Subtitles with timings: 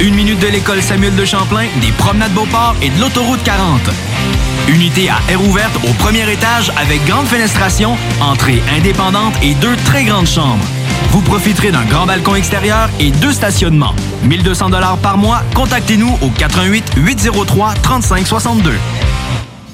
[0.00, 3.80] Une minute de l'école Samuel de Champlain, des promenades Beauport et de l'autoroute 40.
[4.68, 10.04] Unité à air ouverte au premier étage avec grande fenestration, entrée indépendante et deux très
[10.04, 10.64] grandes chambres.
[11.10, 13.94] Vous profiterez d'un grand balcon extérieur et deux stationnements.
[14.24, 15.42] 1200 dollars par mois.
[15.54, 18.72] Contactez-nous au 88 803 3562.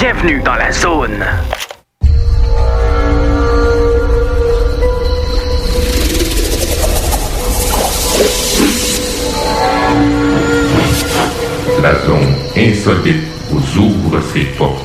[0.00, 1.24] Bienvenue dans la zone.
[11.82, 14.84] La zone insolite vous ouvre ses portes.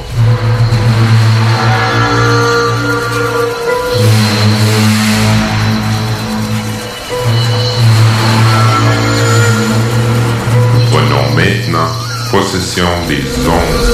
[10.92, 11.92] Prenons maintenant
[12.32, 13.93] possession des ondes.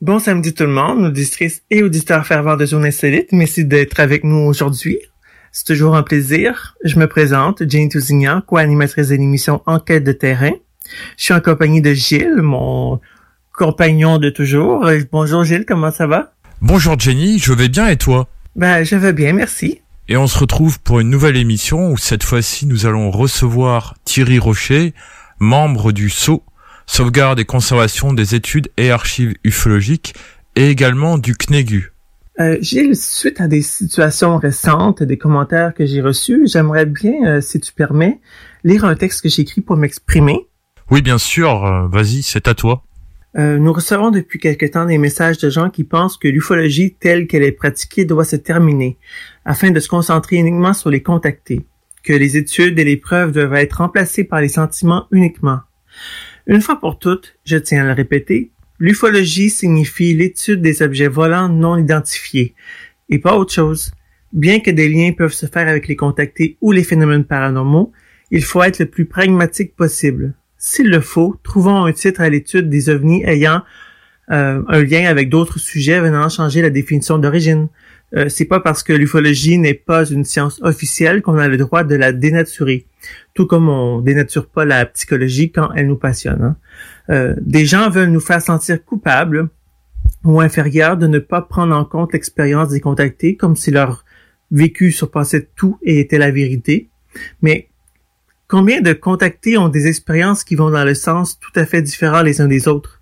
[0.00, 3.28] Bon samedi tout le monde, auditrices et auditeurs fervents de Journée Insolite.
[3.30, 4.98] Merci d'être avec nous aujourd'hui.
[5.52, 6.76] C'est toujours un plaisir.
[6.84, 10.52] Je me présente, Jane Tousignan, co-animatrice de l'émission Enquête de terrain.
[11.16, 13.00] Je suis en compagnie de Gilles, mon
[13.52, 14.84] compagnon de toujours.
[14.84, 16.32] Euh, Bonjour Gilles, comment ça va?
[16.60, 18.26] Bonjour Jenny, je vais bien et toi?
[18.56, 19.82] Ben, je vais bien, merci.
[20.08, 24.40] Et on se retrouve pour une nouvelle émission où cette fois-ci nous allons recevoir Thierry
[24.40, 24.94] Rocher,
[25.38, 26.42] membre du SO,
[26.88, 30.14] sauvegarde et conservation des études et archives ufologiques,
[30.56, 31.92] et également du CNEGU.
[32.40, 37.40] Euh, Gilles, suite à des situations récentes, des commentaires que j'ai reçus, j'aimerais bien, euh,
[37.40, 38.20] si tu permets,
[38.64, 40.48] lire un texte que j'ai écrit pour m'exprimer.
[40.90, 42.82] Oui, bien sûr, euh, vas-y, c'est à toi.
[43.36, 47.26] Euh, nous recevons depuis quelque temps des messages de gens qui pensent que l'ufologie telle
[47.26, 48.96] qu'elle est pratiquée doit se terminer,
[49.44, 51.66] afin de se concentrer uniquement sur les contactés,
[52.02, 55.60] que les études et les preuves doivent être remplacées par les sentiments uniquement.
[56.48, 61.50] Une fois pour toutes, je tiens à le répéter, l'ufologie signifie l'étude des objets volants
[61.50, 62.54] non identifiés,
[63.10, 63.92] et pas autre chose.
[64.32, 67.92] Bien que des liens peuvent se faire avec les contactés ou les phénomènes paranormaux,
[68.30, 70.34] il faut être le plus pragmatique possible.
[70.56, 73.62] S'il le faut, trouvons un titre à l'étude des ovnis ayant
[74.30, 77.68] euh, un lien avec d'autres sujets venant changer la définition d'origine.
[78.16, 81.84] Euh, c'est pas parce que l'ufologie n'est pas une science officielle qu'on a le droit
[81.84, 82.86] de la dénaturer,
[83.34, 86.42] tout comme on dénature pas la psychologie quand elle nous passionne.
[86.42, 86.56] hein.
[87.10, 89.48] Euh, des gens veulent nous faire sentir coupables
[90.24, 94.04] ou inférieurs de ne pas prendre en compte l'expérience des contactés comme si leur
[94.50, 96.88] vécu surpassait tout et était la vérité.
[97.42, 97.68] Mais
[98.46, 102.22] combien de contactés ont des expériences qui vont dans le sens tout à fait différent
[102.22, 102.97] les uns des autres?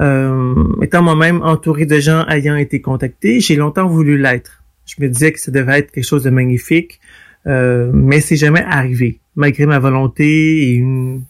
[0.00, 4.62] Euh, étant moi-même entouré de gens ayant été contactés, j'ai longtemps voulu l'être.
[4.84, 7.00] Je me disais que ça devait être quelque chose de magnifique,
[7.46, 11.22] euh, mais c'est jamais arrivé, malgré ma volonté et une,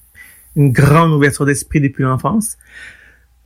[0.56, 2.56] une grande ouverture d'esprit depuis l'enfance.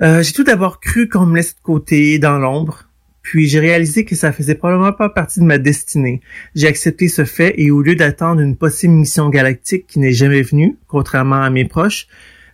[0.02, 2.84] Euh, j'ai tout d'abord cru qu'on me laisse de côté, dans l'ombre,
[3.22, 6.22] puis j'ai réalisé que ça faisait probablement pas partie de ma destinée.
[6.54, 10.40] J'ai accepté ce fait et au lieu d'attendre une possible mission galactique qui n'est jamais
[10.40, 12.08] venue, contrairement à mes proches,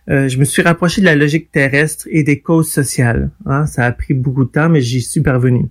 [0.09, 3.29] euh, je me suis rapproché de la logique terrestre et des causes sociales.
[3.45, 3.65] Hein.
[3.65, 5.65] Ça a pris beaucoup de temps, mais j'y suis parvenu.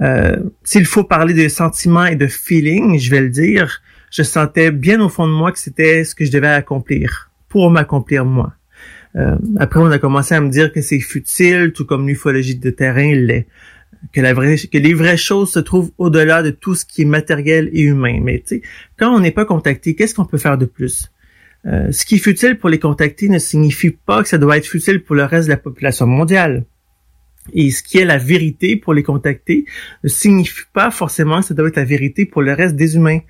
[0.00, 4.70] Euh, S'il faut parler de sentiments et de feeling, je vais le dire, je sentais
[4.70, 8.54] bien au fond de moi que c'était ce que je devais accomplir, pour m'accomplir moi.
[9.16, 12.70] Euh, après, on a commencé à me dire que c'est futile, tout comme l'ufologie de
[12.70, 13.46] terrain l'est.
[14.14, 17.82] Que, que les vraies choses se trouvent au-delà de tout ce qui est matériel et
[17.82, 18.18] humain.
[18.22, 18.62] Mais tu sais,
[18.96, 21.10] quand on n'est pas contacté, qu'est-ce qu'on peut faire de plus?
[21.66, 24.66] Euh, ce qui est futile pour les contacter ne signifie pas que ça doit être
[24.66, 26.64] futile pour le reste de la population mondiale.
[27.52, 29.64] Et ce qui est la vérité pour les contacter
[30.04, 33.20] ne signifie pas forcément que ça doit être la vérité pour le reste des humains.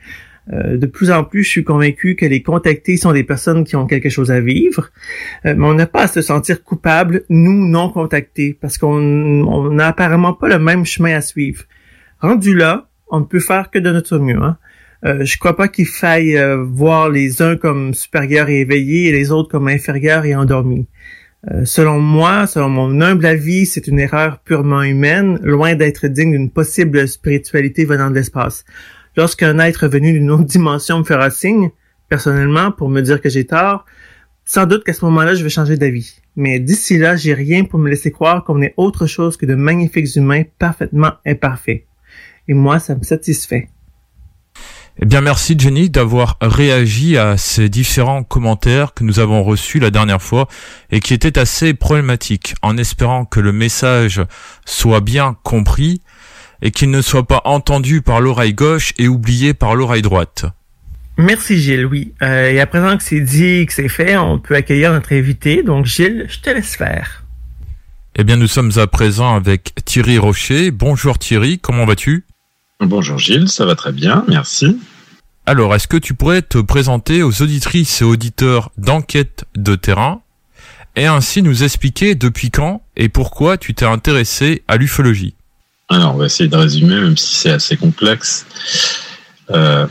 [0.53, 3.77] Euh, de plus en plus, je suis convaincu que les contactés sont des personnes qui
[3.77, 4.91] ont quelque chose à vivre,
[5.47, 9.89] euh, mais on n'a pas à se sentir coupable, nous non contactés, parce qu'on n'a
[9.89, 11.65] apparemment pas le même chemin à suivre.
[12.21, 14.43] Rendu là, on ne peut faire que de notre mieux.
[14.43, 14.57] Hein?
[15.07, 19.13] Euh, je crois pas qu'il faille euh, voir les uns comme supérieurs et éveillés et
[19.13, 20.89] les autres comme inférieurs et endormis.
[21.51, 26.33] Euh, selon moi, selon mon humble avis, c'est une erreur purement humaine, loin d'être digne
[26.33, 28.65] d'une possible spiritualité venant de l'espace.
[29.17, 31.71] Lorsqu'un être venu d'une autre dimension me fera signe,
[32.11, 33.87] personnellement, pour me dire que j'ai tort,
[34.45, 36.21] sans doute qu'à ce moment-là, je vais changer d'avis.
[36.37, 39.55] Mais d'ici là, j'ai rien pour me laisser croire qu'on est autre chose que de
[39.55, 41.85] magnifiques humains parfaitement imparfaits.
[42.49, 43.69] Et moi, ça me satisfait.
[45.03, 49.91] Eh bien, merci Jenny d'avoir réagi à ces différents commentaires que nous avons reçus la
[49.91, 50.47] dernière fois
[50.91, 54.21] et qui étaient assez problématiques, en espérant que le message
[54.67, 56.03] soit bien compris
[56.61, 60.45] et qu'il ne soit pas entendu par l'oreille gauche et oublié par l'oreille droite.
[61.17, 62.13] Merci Gilles, oui.
[62.21, 65.15] Euh, et à présent que c'est dit et que c'est fait, on peut accueillir notre
[65.15, 65.63] invité.
[65.63, 67.25] Donc Gilles, je te laisse faire.
[68.17, 70.71] Eh bien, nous sommes à présent avec Thierry Rocher.
[70.71, 72.27] Bonjour Thierry, comment vas-tu?
[72.81, 74.79] Bonjour Gilles, ça va très bien, merci.
[75.51, 80.23] Alors, est-ce que tu pourrais te présenter aux auditrices et auditeurs d'enquête de terrain
[80.95, 85.35] et ainsi nous expliquer depuis quand et pourquoi tu t'es intéressé à l'ufologie?
[85.89, 88.47] Alors, on va essayer de résumer, même si c'est assez complexe.
[89.51, 89.89] Euh,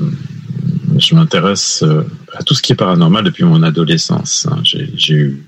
[0.97, 2.03] je m'intéresse euh,
[2.37, 4.47] à tout ce qui est paranormal depuis mon adolescence.
[4.49, 4.61] Hein.
[4.63, 5.45] J'ai eu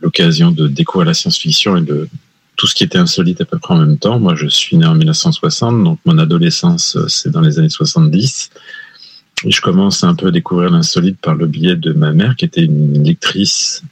[0.00, 2.08] l'occasion de découvrir la science-fiction et de
[2.56, 4.18] tout ce qui était insolite à peu près en même temps.
[4.18, 8.50] Moi, je suis né en 1960, donc mon adolescence, euh, c'est dans les années 70.
[9.46, 12.64] Je commence un peu à découvrir l'insolite par le biais de ma mère, qui était
[12.64, 13.82] une lectrice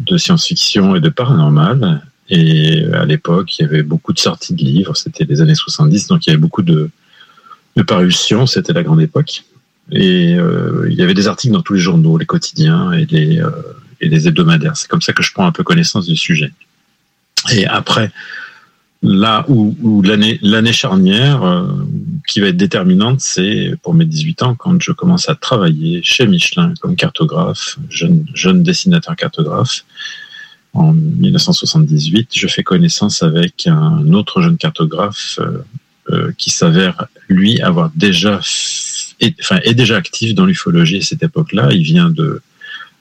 [0.00, 2.02] de science-fiction et de paranormal.
[2.30, 4.96] Et à l'époque, il y avait beaucoup de sorties de livres.
[4.96, 6.90] C'était les années 70, donc il y avait beaucoup de,
[7.76, 8.46] de parutions.
[8.46, 9.44] C'était la grande époque.
[9.90, 13.40] Et euh, il y avait des articles dans tous les journaux, les quotidiens et les,
[13.40, 13.50] euh,
[14.00, 14.76] et hebdomadaires.
[14.76, 16.52] C'est comme ça que je prends un peu connaissance du sujet.
[17.52, 18.10] Et après,
[19.02, 21.66] là où, l'année l'année charnière euh,
[22.28, 26.26] qui va être déterminante, c'est pour mes 18 ans quand je commence à travailler chez
[26.26, 29.84] Michelin comme cartographe, jeune dessinateur cartographe.
[30.74, 35.64] En 1978, je fais connaissance avec un autre jeune cartographe euh,
[36.10, 38.40] euh, qui s'avère lui avoir déjà
[39.40, 41.70] enfin est déjà actif dans l'ufologie à cette époque-là.
[41.72, 42.42] Il vient de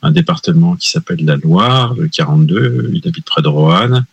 [0.02, 2.92] un département qui s'appelle la Loire, le 42.
[2.94, 4.06] Il habite près de Roanne.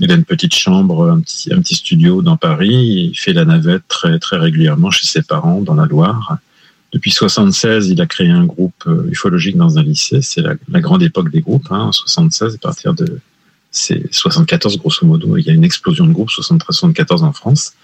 [0.00, 3.10] Il a une petite chambre, un petit, studio dans Paris.
[3.12, 6.38] Il fait la navette très, très régulièrement chez ses parents dans la Loire.
[6.92, 10.22] Depuis 76, il a créé un groupe euh, ufologique dans un lycée.
[10.22, 11.68] C'est la, grande époque des groupes.
[11.70, 13.20] Hein, en 76, à partir de
[13.70, 17.74] c'est 74 grosso modo, il y a une explosion de groupes, 73-74 en France.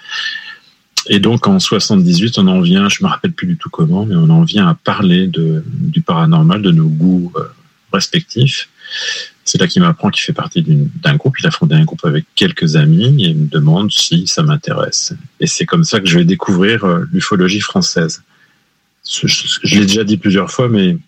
[1.09, 4.17] Et donc en 78, on en vient, je me rappelle plus du tout comment, mais
[4.17, 7.45] on en vient à parler du paranormal, de nos goûts euh,
[7.93, 8.69] respectifs.
[9.47, 11.37] C'est là qu'il m'apprend qu'il fait partie d'un groupe.
[11.39, 15.15] Il a fondé un groupe avec quelques amis et me demande si ça m'intéresse.
[15.39, 18.25] Et c'est comme ça que je vais découvrir euh, l'ufologie française.
[19.09, 20.99] Je, l'ai déjà dit plusieurs fois, mais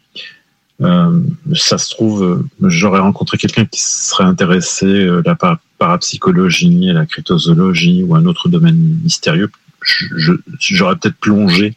[0.82, 1.20] euh,
[1.54, 5.36] ça se trouve, j'aurais rencontré quelqu'un qui serait intéressé euh, la
[5.78, 9.50] parapsychologie, la cryptozoologie ou un autre domaine mystérieux.
[9.82, 11.76] J'aurais peut-être plongé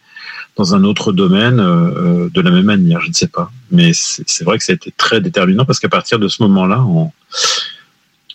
[0.62, 3.51] dans un autre domaine euh, de la même manière, je ne sais pas.
[3.72, 6.86] Mais c'est vrai que ça a été très déterminant parce qu'à partir de ce moment-là,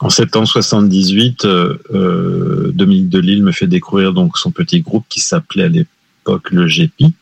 [0.00, 5.20] en, septembre 78, euh, euh, Dominique Delisle me fait découvrir donc son petit groupe qui
[5.20, 7.14] s'appelait à l'époque le GEPI,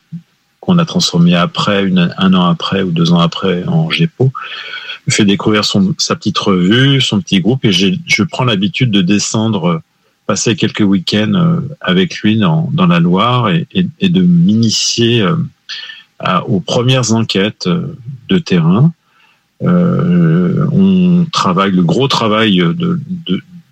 [0.61, 4.33] qu'on a transformé après, un an après ou deux ans après en GEPO.
[5.07, 9.03] Me fait découvrir son, sa petite revue, son petit groupe et je prends l'habitude de
[9.03, 9.83] descendre
[10.27, 13.67] passer quelques week-ends euh, avec lui dans, dans la Loire et,
[14.01, 15.37] de m'initier euh,
[16.47, 17.69] aux premières enquêtes
[18.29, 18.93] de terrain.
[19.61, 23.01] on travaille, le gros travail de,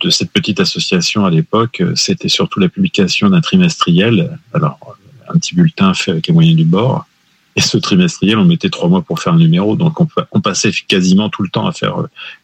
[0.03, 4.39] de cette petite association à l'époque, c'était surtout la publication d'un trimestriel.
[4.53, 4.97] Alors,
[5.29, 7.07] un petit bulletin fait avec les moyens du bord.
[7.55, 11.29] Et ce trimestriel, on mettait trois mois pour faire un numéro, donc on, passait quasiment
[11.29, 11.97] tout le temps à faire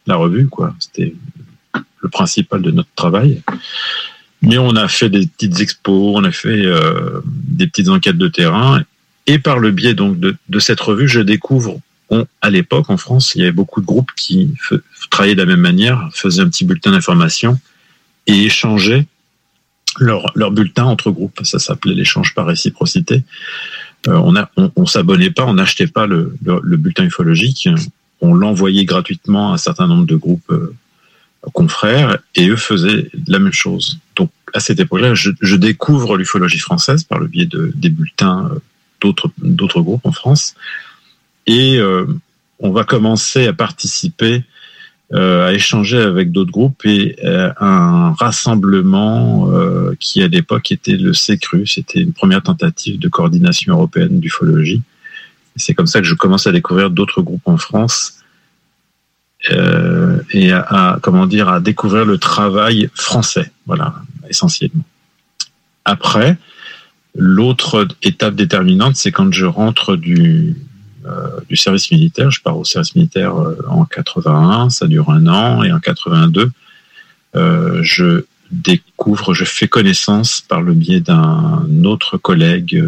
[0.07, 0.75] la revue, quoi.
[0.79, 1.15] C'était
[2.01, 3.43] le principal de notre travail.
[4.43, 8.29] Mais on a fait des petites expos, on a fait euh, des petites enquêtes de
[8.29, 8.83] terrain,
[9.27, 11.81] et par le biais donc de, cette revue, je découvre
[12.41, 14.55] à l'époque, en France, il y avait beaucoup de groupes qui
[15.11, 17.61] travaillaient de la même manière, faisaient un petit bulletin d'information
[18.27, 19.07] et échangeaient
[19.99, 21.41] leur, bulletin entre groupes.
[21.43, 23.25] Ça s'appelait l'échange par réciprocité.
[24.07, 27.69] Euh, on a, on, s'abonnait pas, on n'achetait pas le, le, bulletin ufologique.
[28.23, 30.75] On l'envoyait gratuitement à un certain nombre de groupes euh,
[31.53, 33.99] confrères et eux faisaient la même chose.
[34.17, 38.59] Donc à cette époque-là, je, découvre l'ufologie française par le biais de, des bulletins euh,
[39.41, 40.55] d'autres groupes en France
[41.47, 41.81] et
[42.59, 44.43] on va commencer à participer
[45.15, 50.99] euh, à échanger avec d'autres groupes et euh, un rassemblement euh, qui à l'époque était
[50.99, 54.83] le CECRU, c'était une première tentative de coordination européenne d'ufologie.
[55.57, 58.18] C'est comme ça que je commence à découvrir d'autres groupes en France
[59.51, 63.95] et à, comment dire à découvrir le travail français, voilà
[64.29, 64.85] essentiellement.
[65.85, 66.37] Après,
[67.15, 70.57] l'autre étape déterminante, c'est quand je rentre du
[71.09, 72.31] euh, du service militaire.
[72.31, 76.51] Je pars au service militaire euh, en 81, ça dure un an, et en 82,
[77.37, 82.85] euh, je découvre, je fais connaissance par le biais d'un autre collègue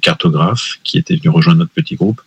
[0.00, 2.22] cartographe qui était venu rejoindre notre petit groupe,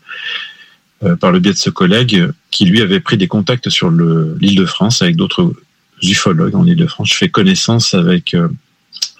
[1.19, 4.65] par le biais de ce collègue qui lui avait pris des contacts sur l'île de
[4.65, 5.53] France avec d'autres
[6.01, 7.09] ufologues en île de France.
[7.09, 8.35] Je fais connaissance avec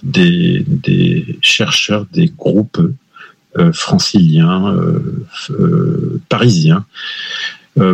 [0.03, 2.81] des, des chercheurs des groupes
[3.59, 6.85] euh, francilien, euh, euh, parisien.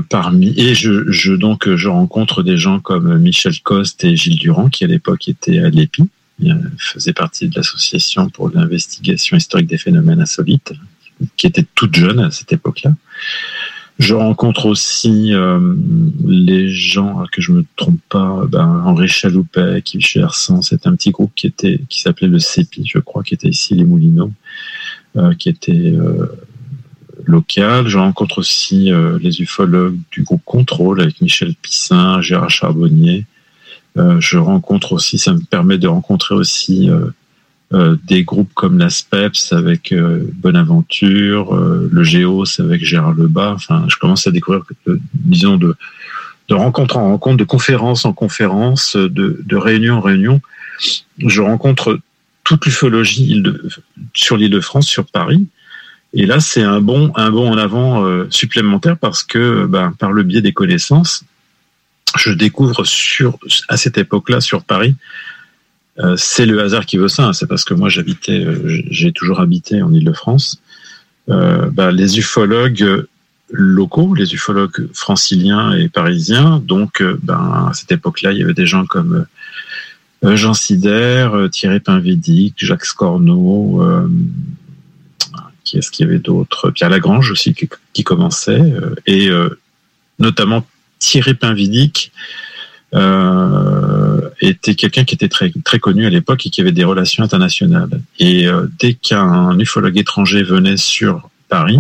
[0.10, 4.70] parmi et je, je, donc je rencontre des gens comme Michel Coste et Gilles Durand
[4.70, 6.10] qui à l'époque étaient à l'EPI,
[6.78, 10.74] faisaient partie de l'association pour l'investigation historique des phénomènes insolites,
[11.36, 12.94] qui était toute jeune à cette époque-là.
[14.00, 15.34] Je rencontre aussi
[16.26, 20.96] les gens, que je me trompe pas, ben, Henri Chaloupet, qui chez Arsan, c'est un
[20.96, 24.32] petit groupe qui était, qui s'appelait le CEPI, je crois, qui était ici les Moulineaux.
[25.18, 26.28] Euh, qui était euh,
[27.26, 27.88] local.
[27.88, 33.26] Je rencontre aussi euh, les ufologues du groupe Contrôle avec Michel Pissin, Gérard Charbonnier.
[33.96, 36.90] je rencontre aussi, ça me permet de rencontrer aussi
[37.72, 43.52] des groupes comme la SPEPS avec Bonaventure, le Géos avec Gérard Lebas.
[43.52, 44.64] Enfin, je commence à découvrir,
[45.14, 45.76] disons, de,
[46.48, 50.42] de rencontre en rencontre, de conférence en conférence, de, de réunion en réunion.
[51.20, 52.00] Je rencontre
[52.44, 53.44] toute l'ufologie
[54.16, 55.46] sur l'île de France, sur Paris.
[56.14, 60.12] Et là, c'est un bon, un bon en avant euh, supplémentaire parce que, ben, par
[60.12, 61.24] le biais des connaissances,
[62.18, 64.96] je découvre sur, à cette époque-là, sur Paris,
[66.00, 67.28] euh, c'est le hasard qui veut ça.
[67.28, 67.34] Hein.
[67.34, 70.62] c'est parce que moi, j'habitais, euh, j'ai toujours habité en Île-de-France.
[71.28, 73.06] Ben, les ufologues
[73.52, 76.60] locaux, les ufologues franciliens et parisiens.
[76.66, 79.28] Donc, ben, à cette époque-là, il y avait des gens comme
[80.26, 84.08] euh, Jean Sider, euh, Thierry Pinvidic, Jacques Scorneau, euh,
[85.64, 86.72] qui est-ce qu'il y avait d'autres?
[86.72, 88.74] Pierre Lagrange aussi qui, commençait,
[89.06, 89.30] et
[90.18, 90.66] notamment
[90.98, 92.12] Thierry Pinvidic
[92.94, 98.02] était quelqu'un qui était très, très connu à l'époque et qui avait des relations internationales.
[98.20, 98.48] Et
[98.80, 101.80] dès qu'un ufologue étranger venait sur Paris,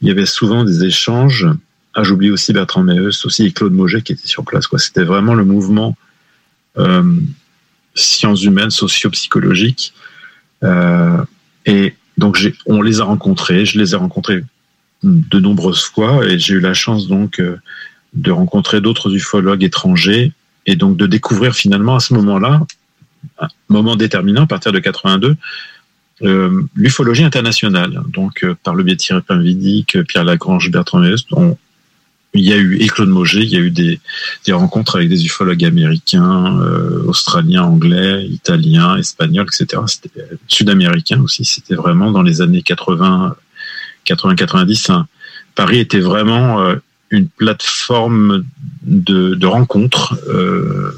[0.00, 1.46] il y avait souvent des échanges.
[1.94, 4.64] Ah, j'oublie aussi Bertrand Meus, aussi et Claude Moget qui était sur place.
[4.78, 5.96] C'était vraiment le mouvement
[7.94, 9.92] sciences humaines, socio-psychologiques.
[10.62, 11.22] Euh,
[11.66, 14.42] et donc, on les a rencontrés, je les ai rencontrés
[15.02, 17.56] de nombreuses fois, et j'ai eu la chance donc euh,
[18.14, 20.32] de rencontrer d'autres ufologues étrangers,
[20.66, 22.66] et donc de découvrir finalement à ce moment-là,
[23.38, 25.36] un moment déterminant à partir de 82,
[26.22, 28.02] euh, l'ufologie internationale.
[28.08, 31.56] Donc, euh, par le biais de Thierry Pinvidic, Pierre Lagrange, Bertrand Meus, on,
[32.34, 34.00] il y a eu, et Claude Moget, il y a eu des,
[34.50, 39.82] rencontres avec des ufologues américains, euh, australiens, anglais, italiens, espagnols, etc.
[40.46, 41.44] Sud-américains aussi.
[41.44, 43.34] C'était vraiment dans les années 80,
[44.04, 44.90] 80, 90.
[45.56, 46.76] Paris était vraiment euh,
[47.10, 48.44] une plateforme
[48.82, 50.92] de, de rencontres euh,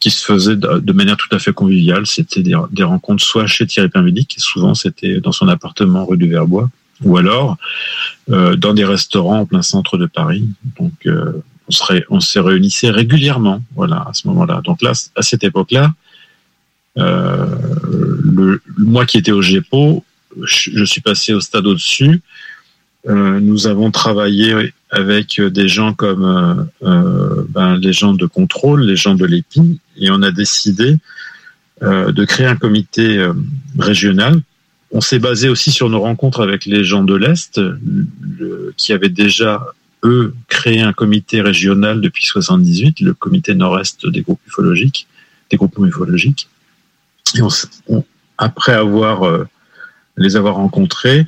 [0.00, 2.06] qui se faisait de, manière tout à fait conviviale.
[2.06, 6.28] C'était des, des, rencontres soit chez Thierry Pinvidic, souvent c'était dans son appartement rue du
[6.28, 6.68] Verbois,
[7.04, 7.56] ou alors
[8.30, 10.48] euh, dans des restaurants en plein centre de Paris.
[10.78, 11.32] Donc euh,
[11.68, 14.60] on serait, on se réunissait régulièrement, voilà, à ce moment-là.
[14.64, 15.92] Donc là, à cette époque-là,
[16.98, 17.46] euh,
[18.24, 20.04] le, moi qui étais au GEPO,
[20.42, 22.22] je, suis passé au stade au-dessus
[23.06, 29.24] nous avons travaillé avec des gens comme ben, les gens de contrôle, les gens de
[29.24, 30.98] l'EPI, et on a décidé
[31.80, 33.28] de créer un comité
[33.78, 34.40] régional
[34.92, 37.60] on s'est basé aussi sur nos rencontres avec les gens de l'Est,
[38.76, 39.66] qui avaient déjà,
[40.04, 45.06] eux, créé un comité régional depuis 78, le comité nord-est des groupes ufologiques,
[45.50, 46.48] des groupes ufologiques.
[47.34, 47.40] Et
[48.36, 49.46] après avoir euh,
[50.18, 51.24] les avoir rencontrés, euh,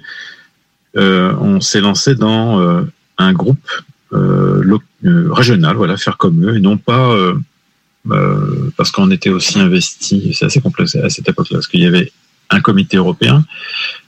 [0.96, 2.82] on s'est lancé dans euh,
[3.18, 3.70] un groupe
[4.12, 7.16] régional, voilà, faire comme eux, et non pas
[8.76, 10.32] parce qu'on était aussi investi.
[10.34, 12.12] C'est assez complexe à cette époque-là, parce qu'il y avait
[12.50, 13.44] un comité européen,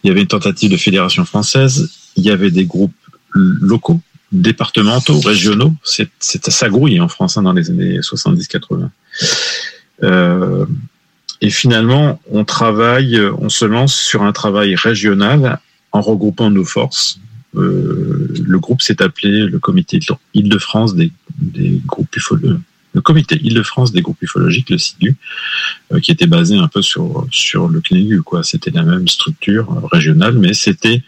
[0.05, 2.95] il y avait une tentative de fédération française, il y avait des groupes
[3.35, 4.01] locaux,
[4.33, 5.75] départementaux, régionaux.
[5.85, 8.89] C'était ça grouille en France hein, dans les années 70-80.
[10.03, 10.67] Euh,
[11.41, 15.61] et finalement, on travaille, on se lance sur un travail régional
[15.97, 17.19] en regroupant nos forces.
[17.55, 19.99] Euh, le groupe s'est appelé le Comité
[20.35, 21.11] Île-de-France des,
[21.87, 22.61] groupes ufologues
[22.97, 25.17] le comité Île-de-France des groupes ufologiques, le CIGU,
[25.93, 27.29] euh, qui était basé un peu sur,
[27.69, 28.23] le CNEGU.
[28.23, 28.43] Quoi.
[28.43, 31.03] C'était la même structure euh, régionale, mais c'était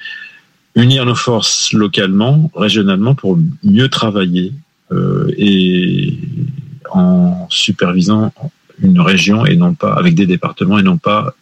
[0.77, 4.53] unir nos forces localement, régionalement, pour mieux travailler
[4.93, 6.19] euh, et
[6.91, 8.33] en supervisant
[8.81, 11.35] une région et non pas avec des départements et non pas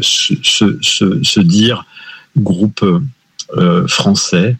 [0.00, 1.86] se, se, dire
[2.36, 2.84] groupe
[3.86, 4.56] français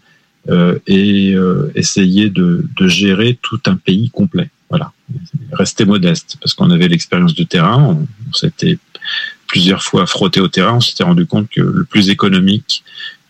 [0.86, 1.34] et
[1.74, 4.50] essayer de, de gérer tout un pays complet.
[4.68, 4.92] Voilà,
[5.52, 7.82] rester modeste parce qu'on avait l'expérience de terrain,
[8.30, 8.78] on, s'était
[9.46, 12.82] plusieurs fois frotté au terrain, on s'était rendu compte que le plus économique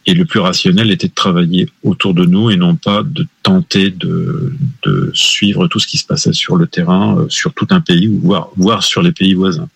[0.07, 3.91] et le plus rationnel était de travailler autour de nous et non pas de tenter
[3.91, 7.81] de, de suivre tout ce qui se passait sur le terrain, euh, sur tout un
[7.81, 9.69] pays ou voire, voire sur les pays voisins.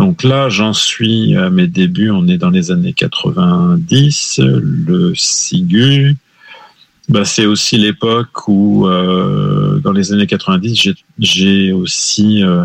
[0.00, 6.16] Donc là, j'en suis à mes débuts, on est dans les années 90, le SIGU,
[7.10, 12.64] bah, c'est aussi l'époque où, euh, dans les années 90, j'ai aussi euh,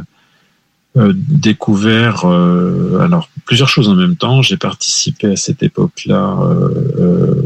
[0.98, 4.44] euh, découvert alors plusieurs choses en même temps.
[4.44, 6.38] J'ai participé à cette époque-là.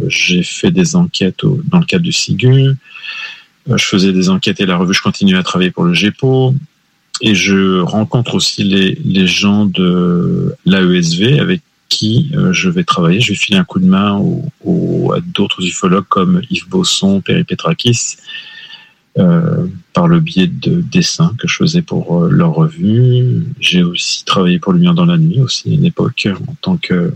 [0.08, 2.76] j'ai fait des enquêtes dans le cadre du SIGU.
[3.68, 4.94] je faisais des enquêtes et la revue.
[4.94, 6.54] Je continuais à travailler pour le GEPO.
[7.22, 13.20] Et je rencontre aussi les, les gens de l'AESV avec qui euh, je vais travailler.
[13.20, 18.18] Je vais filer un coup de main à d'autres ufologues comme Yves Bosson, Perry Petrakis,
[19.18, 23.44] euh, par le biais de dessins que je faisais pour euh, leur revue.
[23.60, 27.14] J'ai aussi travaillé pour Lumière dans la nuit, aussi à une époque, en tant que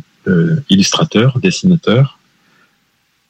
[0.69, 2.17] illustrateur, dessinateur,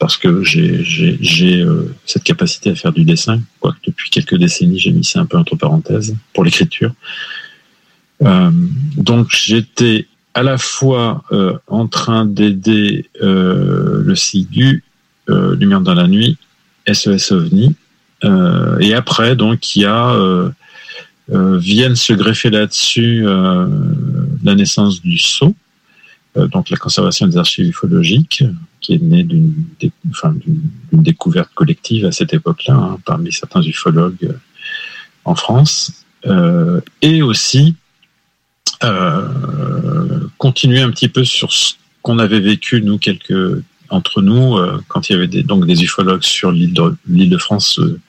[0.04, 1.66] parce que j'ai
[2.06, 5.38] cette capacité à faire du dessin, quoique depuis quelques décennies, j'ai mis ça un peu
[5.38, 6.92] entre parenthèses pour l'écriture.
[8.20, 14.84] donc j'étais à la fois euh, en train d'aider euh, le SIGU,
[15.30, 16.38] euh, Lumière dans la nuit,
[16.92, 17.74] SOS OVNI,
[18.82, 20.52] et après, donc, il y a
[21.30, 25.56] viennent se greffer là-dessus la naissance du SO,
[26.36, 28.44] donc la conservation des archives ufologiques,
[28.82, 29.54] qui est née d'une
[30.92, 34.36] découverte collective à cette époque-là, hein, parmi certains ufologues
[35.26, 36.06] en France,
[37.02, 37.76] et aussi
[38.84, 44.82] euh, continuer un petit peu sur ce qu'on avait vécu nous quelques entre nous euh,
[44.90, 48.00] quand il y avait des, donc des ufologues sur l'île de, de France euh,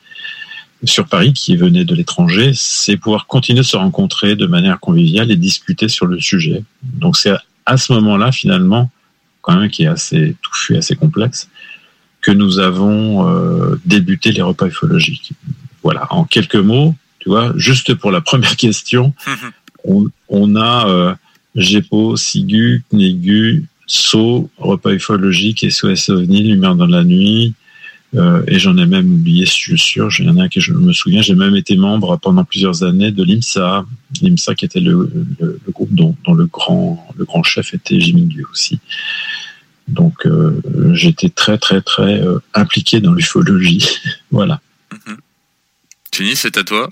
[0.82, 5.30] sur Paris qui venaient de l'étranger, c'est pouvoir continuer de se rencontrer de manière conviviale
[5.30, 6.64] et discuter sur le sujet.
[6.82, 7.34] Donc c'est
[7.66, 8.90] à ce moment-là finalement
[9.42, 11.50] quand même qui est assez touffu, assez complexe,
[12.22, 15.33] que nous avons débuté les repas ufologiques.
[15.83, 19.12] Voilà, en quelques mots, tu vois, juste pour la première question,
[19.85, 21.14] on, a euh,
[21.57, 27.55] GEPO, SIGU, CNEGU, SO, repas ufologique, SOS OVNI, Lumière dans la nuit,
[28.14, 30.72] euh, et j'en ai même oublié, je suis sûr, il y en a que je
[30.72, 33.85] me souviens, j'ai même été membre pendant plusieurs années de l'IMSA,
[34.22, 35.11] l'IMSA qui était le,
[35.70, 38.79] groupe dont, le, grand, le grand chef était Jimmy Dieu aussi.
[39.88, 42.22] Donc euh, j'étais très très très
[42.55, 43.87] impliqué dans l'ufologie.
[44.31, 44.61] voilà.
[44.92, 46.35] Mmh.
[46.35, 46.88] c'est à toi.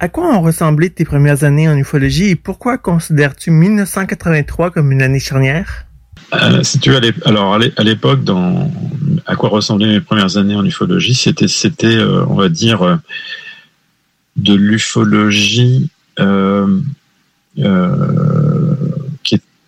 [0.00, 5.02] À quoi ont ressemblé tes premières années en ufologie et pourquoi considères-tu 1983 comme une
[5.02, 5.86] année charnière?
[6.34, 6.62] Euh,
[7.24, 8.70] alors à l'époque, dans
[9.26, 12.96] à quoi ressemblaient mes premières années en ufologie, c'était, c'était, euh, on va dire, euh,
[14.36, 15.90] de l'ufologie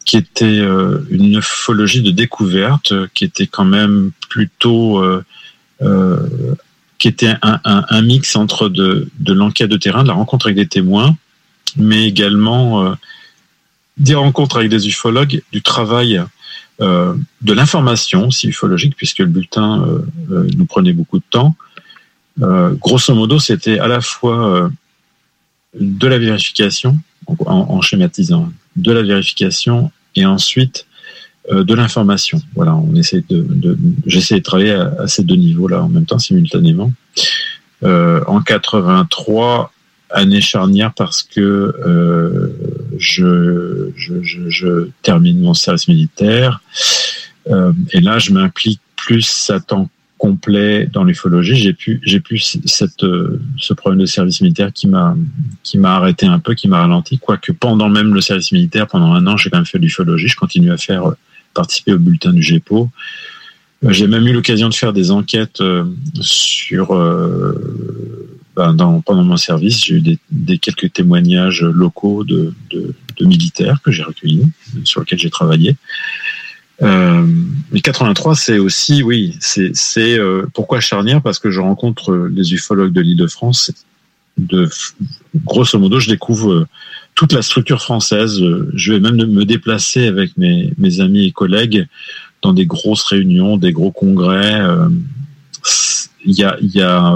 [0.05, 0.61] qui, était
[1.11, 5.03] une ufologie de découverte, qui était quand même plutôt
[6.99, 11.17] qui était un, mix entre de, l'enquête de terrain, de la rencontre avec des témoins,
[11.77, 12.95] mais également
[13.97, 16.23] des rencontres avec des ufologues, du travail
[16.81, 19.87] de l'information aussi ufologique, puisque le bulletin
[20.29, 21.55] nous prenait beaucoup de temps.
[22.39, 24.71] grosso modo, c'était à la fois
[25.79, 30.87] de la vérification, en, schématisant, de la vérification et ensuite
[31.51, 32.41] de l'information.
[32.55, 36.93] Voilà, on essaie de, j'essaie de travailler à, ces deux niveaux-là en même temps, simultanément.
[37.83, 39.73] en 83,
[40.15, 42.49] année charnière parce que euh,
[42.99, 44.15] je, je,
[44.49, 46.61] je, termine mon service militaire
[47.49, 51.57] euh, et là je m'implique plus à temps complet dans l'ufologie.
[51.57, 53.05] J'ai pu j'ai pu cette
[53.59, 55.17] ce problème de service militaire qui m'a
[55.63, 57.19] qui m'a arrêté un peu, qui m'a ralenti.
[57.19, 60.29] Quoique pendant même le service militaire, pendant un an, j'ai quand même fait l'ufologie.
[60.29, 61.13] Je continue à faire
[61.53, 62.89] participer au bulletin du GEPO.
[63.85, 65.63] Euh, j'ai même eu l'occasion de faire des enquêtes
[66.21, 66.93] sur
[68.57, 72.55] ben, pendant mon service, j'ai eu des, quelques témoignages locaux de,
[73.21, 74.47] militaires que j'ai recueillis,
[74.85, 75.77] sur lesquels j'ai travaillé.
[76.83, 77.27] Euh,
[77.73, 82.93] mais 83, c'est aussi, oui, c'est euh, pourquoi charnière Parce que je rencontre les ufologues
[82.93, 83.73] de l'Île-de-France.
[84.37, 84.69] De,
[85.45, 86.67] grosso modo, je découvre euh,
[87.15, 88.41] toute la structure française.
[88.75, 91.87] Je vais même me déplacer avec mes, mes amis et collègues
[92.43, 94.61] dans des grosses réunions, des gros congrès.
[96.25, 97.15] Il y a, y a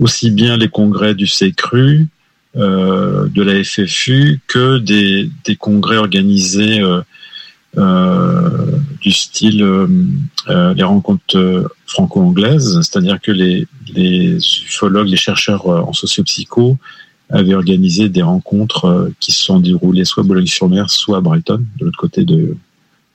[0.00, 2.08] aussi bien les congrès du CECRU,
[2.56, 7.00] euh, de la FFU, que des, des congrès organisés euh,
[7.78, 15.94] euh, du style euh, les rencontres franco-anglaises, c'est-à-dire que les, les ufologues, les chercheurs en
[15.94, 16.76] sociopsycho
[17.30, 21.86] avaient organisé des rencontres qui se sont déroulées soit à Boulogne-sur-Mer, soit à Brighton, de
[21.86, 22.54] l'autre côté de,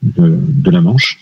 [0.02, 1.20] de, de, la Manche.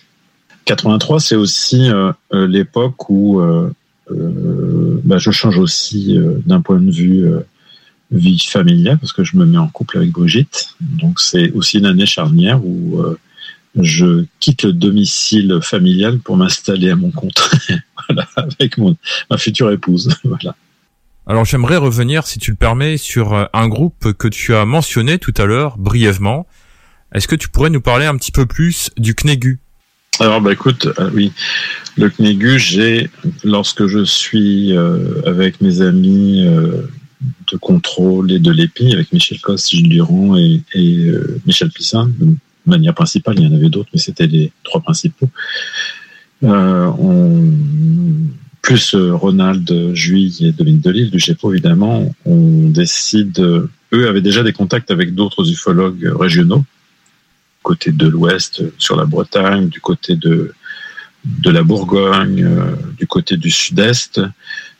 [0.64, 1.90] 83, c'est aussi
[2.32, 3.70] l'époque où euh,
[4.10, 7.40] bah, je change aussi euh, d'un point de vue euh,
[8.12, 10.76] vie familiale parce que je me mets en couple avec Brigitte.
[10.82, 13.04] Donc c'est aussi une année charnière où
[13.78, 17.50] je quitte le domicile familial pour m'installer à mon compte
[18.08, 18.96] voilà, avec mon,
[19.30, 20.16] ma future épouse.
[20.24, 20.56] voilà.
[21.28, 25.34] Alors j'aimerais revenir, si tu le permets, sur un groupe que tu as mentionné tout
[25.38, 26.48] à l'heure brièvement.
[27.14, 29.60] Est-ce que tu pourrais nous parler un petit peu plus du CNEGU
[30.20, 31.32] alors, bah, écoute, euh, oui,
[31.98, 33.10] le CNEGU, j'ai,
[33.44, 36.84] lorsque je suis euh, avec mes amis euh,
[37.52, 40.62] de contrôle et de l'EPI, avec Michel Coste, Gilles Durand et,
[41.46, 45.30] Michel Pissin, de manière principale, il y en avait d'autres, mais c'était les trois principaux.
[46.42, 47.52] on,
[48.62, 54.54] plus Ronald Juillet et Dominique Delille du GEPO, évidemment, on décide, eux avaient déjà des
[54.54, 56.64] contacts avec d'autres ufologues régionaux,
[57.66, 60.54] côté de l'ouest sur la Bretagne, du côté de,
[61.26, 64.22] de la Bourgogne, euh, du côté du sud-est,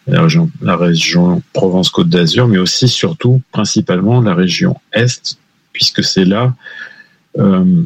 [0.08, 5.40] la région, Provence-Côte d'Azur, mais aussi surtout principalement la région est,
[5.74, 6.54] puisque c'est là,
[7.40, 7.84] euh,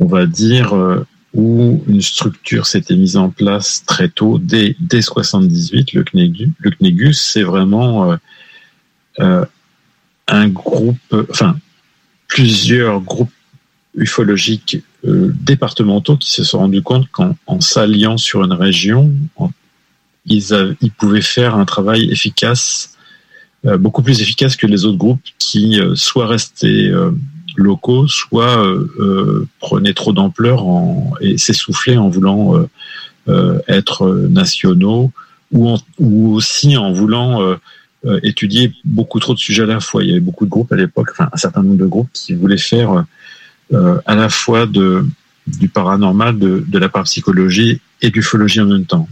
[0.00, 5.02] on va dire, euh, où une structure s'était mise en place très tôt, dès, dès
[5.02, 6.50] 78, le CNEGU.
[6.58, 8.16] Le CNEGU, c'est vraiment
[9.18, 11.56] un groupe, enfin,
[12.26, 13.30] plusieurs groupes
[13.96, 19.12] ufologiques euh, départementaux qui se sont rendus compte qu'en s'alliant sur une région,
[20.26, 20.42] ils,
[20.98, 22.96] pouvaient faire un travail efficace,
[23.64, 26.90] euh, beaucoup plus efficace que les autres groupes qui euh, soit restaient
[27.56, 28.62] locaux, soit
[29.60, 30.62] prenaient trop d'ampleur
[31.22, 32.68] et s'essoufflaient en voulant
[33.66, 35.10] être nationaux
[35.52, 37.56] ou, ou, aussi en voulant
[38.22, 40.04] étudier beaucoup trop de sujets à la fois.
[40.04, 42.34] Il y avait beaucoup de groupes à l'époque, enfin un certain nombre de groupes qui
[42.34, 43.06] voulaient faire
[43.72, 45.04] euh, à la fois de,
[45.46, 49.08] du paranormal, de, de la parapsychologie et du ufologie en même temps.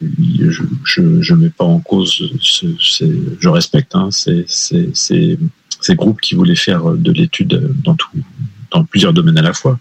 [0.00, 2.66] Je ne mets pas en cause, ce,
[3.38, 5.38] je respecte hein, ces, ces, ces,
[5.80, 8.10] ces, groupes qui voulaient faire de l'étude dans, tout,
[8.72, 9.78] dans plusieurs domaines à la fois.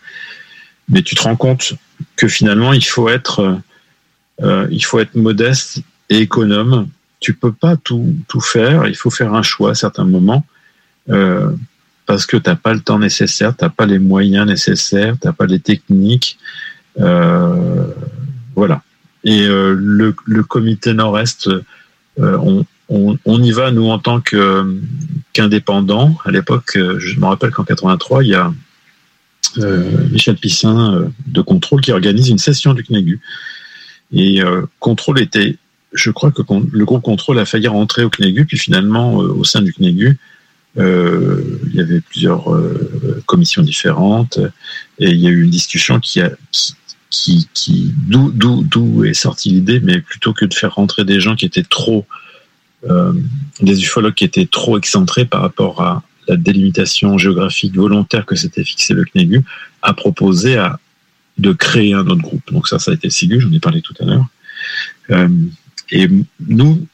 [0.90, 1.74] Mais tu te rends compte
[2.16, 3.60] que finalement, il faut être,
[4.42, 6.88] euh, il faut être modeste et économe.
[7.20, 8.88] Tu peux pas tout, tout faire.
[8.88, 10.46] Il faut faire un choix à certains moments.
[11.10, 11.52] Euh,
[12.12, 15.28] parce que tu n'as pas le temps nécessaire, tu n'as pas les moyens nécessaires, tu
[15.28, 16.38] n'as pas les techniques.
[17.00, 17.88] Euh,
[18.54, 18.82] voilà.
[19.24, 21.48] Et euh, le, comité Nord-Est,
[22.20, 24.22] euh, on, y va, nous, en tant
[25.32, 26.18] qu'indépendants.
[26.26, 28.52] à l'époque, je me rappelle qu'en 83, il y a
[30.12, 33.22] Michel Pissin de Contrôle qui organise une session du CNEGU.
[34.12, 34.42] Et
[34.82, 35.56] Contrôle était,
[35.94, 36.42] je crois que
[36.74, 40.18] le groupe Contrôle a failli rentrer au CNEGU, puis finalement, au sein du CNEGU,
[40.78, 44.40] euh, il y avait plusieurs euh, commissions différentes
[45.00, 46.32] et il y a eu une discussion qui a
[47.10, 51.36] qui, qui, d'où d'où est sortie l'idée, mais plutôt que de faire rentrer des gens
[51.36, 52.06] qui étaient trop
[52.90, 53.12] euh,
[53.60, 58.64] des ufologues qui étaient trop excentrés par rapport à la délimitation géographique volontaire que s'était
[58.64, 59.44] fixé le CNEGU,
[59.82, 60.80] a proposé à
[61.38, 62.50] de créer un autre groupe.
[62.54, 64.26] Donc ça, ça a été Sigu, j'en ai parlé tout à l'heure.
[65.90, 66.08] Et
[66.48, 66.88] nous,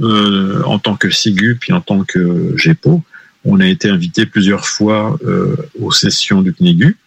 [0.00, 3.02] en tant que Sigu, puis en tant que GEPO,
[3.44, 6.98] on a été invité plusieurs fois euh, aux sessions du CNEGU,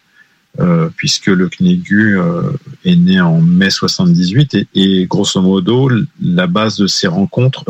[0.59, 2.51] euh, puisque le CNEGU euh,
[2.85, 5.89] est né en mai 78 et, grosso modo,
[6.21, 7.65] la base de ces rencontres,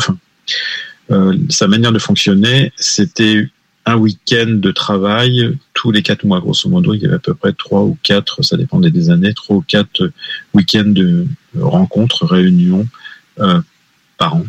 [1.50, 3.48] sa manière de fonctionner, c'était
[3.86, 6.94] un week-end de travail tous les quatre mois, grosso modo.
[6.94, 9.62] Il y avait à peu près trois ou quatre, ça dépendait des années, trois ou
[9.62, 10.12] quatre
[10.54, 11.28] week-ends de
[11.60, 12.88] rencontres, réunions
[14.18, 14.46] par an.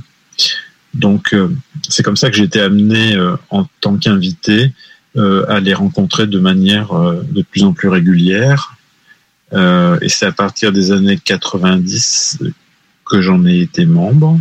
[0.94, 1.48] Donc, euh,
[1.88, 4.72] c'est comme ça que j'ai été amené euh, en tant qu'invité
[5.16, 8.76] euh, à les rencontrer de manière de plus en plus régulière.
[9.52, 12.40] et c'est à partir des années 90
[13.04, 14.40] que j'en ai été membre.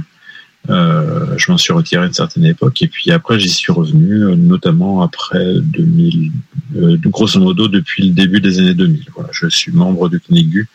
[0.70, 4.34] Euh, je m'en suis retiré à une certaine époque et puis après j'y suis revenu,
[4.38, 6.32] notamment après 2000,
[6.78, 9.06] euh, grosso modo depuis le début des années 2000.
[9.14, 10.68] Voilà, je suis membre du CNEGU.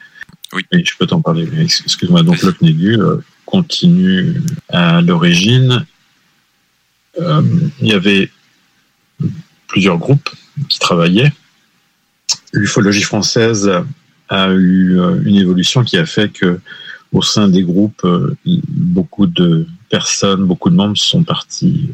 [0.52, 0.62] Oui.
[0.72, 1.48] Et je peux t'en parler.
[1.58, 2.22] Excuse-moi.
[2.22, 3.16] Donc le CNEGU euh,
[3.48, 5.87] continue à l'origine.
[7.18, 7.42] Euh,
[7.80, 8.30] il y avait
[9.66, 10.28] plusieurs groupes
[10.68, 11.32] qui travaillaient.
[12.52, 13.70] L'ufologie française
[14.28, 16.61] a eu une évolution qui a fait que
[17.12, 18.06] au sein des groupes,
[18.68, 21.88] beaucoup de personnes, beaucoup de membres sont partis,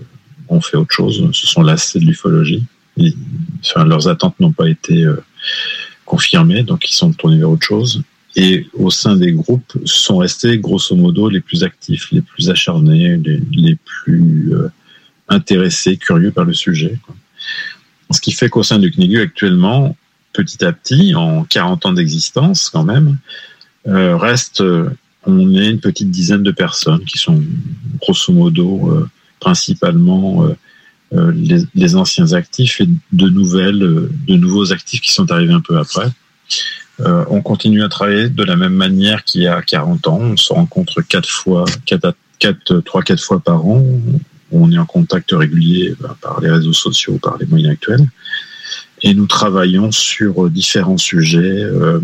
[0.48, 2.64] ont fait autre chose, se sont lassés de l'ufologie.
[3.76, 5.22] Leurs attentes n'ont pas été euh,
[6.04, 8.02] confirmées, donc ils sont tournés vers autre chose.
[8.36, 13.16] Et au sein des groupes, sont restés grosso modo les plus actifs, les plus acharnés,
[13.16, 14.68] les, plus euh,
[15.28, 16.98] intéressés, curieux par le sujet.
[17.04, 17.14] Quoi.
[18.10, 19.96] Ce qui fait qu'au sein du CNIGU actuellement,
[20.32, 23.18] petit à petit, en 40 ans d'existence quand même,
[23.86, 24.62] euh, reste
[25.26, 27.42] on est une petite dizaine de personnes qui sont
[28.00, 29.08] grosso modo euh,
[29.40, 30.56] principalement euh,
[31.14, 35.60] euh, les, les, anciens actifs et de nouvelles, de nouveaux actifs qui sont arrivés un
[35.60, 36.08] peu après.
[36.98, 40.18] On continue à travailler de la même manière qu'il y a 40 ans.
[40.20, 41.64] On se rencontre quatre fois,
[42.84, 43.84] trois, quatre fois par an.
[44.52, 48.06] On est en contact régulier ben, par les réseaux sociaux, par les moyens actuels.
[49.02, 52.00] Et nous travaillons sur différents sujets, euh,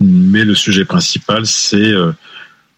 [0.00, 2.12] mais le sujet principal, c'est euh,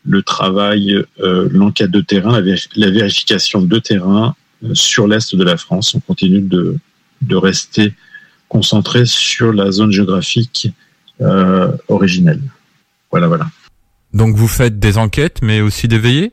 [0.05, 5.45] le travail, euh, l'enquête de terrain, la, la, vérification de terrain euh, sur l'est de
[5.45, 5.95] la France.
[5.95, 6.79] On continue de,
[7.31, 7.95] rester
[8.51, 10.71] concentré sur la zone géographique
[11.23, 12.43] euh, originelle.
[13.11, 13.47] Voilà, voilà.
[14.13, 16.33] Donc vous faites des enquêtes, mais aussi des veillées?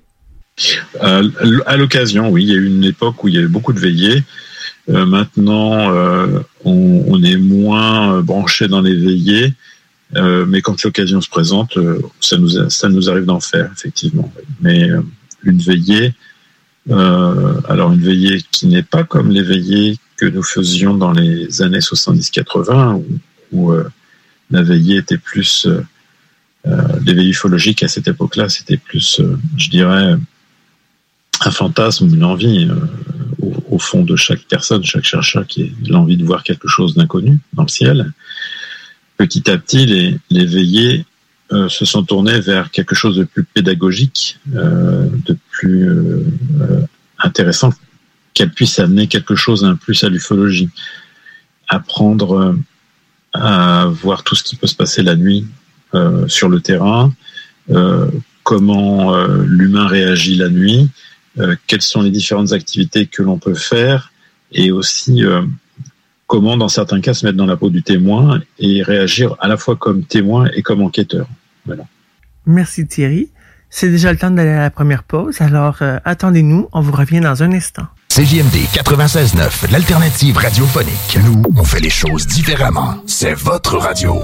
[1.04, 1.30] Euh,
[1.68, 2.44] À l'occasion, oui.
[2.44, 4.24] Il y a eu une époque où il y avait beaucoup de veillées.
[4.90, 5.92] Euh, maintenant,
[6.66, 9.54] on, on, est moins branché dans les veillées.
[10.16, 11.78] Mais quand l'occasion se présente,
[12.20, 14.32] ça nous ça nous arrive d'en faire effectivement.
[14.62, 14.90] Mais
[15.44, 16.14] une veillée,
[16.90, 21.80] alors une veillée qui n'est pas comme les veillées que nous faisions dans les années
[21.80, 23.06] 70-80 où,
[23.52, 23.74] où
[24.52, 25.68] la veillée était plus
[26.66, 29.22] les veillées ufologiques à cette époque-là, c'était plus,
[29.58, 30.16] je dirais,
[31.46, 32.68] un fantasme, une envie
[33.70, 37.40] au, fond de chaque personne, chaque chercheur qui a l'envie de voir quelque chose d'inconnu
[37.54, 38.12] dans le ciel.
[39.18, 39.86] Petit à petit,
[40.30, 41.06] les, veillées
[41.52, 46.24] euh, se sont tournés vers quelque chose de plus pédagogique, euh, de plus euh,
[47.20, 47.72] intéressant,
[48.38, 50.70] qu'elle puisse amener quelque chose d'un plus à l'ufologie.
[51.68, 52.56] Apprendre
[53.34, 55.48] à voir tout ce qui peut se passer la nuit
[56.28, 57.14] sur le terrain,
[58.44, 60.90] comment l'humain réagit la nuit,
[61.66, 64.12] quelles sont les différentes activités que l'on peut faire,
[64.52, 65.24] et aussi
[66.28, 69.58] comment, dans certains cas, se mettre dans la peau du témoin et réagir à la
[69.58, 71.28] fois comme témoin et comme enquêteur.
[71.66, 71.86] Voilà.
[72.46, 73.30] Merci Thierry.
[73.70, 77.20] C'est déjà le temps d'aller à la première pause, alors euh, attendez-nous, on vous revient
[77.20, 77.88] dans un instant.
[78.18, 81.20] CJMD 96.9, l'alternative radiophonique.
[81.24, 82.96] Nous, on fait les choses différemment.
[83.06, 84.24] C'est votre radio.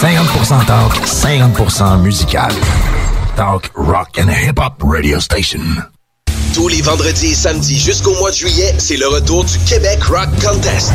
[0.00, 2.50] 50% talk, 50% musical.
[3.36, 5.60] Talk, rock and hip-hop radio station.
[6.54, 10.30] Tous les vendredis et samedis jusqu'au mois de juillet, c'est le retour du Québec Rock
[10.42, 10.94] Contest.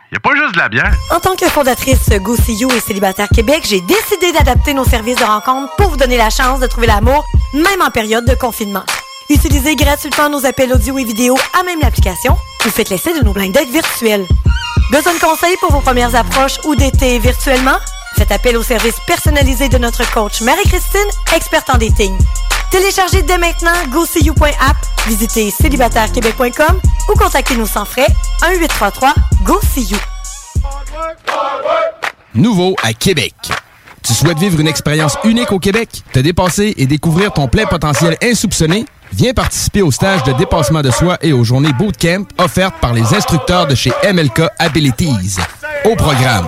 [0.11, 0.91] y a pas juste de la bière.
[1.09, 5.17] En tant que fondatrice Go See You et Célibataire Québec, j'ai décidé d'adapter nos services
[5.17, 8.83] de rencontre pour vous donner la chance de trouver l'amour, même en période de confinement.
[9.29, 13.31] Utilisez gratuitement nos appels audio et vidéo à même l'application ou faites l'essai de nos
[13.31, 14.27] blind dates virtuels.
[14.91, 17.77] Besoin de conseils pour vos premières approches ou d'été virtuellement?
[18.17, 22.17] Faites appel au service personnalisé de notre coach Marie-Christine, experte en dating.
[22.71, 28.07] Téléchargez dès maintenant GoSeeYou.app, visitez célibatairequebec.com ou contactez-nous sans frais
[28.41, 29.97] 1-833-GO-SEE-YOU.
[32.33, 33.35] Nouveau à Québec.
[34.01, 38.17] Tu souhaites vivre une expérience unique au Québec, te dépasser et découvrir ton plein potentiel
[38.23, 38.85] insoupçonné?
[39.13, 43.13] Viens participer au stage de dépassement de soi et aux journées bootcamp offertes par les
[43.13, 45.37] instructeurs de chez MLK Abilities.
[45.85, 46.47] Au programme,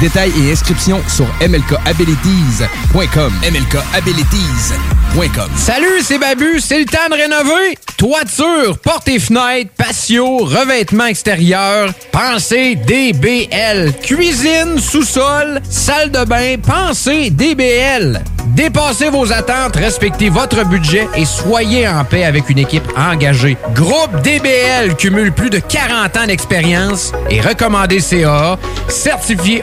[0.00, 3.32] Détails et inscriptions sur mlkabilities.com.
[3.42, 5.48] mlkabilities.com.
[5.56, 7.78] Salut, c'est Babu, c'est le temps de rénover.
[7.96, 13.92] Toiture, portes et fenêtres, patio, revêtement extérieur, pensez DBL.
[14.02, 18.20] Cuisine, sous-sol, salle de bain, pensez DBL.
[18.46, 23.56] Dépassez vos attentes, respectez votre budget et soyez en paix avec une équipe engagée.
[23.74, 29.62] Groupe DBL cumule plus de 40 ans d'expérience et recommandé CA, certifié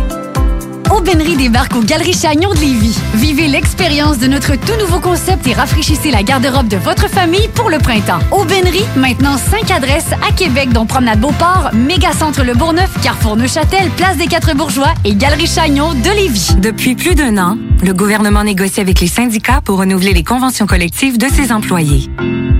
[0.89, 2.97] Aubainerie débarque aux Galeries Chagnon de Lévis.
[3.13, 7.69] Vivez l'expérience de notre tout nouveau concept et rafraîchissez la garde-robe de votre famille pour
[7.69, 8.19] le printemps.
[8.31, 14.17] Aubainerie, maintenant 5 adresses à Québec, dont Promenade Beauport, Mégacentre Le Bourgneuf, Carrefour Neuchâtel, Place
[14.17, 16.55] des Quatre Bourgeois et Galerie Chagnon de Lévis.
[16.59, 21.17] Depuis plus d'un an, le gouvernement négocie avec les syndicats pour renouveler les conventions collectives
[21.17, 22.09] de ses employés.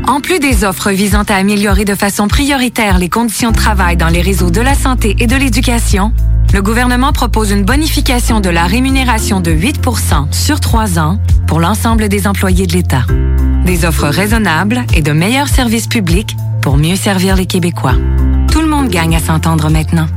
[0.07, 4.07] En plus des offres visant à améliorer de façon prioritaire les conditions de travail dans
[4.09, 6.11] les réseaux de la santé et de l'éducation,
[6.53, 12.09] le gouvernement propose une bonification de la rémunération de 8% sur trois ans pour l'ensemble
[12.09, 13.05] des employés de l'État.
[13.65, 17.95] Des offres raisonnables et de meilleurs services publics pour mieux servir les Québécois.
[18.51, 20.07] Tout le monde gagne à s'entendre maintenant.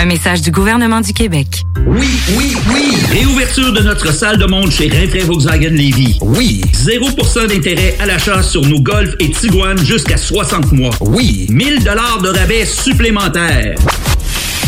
[0.00, 1.64] Un message du gouvernement du Québec.
[1.86, 2.96] Oui, oui, oui!
[3.10, 6.18] Réouverture de notre salle de monde chez Rinfrae Volkswagen Lévy.
[6.20, 6.60] Oui!
[6.72, 10.94] 0% d'intérêt à l'achat sur nos Golf et Tiguan jusqu'à 60 mois.
[11.00, 11.48] Oui!
[11.50, 13.74] 1000 dollars de rabais supplémentaires.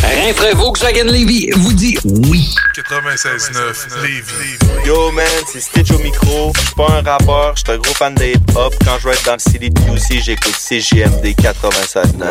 [0.02, 2.54] Rinfrae Volkswagen Lévy vous dit oui.
[2.76, 4.58] 96.9 Lévys.
[4.86, 6.52] Yo man, c'est Stitch au micro.
[6.56, 8.74] Je suis pas un rappeur, je suis un gros fan de hip-hop.
[8.84, 12.30] Quand je vais être dans le CDQC, j'écoute CGMD 96.9.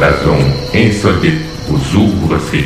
[0.00, 2.62] La zone insolite vous ouvre ses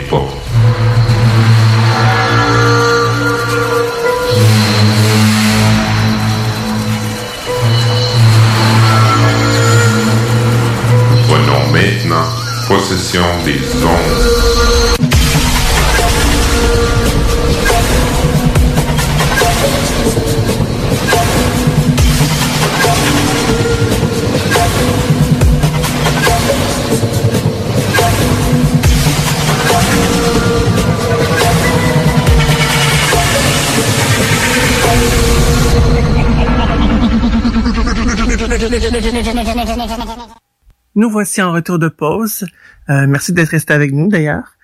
[41.23, 42.45] voici en retour de pause.
[42.91, 44.57] Euh, merci d'être resté avec nous d'ailleurs.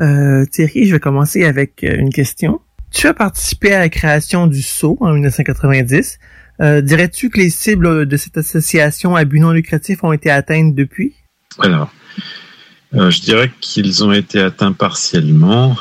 [0.00, 2.60] Euh, Thierry, je vais commencer avec euh, une question.
[2.92, 6.20] Tu as participé à la création du SO en 1990.
[6.60, 10.76] Euh, Dirais-tu que les cibles de cette association à but non lucratif ont été atteintes
[10.76, 11.14] depuis?
[11.58, 11.92] Alors,
[12.92, 15.74] je dirais qu'ils ont été atteints partiellement.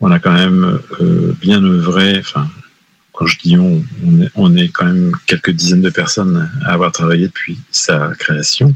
[0.00, 0.78] On a quand même
[1.42, 2.48] bien œuvré, enfin,
[3.26, 8.12] je dis on, est, quand même quelques dizaines de personnes à avoir travaillé depuis sa
[8.18, 8.74] création.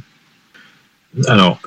[1.26, 1.60] Alors,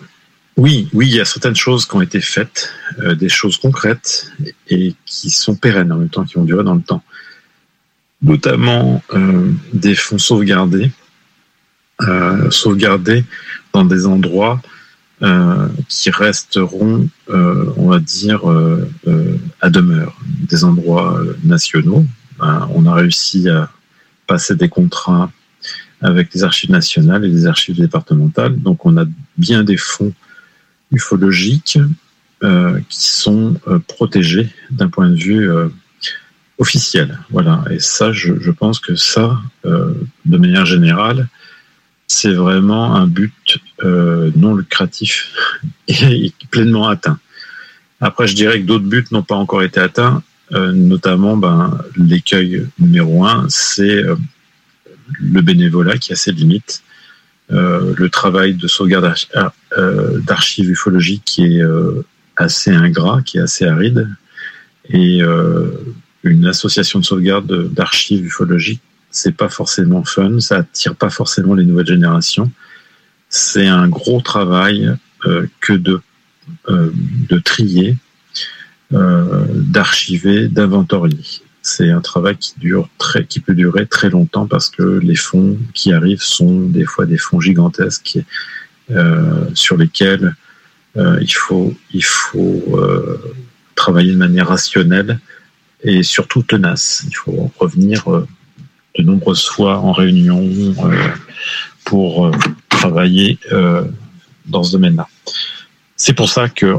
[0.60, 4.30] oui, oui, il y a certaines choses qui ont été faites, euh, des choses concrètes
[4.68, 7.02] et qui sont pérennes en même temps, qui ont duré dans le temps.
[8.22, 10.92] Notamment euh, des fonds sauvegardés,
[12.02, 13.24] euh, sauvegardés
[13.74, 14.62] dans des endroits
[15.90, 18.42] qui resteront, on va dire,
[19.60, 20.18] à demeure,
[20.48, 22.06] des endroits nationaux.
[22.40, 23.70] Ben, on a réussi à
[24.28, 25.32] passer des contrats
[26.02, 28.58] avec les archives nationales et les archives départementales.
[28.58, 29.06] Donc on a
[29.38, 30.14] bien des fonds
[30.92, 31.80] ufologiques
[32.44, 35.70] euh, qui sont euh, protégés d'un point de vue euh,
[36.60, 37.18] officiel.
[37.32, 37.64] Voilà.
[37.72, 39.94] Et ça, je, pense que ça, euh,
[40.26, 41.28] de manière générale,
[42.08, 45.34] c'est vraiment un but euh, non lucratif
[45.88, 47.20] et pleinement atteint.
[48.02, 50.22] Après, je dirais que d'autres buts n'ont pas encore été atteints, euh,
[50.52, 54.16] notamment ben, l'écueil numéro un, c'est euh,
[55.20, 56.84] le bénévolat qui a ses limites,
[57.52, 59.30] euh, le travail de sauvegarde d'arch-
[59.78, 64.08] euh, d'archives ufologiques qui est euh, assez ingrat, qui est assez aride,
[64.90, 65.72] et euh,
[66.24, 68.82] une association de sauvegarde d'archives ufologiques,
[69.12, 72.52] c'est pas forcément fun, ça attire pas forcément les nouvelles générations.
[73.30, 74.96] C'est un gros travail
[75.26, 76.02] euh, que de
[76.68, 76.92] euh,
[77.44, 78.09] trier, euh,
[78.92, 81.24] d'archiver, d'inventorier.
[81.62, 85.58] C'est un travail qui dure très, qui peut durer très longtemps parce que les fonds
[85.74, 88.20] qui arrivent sont des fois des fonds gigantesques
[88.92, 90.36] euh, sur lesquels
[90.98, 93.22] euh, il faut, il faut euh,
[93.76, 95.20] travailler de manière rationnelle
[95.84, 97.04] et surtout tenace.
[97.08, 98.28] Il faut revenir euh,
[98.98, 101.10] de nombreuses fois en réunion euh,
[101.86, 102.32] pour euh,
[102.70, 103.84] travailler euh,
[104.46, 105.08] dans ce domaine-là.
[105.96, 106.76] C'est pour ça que,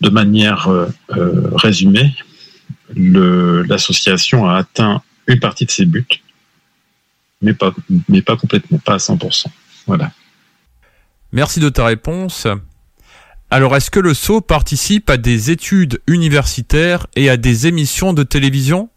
[0.00, 0.86] de manière euh,
[1.16, 2.14] euh, résumée,
[2.94, 6.06] l'association a atteint une partie de ses buts,
[7.42, 7.74] mais pas,
[8.08, 9.46] mais pas complètement, pas à 100%.
[9.86, 10.12] Voilà.
[11.32, 12.46] Merci de ta réponse.
[13.50, 18.22] Alors, est-ce que le SO participe à des études universitaires et à des émissions de
[18.22, 18.88] télévision?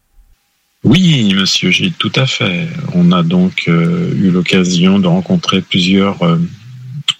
[0.84, 2.68] Oui, monsieur Gilles, tout à fait.
[2.94, 6.38] On a donc euh, eu l'occasion de rencontrer plusieurs euh,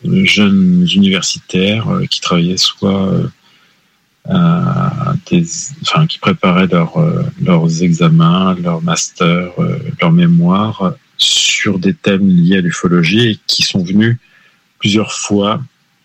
[0.04, 3.12] jeunes universitaires euh, qui travaillaient soit
[4.26, 5.46] des,
[5.82, 11.94] enfin, qui préparaient leur, euh, leurs examens, leurs masters, euh, leurs mémoires euh, sur des
[11.94, 14.18] thèmes liés à l'ufologie et qui sont venus
[14.80, 15.62] plusieurs fois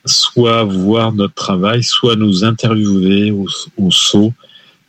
[0.06, 3.46] soit voir notre travail, soit nous interviewer au,
[3.76, 3.90] au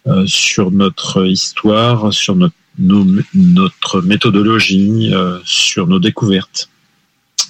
[0.07, 2.55] euh, sur notre histoire, sur notre,
[4.03, 6.69] méthodologie, euh, sur nos découvertes.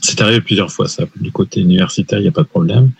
[0.01, 1.05] C'est arrivé plusieurs fois, ça.
[1.15, 2.91] Du côté universitaire, il n'y a pas de problème.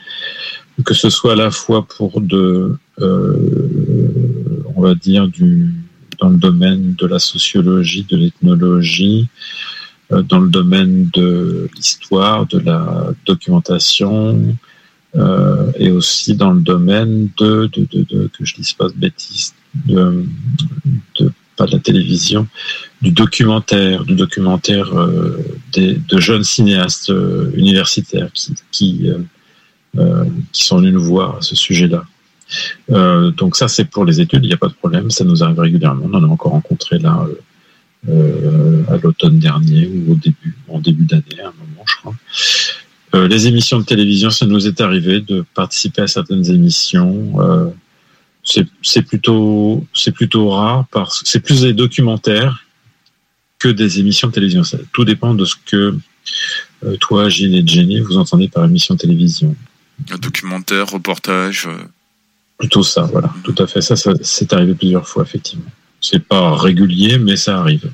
[0.83, 5.71] Que ce soit à la fois pour de, euh, on va dire, du,
[6.19, 9.29] dans le domaine de la sociologie, de l'ethnologie,
[10.11, 14.57] euh, dans le domaine de l'histoire, de la documentation,
[15.15, 18.93] euh, et aussi dans le domaine de, de, de, de- que je dise pas de
[18.95, 19.53] bêtises,
[19.87, 20.25] de,
[21.55, 22.47] pas de la télévision,
[23.01, 25.37] du documentaire, du documentaire euh,
[25.71, 27.13] des, de jeunes cinéastes
[27.55, 29.09] universitaires qui, qui,
[30.51, 32.05] qui sont venus nous voir à ce sujet-là.
[32.91, 35.43] Euh, donc ça, c'est pour les études, il n'y a pas de problème, ça nous
[35.43, 36.05] arrive régulièrement.
[36.11, 40.79] On en a encore rencontré là euh, euh, à l'automne dernier ou au début, en
[40.79, 42.15] début d'année, à un moment, je crois.
[43.15, 47.39] Euh, les émissions de télévision, ça nous est arrivé de participer à certaines émissions.
[47.39, 47.69] Euh,
[48.43, 49.87] c'est plutôt
[50.49, 52.63] rare parce que c'est plus des documentaires
[53.57, 54.61] que des émissions de télévision.
[54.93, 55.97] Tout dépend de ce que
[56.83, 59.55] euh, toi, Gilles et Jenny, vous entendez par émission de télévision.
[60.11, 61.67] Un documentaire, reportage.
[61.67, 61.77] euh,
[62.57, 63.81] Plutôt ça, voilà, tout à fait.
[63.81, 65.65] Ça, ça c'est arrivé plusieurs fois, effectivement.
[65.99, 67.91] C'est pas régulier, mais ça arrive.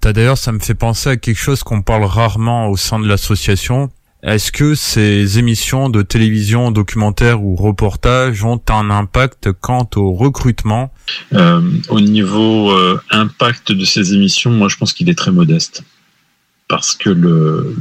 [0.00, 3.06] T'as d'ailleurs, ça me fait penser à quelque chose qu'on parle rarement au sein de
[3.06, 3.90] l'association.
[4.22, 10.90] Est-ce que ces émissions de télévision, documentaires ou reportages ont un impact quant au recrutement?
[11.34, 11.60] Euh,
[11.90, 15.82] au niveau euh, impact de ces émissions, moi je pense qu'il est très modeste.
[16.68, 17.76] Parce que le,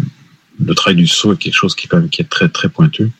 [0.61, 2.67] le travail du saut est quelque chose qui, est quand même, qui est très très
[2.67, 3.11] pointu.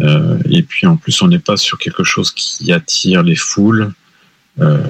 [0.00, 3.92] Euh, et puis en plus, on n'est pas sur quelque chose qui attire les foules.
[4.60, 4.82] Euh,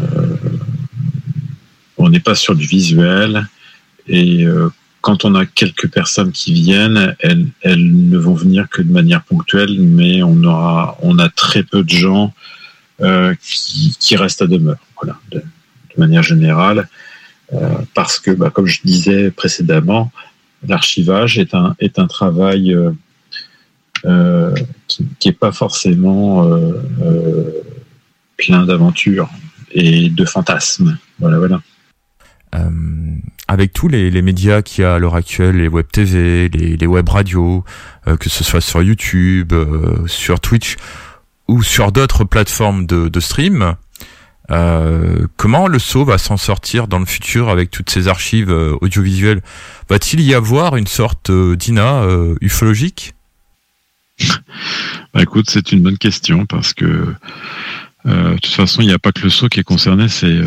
[1.99, 3.47] on n'est pas sur du visuel.
[4.09, 4.47] et
[5.03, 9.77] quand on a quelques personnes qui viennent, elles, ne vont venir que de manière ponctuelle,
[9.79, 12.33] mais on aura, on a très peu de gens
[13.03, 14.79] euh, qui, restent à demeure.
[15.01, 15.43] Voilà, de,
[15.99, 16.89] manière générale,
[17.53, 17.59] euh,
[17.95, 20.11] parce que, bah, comme je disais précédemment,
[20.67, 22.75] l'archivage est un travail
[24.05, 24.53] euh,
[24.89, 26.73] qui n'est pas forcément euh,
[27.03, 27.51] euh,
[28.37, 29.31] plein d'aventures
[29.71, 30.99] et de fantasmes.
[31.21, 31.61] Voilà, voilà.
[33.49, 37.09] Avec tous les, médias qu'il y a à l'heure actuelle, les web TV, les, web
[37.09, 37.65] radios,
[38.05, 39.55] que ce soit sur YouTube,
[40.07, 40.77] sur Twitch
[41.49, 43.75] ou sur d'autres plateformes de, stream,
[44.49, 48.51] comment le saut va s'en sortir dans le futur avec toutes ces archives
[48.81, 49.43] audiovisuelles?
[49.89, 52.07] Va-t-il y avoir une sorte d'INA
[52.41, 53.15] ufologique?
[55.15, 57.15] Bah, Écoute, c'est une bonne question parce que
[58.05, 60.41] de toute façon, il n'y a pas que le saut qui est concerné, c'est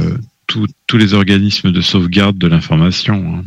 [0.48, 3.44] tous les organismes de sauvegarde de l'information, hein,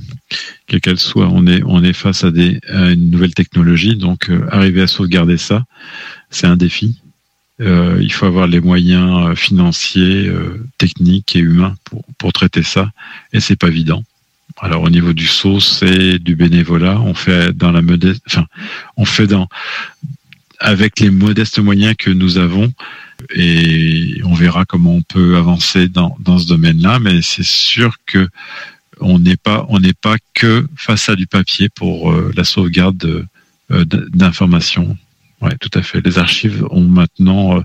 [0.66, 1.29] quelle qu'elle soit.
[1.29, 4.87] On est, on est face à, des, à une nouvelle technologie, donc euh, arriver à
[4.87, 5.64] sauvegarder ça,
[6.31, 7.01] c'est un défi.
[7.61, 12.62] Euh, il faut avoir les moyens euh, financiers, euh, techniques et humains pour, pour traiter
[12.62, 12.91] ça,
[13.33, 14.03] et c'est pas évident.
[14.61, 17.01] Alors au niveau du saut, c'est du bénévolat.
[17.01, 18.47] On fait dans la modeste, enfin,
[18.97, 19.49] on fait dans
[20.61, 22.73] avec les modestes moyens que nous avons
[23.35, 26.99] et on verra comment on peut avancer dans, dans ce domaine-là.
[26.99, 28.29] Mais c'est sûr que
[29.01, 33.27] on n'est pas on n'est pas que face à du papier pour euh, la sauvegarde
[33.71, 34.97] euh, d'informations.
[35.41, 36.05] Ouais, tout à fait.
[36.05, 37.63] Les archives ont maintenant euh,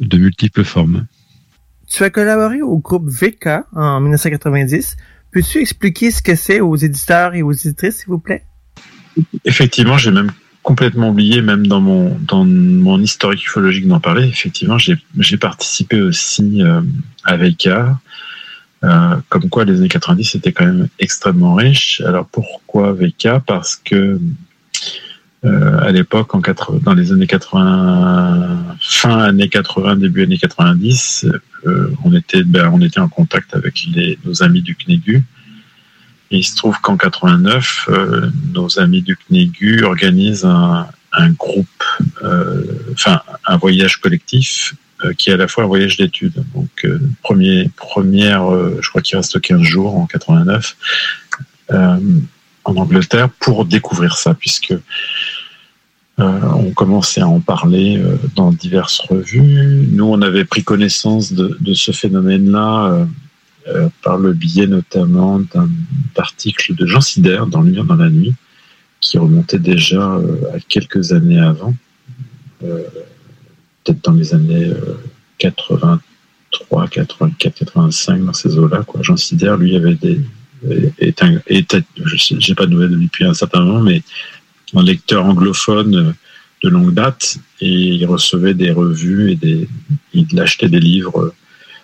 [0.00, 1.06] de multiples formes.
[1.88, 4.96] Tu as collaboré au groupe VK en 1990.
[5.34, 8.44] Peux-tu expliquer ce que c'est aux éditeurs et aux éditrices, s'il vous plaît?
[9.44, 10.30] Effectivement, j'ai même
[10.62, 14.28] complètement oublié, même dans mon, dans mon historique ufologique d'en parler.
[14.28, 16.80] Effectivement, j'ai participé aussi euh,
[17.24, 22.00] à VK, euh, comme quoi les années 90 étaient quand même extrêmement riches.
[22.06, 24.20] Alors pourquoi VK Parce que
[25.44, 26.30] euh, à l'époque,
[26.82, 31.26] dans les années 80, fin années 80, début années 90,
[31.66, 35.24] euh, on était, ben, on était en contact avec les, nos amis du CNEGU
[36.30, 41.84] il se trouve qu'en 89, euh, nos amis du CNEGU organisent un, un groupe,
[42.22, 44.74] euh, enfin un voyage collectif
[45.04, 46.44] euh, qui est à la fois un voyage d'études.
[46.54, 48.44] Donc euh, premier, première,
[48.80, 50.76] je crois qu'il reste 15 jours en 89
[52.66, 54.74] en Angleterre pour découvrir ça, puisque
[56.18, 58.00] on commençait à en parler
[58.36, 59.88] dans diverses revues.
[59.90, 63.06] Nous, on avait pris connaissance de, de ce phénomène-là
[63.66, 65.70] euh, par le biais notamment d'un
[66.16, 68.34] article de Jean Sider dans Lumière dans la nuit,
[69.00, 71.74] qui remontait déjà euh, à quelques années avant,
[72.62, 72.82] euh,
[73.82, 74.70] peut-être dans les années
[75.38, 78.84] 83, 84, 85, dans ces eaux-là.
[79.00, 80.20] Jean Sider, lui, avait des,
[80.98, 84.02] était, je n'ai pas de nouvelles depuis un certain moment, mais
[84.74, 86.14] un lecteur anglophone
[86.62, 89.68] de longue date, et il recevait des revues et des,
[90.12, 91.34] il achetait des livres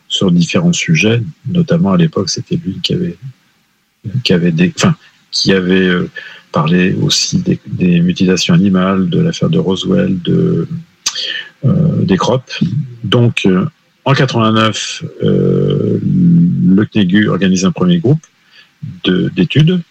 [0.08, 3.16] sur différents sujets, notamment à l'époque, c'était lui qui avait,
[4.24, 4.96] qui avait, des, enfin,
[5.30, 6.10] qui avait euh,
[6.50, 10.66] parlé aussi des, des, mutilations animales, de l'affaire de Roswell, de,
[11.64, 12.62] euh, des crops.
[13.04, 13.66] Donc, euh,
[14.06, 18.24] en 89, euh, le CNEGU organise un premier groupe
[19.04, 19.82] d'études.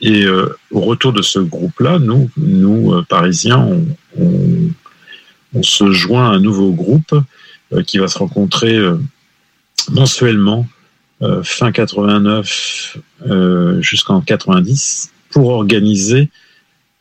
[0.00, 3.68] Et euh, au retour de ce groupe-là, nous, nous Parisiens,
[4.18, 7.14] on, se joint à un nouveau groupe
[7.86, 8.76] qui va se rencontrer
[9.92, 10.66] mensuellement
[11.22, 16.28] euh, fin 89 euh, jusqu'en 90 pour organiser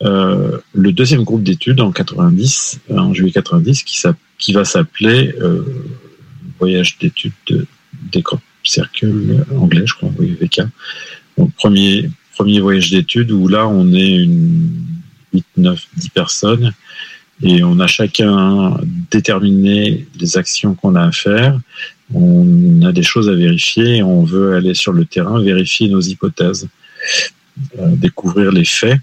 [0.03, 4.01] euh, le deuxième groupe d'études en 90, en juillet 90, qui,
[4.37, 5.33] qui va s'appeler
[6.59, 7.65] Voyage d'études de,
[8.11, 8.23] des
[8.63, 10.61] cercles anglais, je crois, oui, VK.
[11.57, 14.71] Premier, premier voyage d'études où là, on est une
[15.33, 16.73] 8, 9, 10 personnes
[17.41, 18.77] et on a chacun
[19.11, 21.59] déterminé les actions qu'on a à faire.
[22.13, 26.67] On a des choses à vérifier, on veut aller sur le terrain, vérifier nos hypothèses,
[27.79, 28.99] euh, découvrir les faits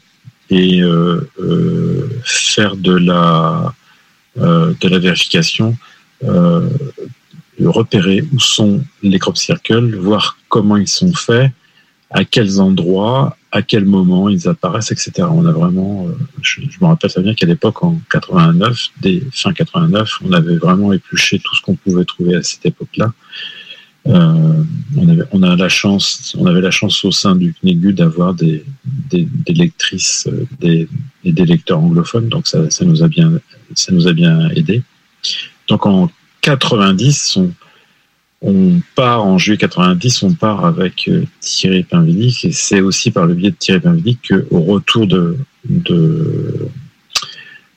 [0.49, 3.75] et euh, euh, faire de la,
[4.37, 5.77] de la vérification,
[7.61, 11.53] repérer où sont les crop circles, voir comment ils sont faits,
[12.11, 15.29] à quels endroits, à quel moment ils apparaissent, etc.
[15.31, 19.53] On a vraiment, euh, je, me rappelle très bien qu'à l'époque, en 89, des fin
[19.53, 23.13] 89, on avait vraiment épluché tout ce qu'on pouvait trouver à cette époque-là.
[24.07, 24.63] Euh,
[24.97, 29.29] on, avait, la chance, on avait la chance au sein du CNEGU d'avoir des, des,
[29.49, 30.89] lectrices, euh, des,
[31.25, 33.33] des lecteurs anglophones, donc ça, ça, nous a bien,
[33.75, 34.83] ça nous a bien aidé.
[35.69, 37.53] Donc en 90, on,
[38.43, 43.27] on part en juillet 90, on part avec euh, Thierry Pinvidic et c'est aussi par
[43.27, 45.37] le biais de Thierry Pinvidic qu'au retour de,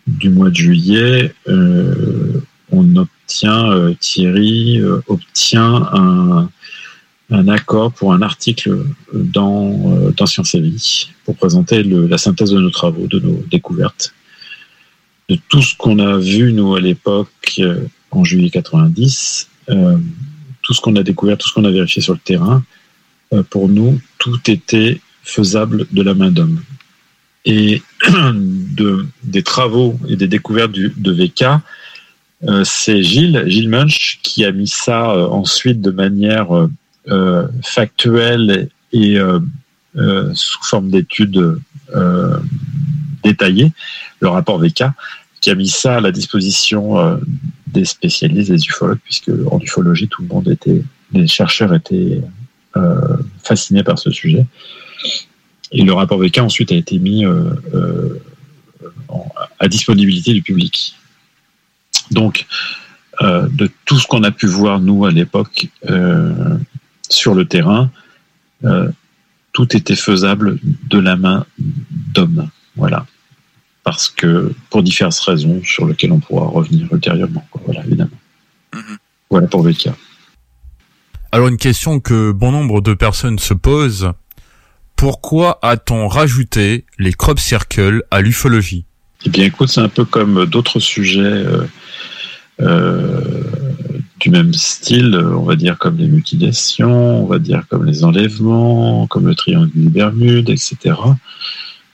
[0.07, 2.39] du mois de juillet, euh,
[2.71, 6.49] on obtient, euh, Thierry obtient un,
[7.29, 12.51] un accord pour un article dans, dans Science et Vie pour présenter le- la synthèse
[12.51, 14.13] de nos travaux, de nos découvertes.
[15.29, 17.61] De tout ce qu'on a vu, nous, à l'époque,
[18.11, 19.97] en juillet 90, euh,
[20.63, 22.63] tout ce qu'on a découvert, tout ce qu'on a vérifié sur le terrain,
[23.33, 26.61] euh, pour nous, tout était faisable de la main d'homme.
[27.45, 27.83] Et
[28.33, 31.61] de, des travaux et des découvertes de VK,
[32.47, 36.47] euh, c'est Gilles, Gilles Munch, qui a mis ça euh, ensuite de manière
[37.61, 39.17] factuelle et
[40.33, 41.59] sous forme d'études
[43.23, 43.73] détaillées,
[44.21, 44.85] le rapport VK,
[45.43, 47.17] qui a mis ça à la disposition euh,
[47.67, 50.81] des spécialistes, des ufologues, puisque en ufologie, tout le monde était,
[51.11, 52.21] les chercheurs étaient
[52.77, 54.45] euh, fascinés par ce sujet.
[55.73, 58.21] Et le rapport VK ensuite a été mis euh,
[59.59, 60.95] à disponibilité du public.
[62.11, 62.45] Donc,
[63.21, 65.67] de tout ce qu'on a pu voir, nous, à l'époque,
[67.09, 67.91] sur le terrain,
[69.51, 72.49] tout était faisable de la main d'homme.
[72.75, 73.05] Voilà.
[73.83, 77.45] Parce que, pour diverses raisons sur lesquelles on pourra revenir ultérieurement.
[77.51, 77.61] quoi.
[77.65, 78.11] Voilà, évidemment.
[79.29, 79.89] Voilà pour VK.
[81.31, 84.11] Alors une question que bon nombre de personnes se posent.
[84.95, 88.85] Pourquoi a-t-on rajouté les crop circles à l'ufologie?
[89.25, 91.63] Eh bien, écoute, c'est un peu comme d'autres sujets euh,
[92.61, 93.43] euh,
[94.19, 99.07] du même style, on va dire comme les mutilations, on va dire comme les enlèvements,
[99.07, 100.95] comme le triangle des Bermudes, etc.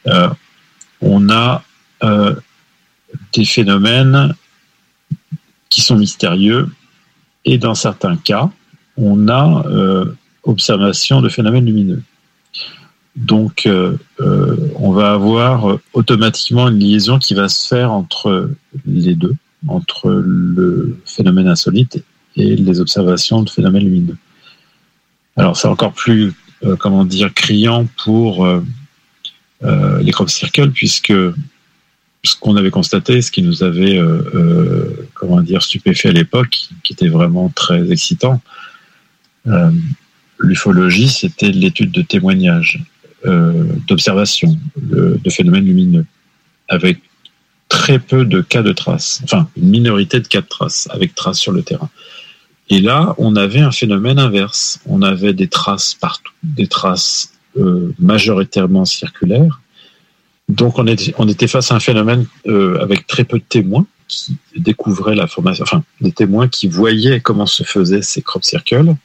[0.07, 0.29] Euh,
[1.01, 1.63] on a
[2.03, 2.35] euh,
[3.33, 4.33] des phénomènes
[5.69, 6.69] qui sont mystérieux
[7.45, 8.51] et dans certains cas,
[8.97, 10.05] on a euh,
[10.43, 12.03] observation de phénomènes lumineux.
[13.15, 13.97] Donc, euh,
[14.75, 18.51] on va avoir automatiquement une liaison qui va se faire entre
[18.85, 19.35] les deux,
[19.67, 22.03] entre le phénomène insolite
[22.35, 24.17] et les observations de phénomènes lumineux.
[25.35, 26.33] Alors, c'est encore plus,
[26.77, 28.47] comment dire, criant pour
[29.63, 31.13] les crop circles, puisque
[32.23, 34.21] ce qu'on avait constaté, ce qui nous avait, euh,
[35.23, 38.41] euh, dire, stupéfait à l'époque, qui était vraiment très excitant,
[39.47, 39.71] euh,
[40.37, 42.81] l'ufologie, c'était l'étude de témoignages,
[43.87, 46.05] d'observations, de phénomènes lumineux,
[46.69, 46.99] avec
[47.67, 51.39] très peu de cas de traces, enfin une minorité de cas de traces, avec traces
[51.39, 51.89] sur le terrain.
[52.69, 54.79] Et là, on avait un phénomène inverse.
[54.85, 57.33] On avait des traces partout, des traces
[57.99, 59.59] majoritairement circulaires.
[60.49, 65.15] Donc on était, face à un phénomène euh, avec très peu de témoins qui découvraient
[65.15, 68.95] la formation, enfin des témoins qui voyaient comment se faisaient ces crop circles.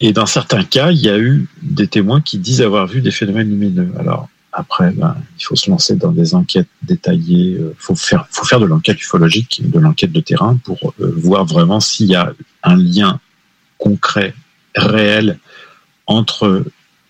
[0.00, 3.10] Et dans certains cas, il y a eu des témoins qui disent avoir vu des
[3.10, 3.92] phénomènes lumineux.
[3.98, 7.58] Alors après, ben, il faut se lancer dans des enquêtes détaillées.
[7.60, 11.44] Il faut faire, faut faire de l'enquête ufologique, de l'enquête de terrain pour euh, voir
[11.44, 12.32] vraiment s'il y a
[12.62, 13.20] un lien
[13.76, 14.34] concret,
[14.74, 15.38] réel
[16.06, 16.64] entre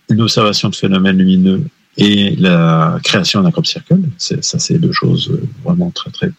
[0.08, 1.62] une observation de phénomènes lumineux
[2.00, 4.00] et la création d'un crop circle.
[4.16, 6.30] Ça, c'est deux choses euh, vraiment très, très,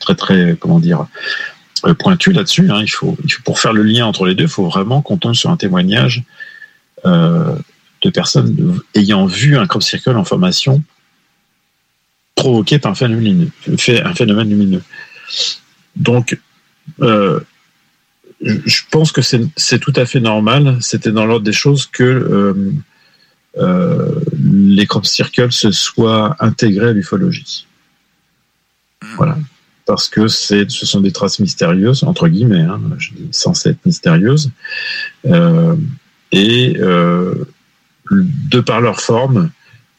[0.00, 1.06] très, très, comment dire,
[1.86, 2.68] euh, pointues là-dessus.
[2.70, 2.82] hein.
[2.82, 5.50] Il faut, pour faire le lien entre les deux, il faut vraiment qu'on tombe sur
[5.50, 6.24] un témoignage
[7.06, 7.54] euh,
[8.02, 10.82] de personnes ayant vu un crop circle en formation
[12.34, 13.50] provoqué par un phénomène
[14.48, 14.82] lumineux.
[15.94, 16.40] Donc,
[16.98, 20.78] je pense que c'est tout à fait normal.
[20.80, 22.72] C'était dans l'ordre des choses que
[23.56, 27.66] les crop circles se soient intégrés à l'ufologie.
[29.16, 29.36] Voilà.
[29.86, 34.50] Parce que ce sont des traces mystérieuses, entre guillemets, hein, je dis censées être mystérieuses.
[35.26, 35.74] Euh,
[36.30, 37.44] et euh,
[38.10, 39.50] de par leur forme,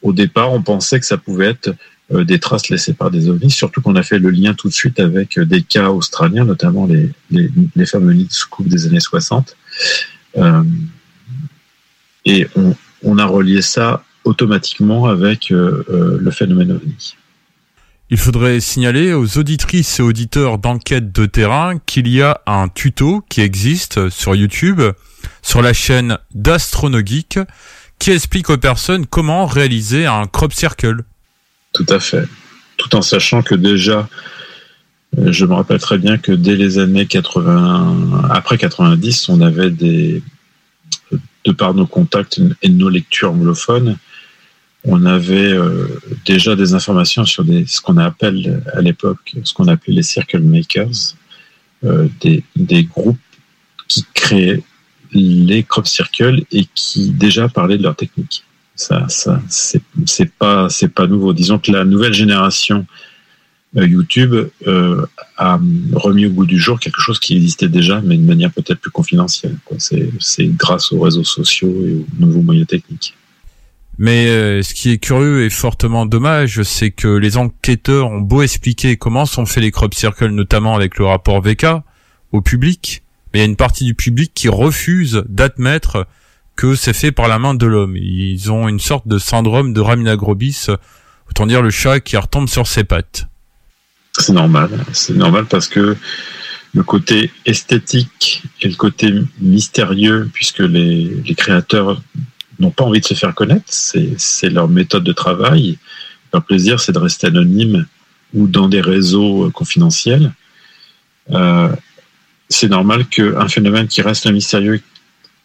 [0.02, 1.74] au départ, on pensait que ça pouvait être
[2.14, 4.74] euh, des traces laissées par des ovnis, surtout qu'on a fait le lien tout de
[4.74, 9.00] suite avec euh, des cas australiens, notamment les, les, les fameux nids scoop des années
[9.00, 9.56] 60.
[10.38, 10.64] Euh,
[12.26, 17.16] et on, on a relié ça automatiquement avec euh, euh, le phénomène ovni.
[18.10, 23.24] Il faudrait signaler aux auditrices et auditeurs d'enquête de terrain qu'il y a un tuto
[23.30, 24.82] qui existe sur YouTube,
[25.42, 27.40] sur la chaîne d'Astronogeek,
[28.00, 31.04] qui explique aux personnes comment réaliser un crop circle.
[31.74, 32.28] Tout à fait.
[32.76, 34.10] Tout en sachant que déjà,
[35.18, 39.70] euh, je me rappelle très bien que dès les années 80, après 90, on avait
[39.70, 40.22] des,
[41.46, 43.98] de par nos contacts et nos lectures anglophones,
[44.84, 45.88] on avait euh,
[46.26, 50.40] déjà des informations sur des, ce qu'on appelle à l'époque, ce qu'on appelait les circle
[50.40, 51.16] makers,
[51.84, 53.18] euh, des, des groupes
[53.88, 54.64] qui créaient
[55.14, 58.44] les crop circles et qui déjà parlaient de leur technique.
[58.76, 61.34] Ça, ça c'est pas c'est pas nouveau.
[61.34, 62.88] Disons que la nouvelle génération
[63.76, 64.34] YouTube
[64.68, 65.06] euh,
[65.38, 65.60] a
[65.94, 68.92] remis au bout du jour quelque chose qui existait déjà, mais de manière peut-être plus
[68.92, 69.56] confidentielle.
[69.80, 73.16] c'est grâce aux réseaux sociaux et aux nouveaux moyens techniques.
[73.98, 78.42] Mais euh, ce qui est curieux et fortement dommage, c'est que les enquêteurs ont beau
[78.42, 81.66] expliquer comment sont faits les crop circles, notamment avec le rapport VK,
[82.32, 83.04] au public,
[83.34, 86.08] mais il y a une partie du public qui refuse d'admettre
[86.56, 87.96] que c'est fait par la main de l'homme.
[87.96, 90.68] Ils ont une sorte de syndrome de Ramina Grobis,
[91.30, 93.31] autant dire le chat qui retombe sur ses pattes.
[94.22, 94.70] C'est normal.
[94.94, 95.96] C'est normal parce que
[96.74, 102.02] le côté esthétique et le côté mystérieux, puisque les, créateurs
[102.60, 105.78] n'ont pas envie de se faire connaître, c'est c'est leur méthode de travail.
[106.34, 107.86] Leur plaisir, c'est de rester anonyme
[108.34, 110.32] ou dans des réseaux euh, confidentiels.
[111.32, 111.70] Euh,
[112.48, 114.82] c'est normal qu'un phénomène qui reste mystérieux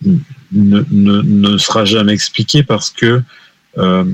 [0.03, 0.19] ne,
[0.53, 3.23] ne, ne sera jamais expliqué parce que
[3.79, 4.05] euh,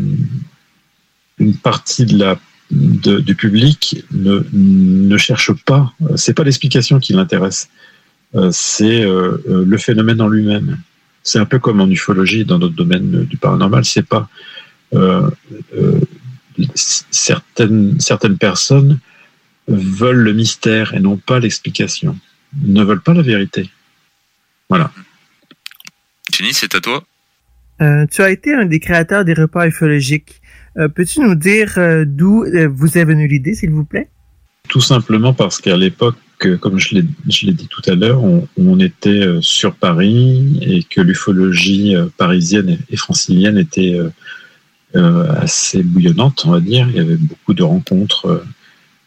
[1.38, 2.38] une partie de la
[2.72, 5.92] de- du public ne, ne cherche pas.
[6.16, 7.68] C'est pas l'explication qui l'intéresse.
[8.34, 10.78] Euh, c'est euh, euh, le phénomène en lui-même.
[11.22, 13.84] C'est un peu comme en ufologie et dans d'autres domaines euh, du paranormal.
[13.84, 14.28] C'est pas
[14.94, 15.30] euh,
[15.76, 16.00] euh,
[16.74, 18.98] certaines certaines personnes
[19.68, 22.18] veulent le mystère et non pas l'explication.
[22.62, 23.70] Ne veulent pas la vérité.
[24.68, 24.90] Voilà.
[26.32, 27.04] Jenny, c'est à toi.
[27.80, 30.41] Euh, tu as été un des créateurs des repas ufologiques.
[30.78, 34.08] Euh, Peux-tu nous dire euh, d'où euh, vous est venue l'idée, s'il vous plaît?
[34.68, 36.16] Tout simplement parce qu'à l'époque,
[36.60, 42.78] comme je l'ai dit tout à l'heure, on, était sur Paris et que l'ufologie parisienne
[42.90, 43.96] et- francilienne était
[44.94, 46.88] assez bouillonnante, on va dire.
[46.90, 48.44] Il y avait beaucoup de rencontres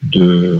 [0.03, 0.59] de,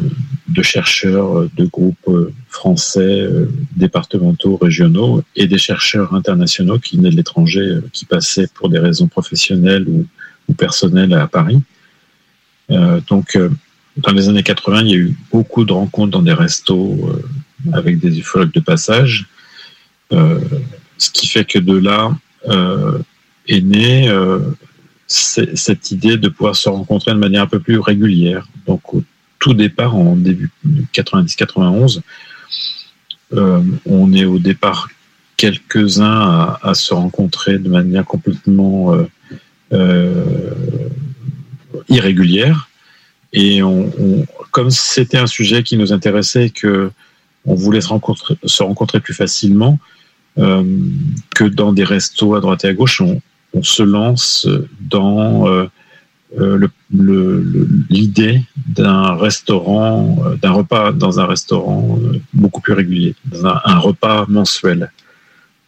[0.49, 2.09] de chercheurs de groupes
[2.49, 3.29] français,
[3.77, 9.07] départementaux, régionaux et des chercheurs internationaux qui venaient de l'étranger, qui passaient pour des raisons
[9.07, 10.05] professionnelles ou,
[10.47, 11.61] ou personnelles à Paris.
[12.71, 13.49] Euh, donc, euh,
[13.97, 17.73] dans les années 80, il y a eu beaucoup de rencontres dans des restos euh,
[17.73, 19.27] avec des ufologues de passage,
[20.11, 22.15] ce qui fait que de là
[23.47, 24.09] est née
[25.07, 28.47] cette idée de pouvoir se rencontrer de manière un peu plus régulière.
[28.67, 29.03] Donc, au
[29.39, 30.51] tout départ, en début
[30.93, 32.01] 90-91,
[33.33, 34.89] euh, on est au départ
[35.37, 38.95] quelques-uns à, à se rencontrer de manière complètement
[41.89, 42.69] irrégulière.
[43.33, 43.61] Et
[44.51, 46.91] comme c'était un sujet qui nous intéressait, que
[47.45, 47.89] on voulait se
[48.63, 49.79] rencontrer, plus facilement
[50.37, 50.63] euh,
[51.35, 53.21] que dans des restos à droite et à gauche, on,
[53.61, 54.49] se lance
[54.81, 55.65] dans euh,
[56.37, 63.45] euh, l'idée d'un restaurant, euh, d'un repas dans un restaurant euh, beaucoup plus régulier, dans
[63.45, 64.91] un, repas mensuel.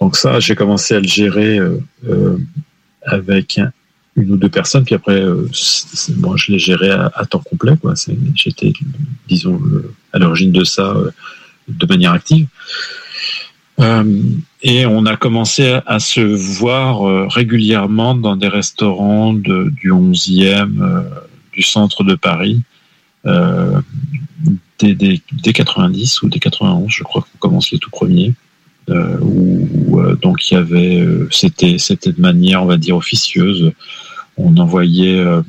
[0.02, 1.80] Donc ça, j'ai commencé à le gérer euh,
[2.10, 2.38] euh,
[3.06, 3.62] avec
[4.18, 5.48] une ou deux personnes, puis après, euh,
[6.18, 7.74] moi, je l'ai géré à, temps complet.
[8.36, 8.74] J'étais,
[9.28, 11.12] disons, le- à l'origine de ça euh,
[11.68, 12.48] de manière active.
[13.80, 14.22] Euh,
[14.64, 20.82] et on a commencé à, se voir euh, régulièrement dans des restaurants de, du 11e,
[20.82, 21.02] euh,
[21.54, 22.62] du centre de Paris,
[23.28, 23.80] euh,
[24.80, 28.34] dès, dès, dès 90 ou dès 91, je crois qu'on commence les tout premiers.
[28.90, 33.74] Euh, où, euh, donc il y avait, euh, c'était de manière, on va dire, officieuse.
[34.38, 35.42] On envoyait, euh,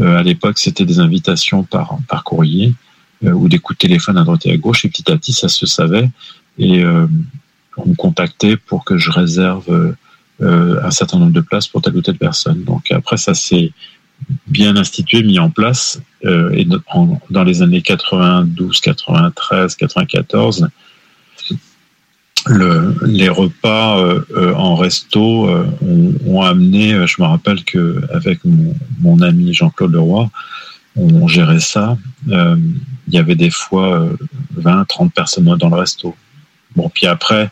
[0.00, 2.74] euh, à l'époque, c'était des invitations par, par courrier
[3.24, 5.32] euh, ou des coups de téléphone à droite et à gauche, et petit à petit,
[5.32, 6.10] ça se savait.
[6.58, 6.84] Et
[7.76, 9.94] on me contactait pour que je réserve
[10.42, 12.62] euh, un certain nombre de places pour telle ou telle personne.
[12.64, 13.72] Donc après, ça s'est
[14.46, 16.00] bien institué, mis en place.
[16.26, 16.66] euh, et
[17.30, 20.68] dans les années 92, 93, 94,
[22.46, 27.64] le, les repas euh, euh, en resto euh, ont, ont amené, euh, je me rappelle
[27.64, 30.30] que avec mon, mon ami Jean-Claude Leroy,
[30.96, 31.98] on gérait ça.
[32.30, 32.56] Euh,
[33.08, 34.16] il y avait des fois euh,
[34.56, 36.14] 20, 30 personnes dans le resto.
[36.74, 37.50] Bon, puis après,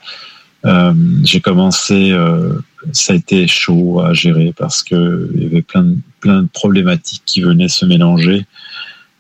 [0.65, 2.55] euh, j'ai commencé, euh,
[2.93, 6.49] ça a été chaud à gérer parce que il y avait plein de, plein de
[6.49, 8.47] problématiques qui venaient se mélanger,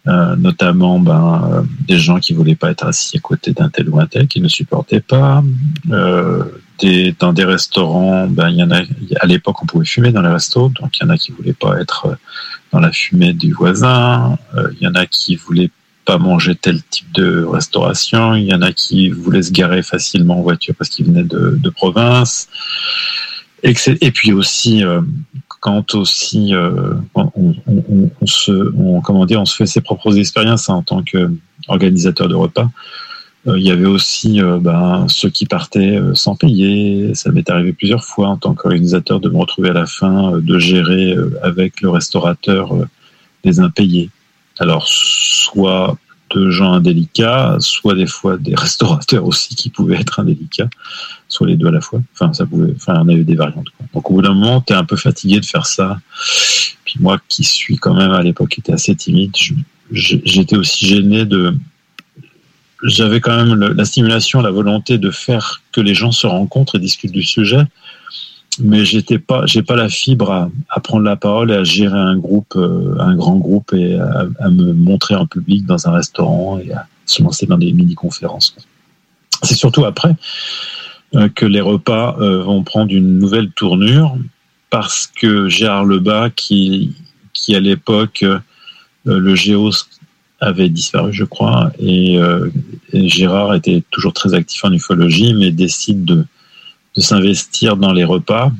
[0.06, 3.88] euh, notamment ben, euh, des gens qui voulaient pas être assis à côté d'un tel
[3.88, 5.42] ou un tel, qui ne supportaient pas.
[5.90, 6.44] Euh,
[6.80, 8.82] des, dans des restaurants, ben, y en a,
[9.20, 11.52] à l'époque, on pouvait fumer dans les restos, donc il y en a qui voulaient
[11.52, 12.14] pas être euh,
[12.72, 15.70] dans la fumée du voisin, euh, il y en a qui voulaient
[16.04, 18.34] pas manger tel type de restauration.
[18.34, 21.58] Il y en a qui voulaient se garer facilement en voiture parce qu'ils venaient de,
[21.58, 22.48] de province.
[23.62, 25.00] Et puis aussi, euh,
[25.64, 30.82] quand aussi euh, on, se, comment dire, on se fait ses propres expériences hein, en
[30.82, 32.68] tant qu'organisateur de repas.
[33.46, 37.14] Euh, il y avait aussi euh, ben, ceux qui partaient sans payer.
[37.14, 40.58] Ça m'est arrivé plusieurs fois en tant qu'organisateur de me retrouver à la fin, de
[40.58, 42.74] gérer avec le restaurateur
[43.42, 44.10] des impayés.
[44.58, 45.96] Alors, soit
[46.34, 50.68] de gens indélicats, soit des fois des restaurateurs aussi qui pouvaient être indélicats,
[51.28, 52.00] soit les deux à la fois.
[52.14, 53.66] Enfin, ça pouvait, enfin, on avait des variantes.
[53.92, 55.98] Donc, au bout d'un moment, tu es un peu fatigué de faire ça.
[56.84, 59.32] Puis moi, qui suis quand même à l'époque était assez timide,
[59.90, 61.56] j'étais aussi gêné de.
[62.82, 66.78] J'avais quand même la stimulation, la volonté de faire que les gens se rencontrent et
[66.78, 67.62] discutent du sujet,
[68.60, 72.16] mais j'étais pas, j'ai pas la fibre à, prendre la parole et à gérer un
[72.18, 76.72] groupe, euh, un grand groupe et à, me montrer en public dans un restaurant et
[76.72, 78.54] à se lancer dans des mini-conférences.
[79.42, 80.14] C'est surtout après
[81.34, 84.16] que les repas euh, vont prendre une nouvelle tournure
[84.70, 86.94] parce que Gérard Lebas, qui,
[87.32, 88.24] qui à l'époque,
[89.04, 89.70] le Géos
[90.40, 92.18] avait disparu, je crois, et,
[92.92, 96.24] Gérard était toujours très actif en ufologie, mais décide de
[96.94, 98.52] de s'investir dans les repas.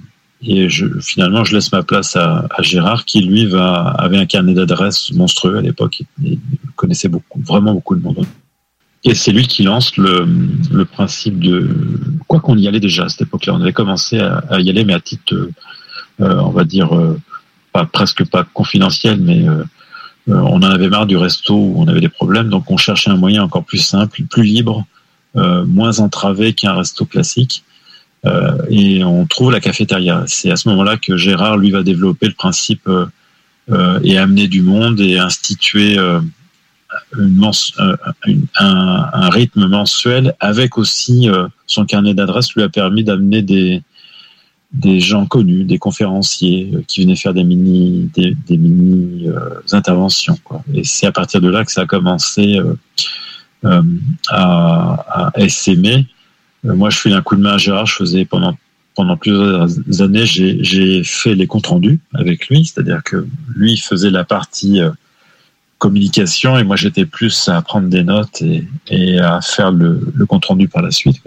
[0.43, 4.53] Et je, finalement, je laisse ma place à, Gérard, qui lui va, avait un carnet
[4.53, 6.03] d'adresses monstrueux à l'époque.
[6.23, 6.39] Il,
[6.77, 8.27] connaissait beaucoup, vraiment beaucoup de monde.
[9.05, 11.69] Et c'est lui qui lance le, principe de
[12.27, 13.53] quoi qu'on y allait déjà à cette époque-là.
[13.55, 15.35] On avait commencé à, y aller, mais à titre,
[16.21, 17.21] euh, on va dire, euh,
[17.73, 19.63] pas presque pas confidentiel, mais euh,
[20.27, 23.17] on en avait marre du resto où on avait des problèmes, donc on cherchait un
[23.17, 24.85] moyen encore plus simple, plus libre,
[25.35, 27.65] moins entravé qu'un resto classique.
[28.71, 30.23] Et on trouve la cafétéria.
[30.29, 32.89] C'est à ce moment-là que Gérard, lui, va développer le principe
[34.05, 35.99] et amener du monde et instituer
[37.19, 37.51] une
[38.59, 41.29] un, rythme mensuel avec aussi
[41.67, 43.83] son carnet d'adresses lui a permis d'amener des,
[45.01, 49.27] gens connus, des conférenciers qui venaient faire des mini, des, mini
[49.73, 50.39] interventions.
[50.73, 52.59] Et c'est à partir de là que ça a commencé
[53.63, 53.83] à,
[54.29, 56.07] à essaimer
[56.67, 57.87] euh, moi, je fais un coup de main à Gérard.
[57.87, 58.57] Je faisais pendant
[58.97, 59.67] pendant plusieurs
[60.03, 63.27] années, j'ai fait les comptes rendus avec lui, c'est-à-dire que
[63.57, 64.91] lui faisait la partie euh,
[65.85, 68.43] communication et moi j'étais plus à prendre des notes
[68.89, 71.23] et, à faire le, le, compte rendu par la suite.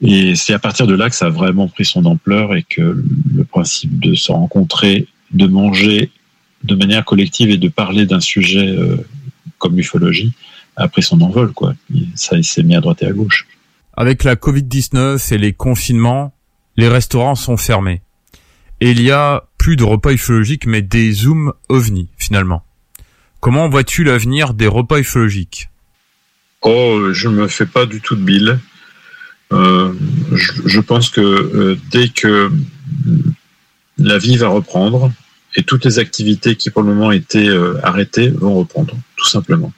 [0.00, 3.02] Et c'est à partir de là que ça a vraiment pris son ampleur et que
[3.34, 6.12] le principe de se rencontrer, de manger
[6.62, 8.98] de manière collective et de parler d'un sujet euh,
[9.58, 10.32] comme l'ufologie
[10.76, 11.52] a pris son envol.
[11.52, 11.74] Quoi.
[12.14, 13.48] ça s'est mis à droite et à gauche.
[13.96, 16.32] Avec la Covid-19 et les confinements,
[16.76, 18.00] les restaurants sont fermés.
[18.80, 22.62] Et il y a plus de repas ufologiques, mais des zooms ovni, finalement.
[23.46, 25.68] Comment vois-tu l'avenir des repas ufologiques
[26.62, 28.58] Oh, je me fais pas du tout de bile.
[29.52, 29.92] Euh,
[30.32, 32.50] je, pense que euh, dès que
[33.98, 35.12] la vie va reprendre
[35.54, 39.72] et toutes les activités qui pour le moment étaient euh, arrêtées vont reprendre, tout simplement.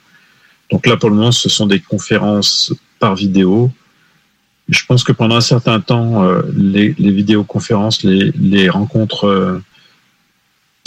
[0.71, 3.71] Donc là, pour le moment, ce sont des conférences par vidéo
[4.67, 9.61] je pense que pendant un certain temps, les, vidéoconférences, les, rencontres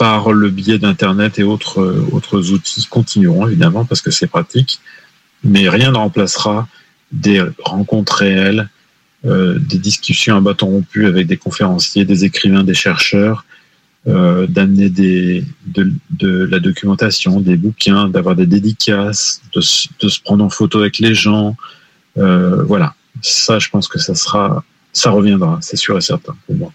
[0.03, 4.81] par le biais d'Internet et autres, euh, autres outils continueront évidemment parce que c'est pratique,
[5.45, 6.67] mais rien ne remplacera
[7.13, 8.69] des rencontres réelles,
[9.23, 13.45] des discussions à bâton rompu avec des conférenciers, des écrivains, des chercheurs,
[14.07, 20.81] d'amener des, de, la documentation, des bouquins, d'avoir des dédicaces, de, se prendre en photo
[20.81, 21.55] avec les gens.
[22.17, 26.73] voilà, ça, je pense que ça reviendra, c'est sûr et certain pour moi.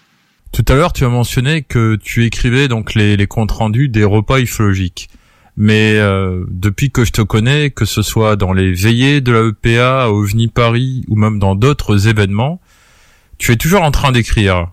[0.52, 4.40] Tout à l'heure, tu as mentionné que tu écrivais donc les, comptes rendus des repas
[4.40, 5.08] ufologiques.
[5.56, 9.48] Mais euh, depuis que je te connais, que ce soit dans les veillées de la
[9.48, 12.60] EPA, à OVNI Paris ou même dans d'autres événements,
[13.38, 14.68] tu es toujours en train d'écrire.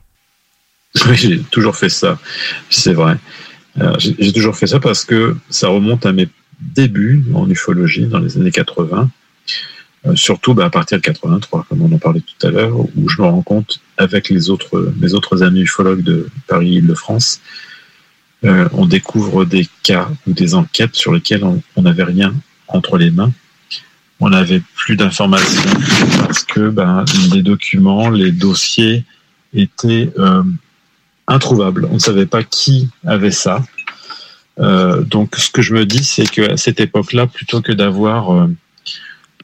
[1.13, 2.19] J'ai toujours fait ça,
[2.69, 3.17] c'est vrai.
[3.97, 6.29] J'ai toujours fait ça parce que ça remonte à mes
[6.61, 9.09] débuts en ufologie dans les années 80.
[10.07, 13.09] Euh, surtout bah, à partir de 83, comme on en parlait tout à l'heure, où
[13.09, 17.41] je me rends compte avec les autres, mes autres amis ufologues de Paris-Île-de-France,
[18.43, 22.33] euh, on découvre des cas ou des enquêtes sur lesquelles on n'avait rien
[22.67, 23.31] entre les mains.
[24.19, 25.61] On n'avait plus d'informations
[26.19, 27.03] parce que ben,
[27.33, 29.03] les documents, les dossiers
[29.53, 30.43] étaient euh,
[31.27, 31.87] introuvables.
[31.89, 33.63] On ne savait pas qui avait ça.
[34.59, 38.47] Euh, donc, ce que je me dis, c'est qu'à cette époque-là, plutôt que d'avoir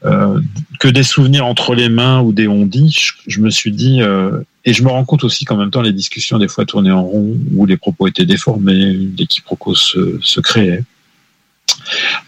[0.04, 0.40] euh,
[0.80, 2.96] que des souvenirs entre les mains ou des on dit,
[3.26, 5.92] je, me suis dit, euh, et je me rends compte aussi qu'en même temps, les
[5.92, 10.82] discussions des fois tournaient en rond, où les propos étaient déformés, des quiproquos se, créaient.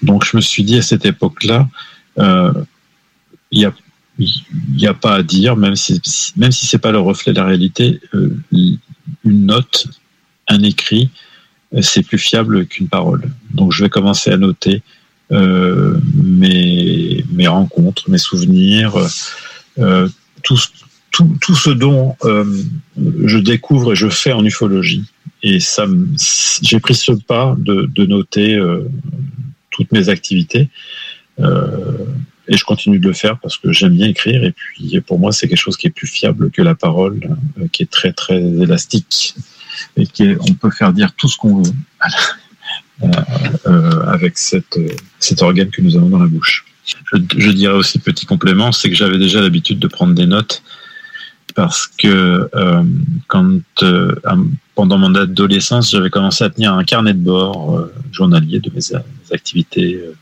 [0.02, 1.68] Donc je me suis dit à cette époque-là,
[2.18, 2.52] euh,
[3.50, 3.72] il
[4.76, 6.00] n'y a pas à dire, même si,
[6.36, 8.00] même si c'est pas le reflet de la réalité,
[8.52, 8.78] une
[9.46, 9.88] note,
[10.48, 11.10] un écrit,
[11.80, 13.22] c'est plus fiable qu'une parole.
[13.50, 14.82] Donc je vais commencer à noter
[15.32, 18.94] euh, mes, rencontres, mes souvenirs,
[19.78, 20.08] euh,
[20.42, 20.56] tout,
[21.54, 22.44] ce dont euh,
[23.24, 25.04] je découvre et je fais en ufologie.
[25.42, 25.86] Et ça,
[26.62, 28.58] j'ai pris ce pas de, noter
[29.70, 30.68] toutes mes activités.
[31.38, 34.42] Et je continue de le faire parce que j'aime bien écrire.
[34.44, 37.20] Et puis, pour moi, c'est quelque chose qui est plus fiable que la parole,
[37.72, 39.34] qui est très, très élastique.
[39.96, 41.72] Et qui on peut faire dire tout ce qu'on veut
[44.06, 44.88] avec cette, euh,
[45.18, 46.64] cet organe que nous avons dans la bouche.
[46.84, 50.62] Je, dirais aussi, petit complément, c'est que j'avais déjà l'habitude de prendre des notes
[51.54, 52.82] parce que euh,
[53.82, 54.44] euh,
[54.74, 58.80] pendant mon adolescence, j'avais commencé à tenir un carnet de bord euh, journalier de mes,
[59.32, 60.14] activités euh,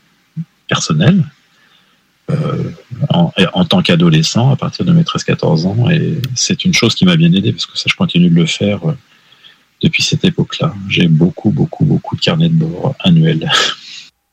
[0.67, 1.23] personnelles
[2.31, 2.71] euh,
[3.09, 7.17] en, tant qu'adolescent à partir de mes 13-14 ans et c'est une chose qui m'a
[7.17, 8.93] bien aidé parce que ça je continue de le faire euh,
[9.83, 10.73] depuis cette époque-là.
[10.87, 13.49] J'ai beaucoup beaucoup beaucoup de carnets de bord annuels.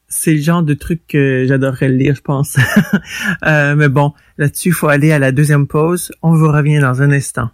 [0.08, 2.56] C'est le genre de truc que j'adorerais lire, je pense.
[3.46, 6.12] Euh, mais bon, là-dessus, il faut aller à la deuxième pause.
[6.22, 7.48] On vous revient dans un instant.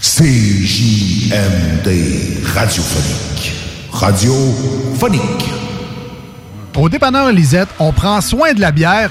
[0.00, 1.88] CJMD
[2.54, 3.52] radiophonique.
[3.90, 5.50] Radiophonique.
[6.76, 9.10] Au dépanneur Lisette, on prend soin de la bière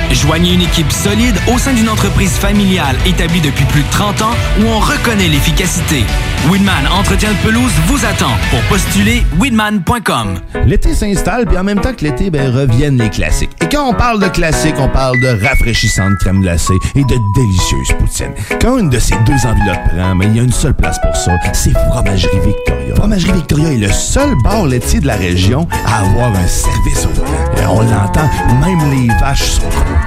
[0.13, 4.35] Joignez une équipe solide au sein d'une entreprise familiale établie depuis plus de 30 ans
[4.59, 6.03] où on reconnaît l'efficacité.
[6.49, 8.31] Weedman Entretien de pelouse vous attend.
[8.49, 10.39] Pour postuler, weedman.com.
[10.65, 13.51] L'été s'installe, puis en même temps que l'été, ben, reviennent les classiques.
[13.61, 17.97] Et quand on parle de classiques, on parle de rafraîchissantes crème glacée et de délicieuses
[17.99, 18.33] poutines.
[18.59, 21.15] Quand une de ces deux enveloppes prend, mais il y a une seule place pour
[21.15, 22.95] ça, c'est Fromagerie Victoria.
[22.95, 27.13] Fromagerie Victoria est le seul bar laitier de la région à avoir un service au
[27.13, 27.61] volant.
[27.61, 30.00] Et on l'entend, même les vaches sont contentes.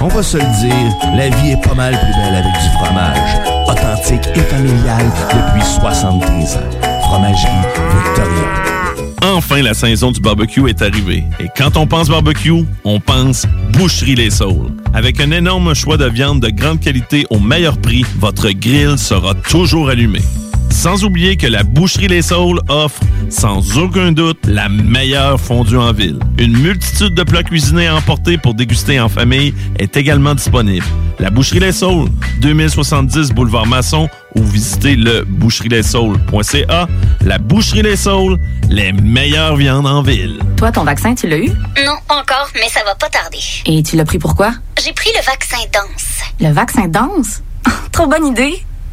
[0.00, 3.68] On va se le dire, la vie est pas mal plus belle avec du fromage.
[3.68, 7.00] Authentique et familial depuis 73 ans.
[7.02, 7.50] Fromagerie
[8.04, 8.66] Victoria.
[9.22, 11.24] Enfin, la saison du barbecue est arrivée.
[11.40, 14.70] Et quand on pense barbecue, on pense Boucherie Les Saules.
[14.94, 19.34] Avec un énorme choix de viande de grande qualité au meilleur prix, votre grill sera
[19.34, 20.20] toujours allumé.
[20.70, 25.92] Sans oublier que la Boucherie Les Saules offre, sans aucun doute, la meilleure fondue en
[25.92, 26.18] ville.
[26.38, 30.86] Une multitude de plats cuisinés à emporter pour déguster en famille est également disponible.
[31.18, 32.08] La Boucherie Les Saules,
[32.40, 36.86] 2070 Boulevard Masson ou visitez le boucherieslessaules.ca.
[37.24, 38.38] La Boucherie Les Saules,
[38.68, 40.38] les meilleures viandes en ville.
[40.56, 41.48] Toi, ton vaccin, tu l'as eu?
[41.48, 43.38] Non, pas encore, mais ça va pas tarder.
[43.64, 44.52] Et tu l'as pris pourquoi?
[44.84, 46.20] J'ai pris le vaccin danse.
[46.40, 47.42] Le vaccin danse?
[47.92, 48.62] Trop bonne idée!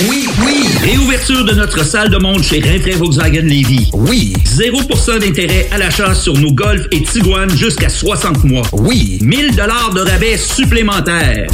[0.00, 0.64] Oui, oui!
[0.80, 3.90] Réouverture de notre salle de monde chez Rinfrae Volkswagen Levy.
[3.92, 4.32] Oui!
[4.44, 8.62] 0% d'intérêt à l'achat sur nos Golf et Tiguan jusqu'à 60 mois.
[8.72, 9.18] Oui!
[9.22, 11.48] 1000 dollars de rabais supplémentaires.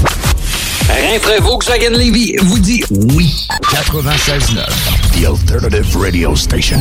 [0.88, 3.32] Rinfrae Volkswagen Levy vous dit oui.
[3.62, 5.18] 96.9.
[5.18, 6.80] The alternative radio station.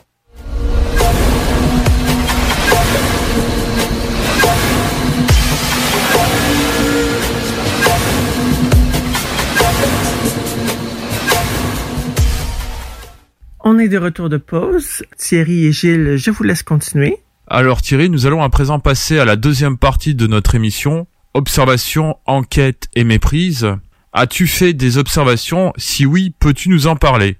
[13.73, 15.01] On est de retour de pause.
[15.17, 17.19] Thierry et Gilles, je vous laisse continuer.
[17.47, 22.17] Alors Thierry, nous allons à présent passer à la deuxième partie de notre émission, observation,
[22.25, 23.69] enquête et méprise.
[24.11, 25.71] As-tu fait des observations?
[25.77, 27.37] Si oui, peux-tu nous en parler?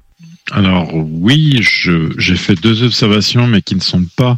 [0.53, 4.37] Alors oui, j'ai fait deux observations, mais qui ne sont pas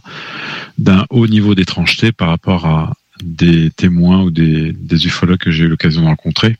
[0.80, 5.66] d'un haut niveau d'étrangeté par rapport à des témoins ou des, des ufologues que j'ai
[5.66, 6.58] eu l'occasion de rencontrer.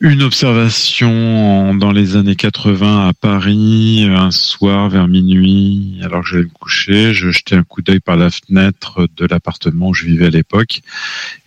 [0.00, 6.42] Une observation dans les années 80 à Paris, un soir vers minuit, alors que j'allais
[6.42, 10.26] me coucher, je jetais un coup d'œil par la fenêtre de l'appartement où je vivais
[10.26, 10.82] à l'époque,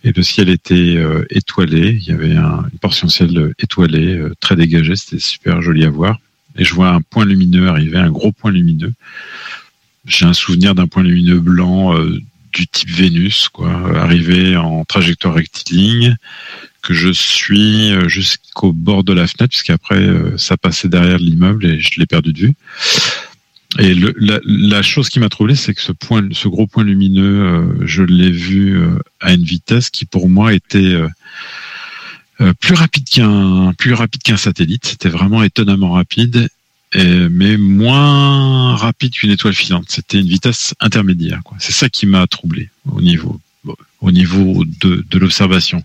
[0.02, 1.96] et le ciel était euh, étoilé.
[2.00, 5.62] Il y avait un- une portion de ciel euh, étoilée, euh, très dégagée, c'était super
[5.62, 6.18] joli à voir.
[6.58, 8.92] Et je vois un point lumineux arriver, un gros point lumineux.
[10.06, 12.18] J'ai un souvenir d'un point lumineux blanc euh,
[12.52, 16.16] du type Vénus, quoi, arrivé en trajectoire rectiligne,
[16.82, 21.66] que je suis euh, jusqu'au bord de la fenêtre, puisqu'après euh, ça passait derrière l'immeuble
[21.66, 22.54] et je l'ai perdu de vue.
[23.78, 27.86] Et la, chose qui m'a troublé, c'est que ce point, ce gros point lumineux, euh,
[27.86, 28.82] je l'ai vu
[29.20, 30.96] à une vitesse qui pour moi était
[32.58, 33.94] plus rapide qu'un plus
[34.36, 34.86] satellite.
[34.86, 36.48] C'était vraiment étonnamment rapide,
[36.96, 39.84] mais moins rapide qu'une étoile filante.
[39.86, 41.40] C'était une vitesse intermédiaire.
[41.60, 43.40] C'est ça qui m'a troublé au niveau
[44.00, 45.82] au niveau de, l'observation.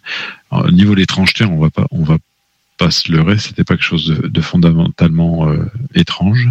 [0.51, 2.17] Au niveau de l'étrangeté, on va pas on va
[2.77, 3.37] pas se leurrer.
[3.37, 6.49] C'était pas quelque chose de, fondamentalement euh, étrange.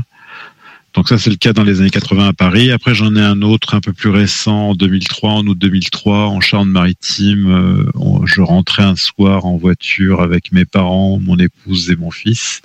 [0.95, 2.71] Donc ça, c'est le cas dans les années 80 à Paris.
[2.71, 6.41] Après, j'en ai un autre un peu plus récent, en 2003, en août 2003, en
[6.41, 7.47] Charente-Maritime.
[7.51, 12.63] Euh, je rentrais un soir en voiture avec mes parents, mon épouse et mon fils.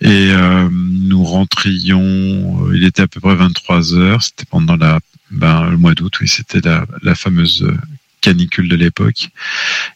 [0.00, 5.70] Et euh, nous rentrions, il était à peu près 23 heures, c'était pendant la, ben,
[5.70, 6.60] le mois d'août, oui, c'était
[7.02, 7.76] la, fameuse euh,
[8.20, 9.28] canicule de l'époque.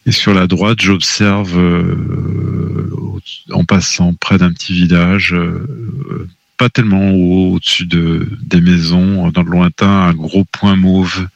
[0.05, 2.89] Et sur la droite, j'observe, euh,
[3.51, 6.27] en passant près d'un petit village, euh,
[6.57, 11.27] pas tellement haut, au-dessus de, des maisons, dans le lointain, un gros point mauve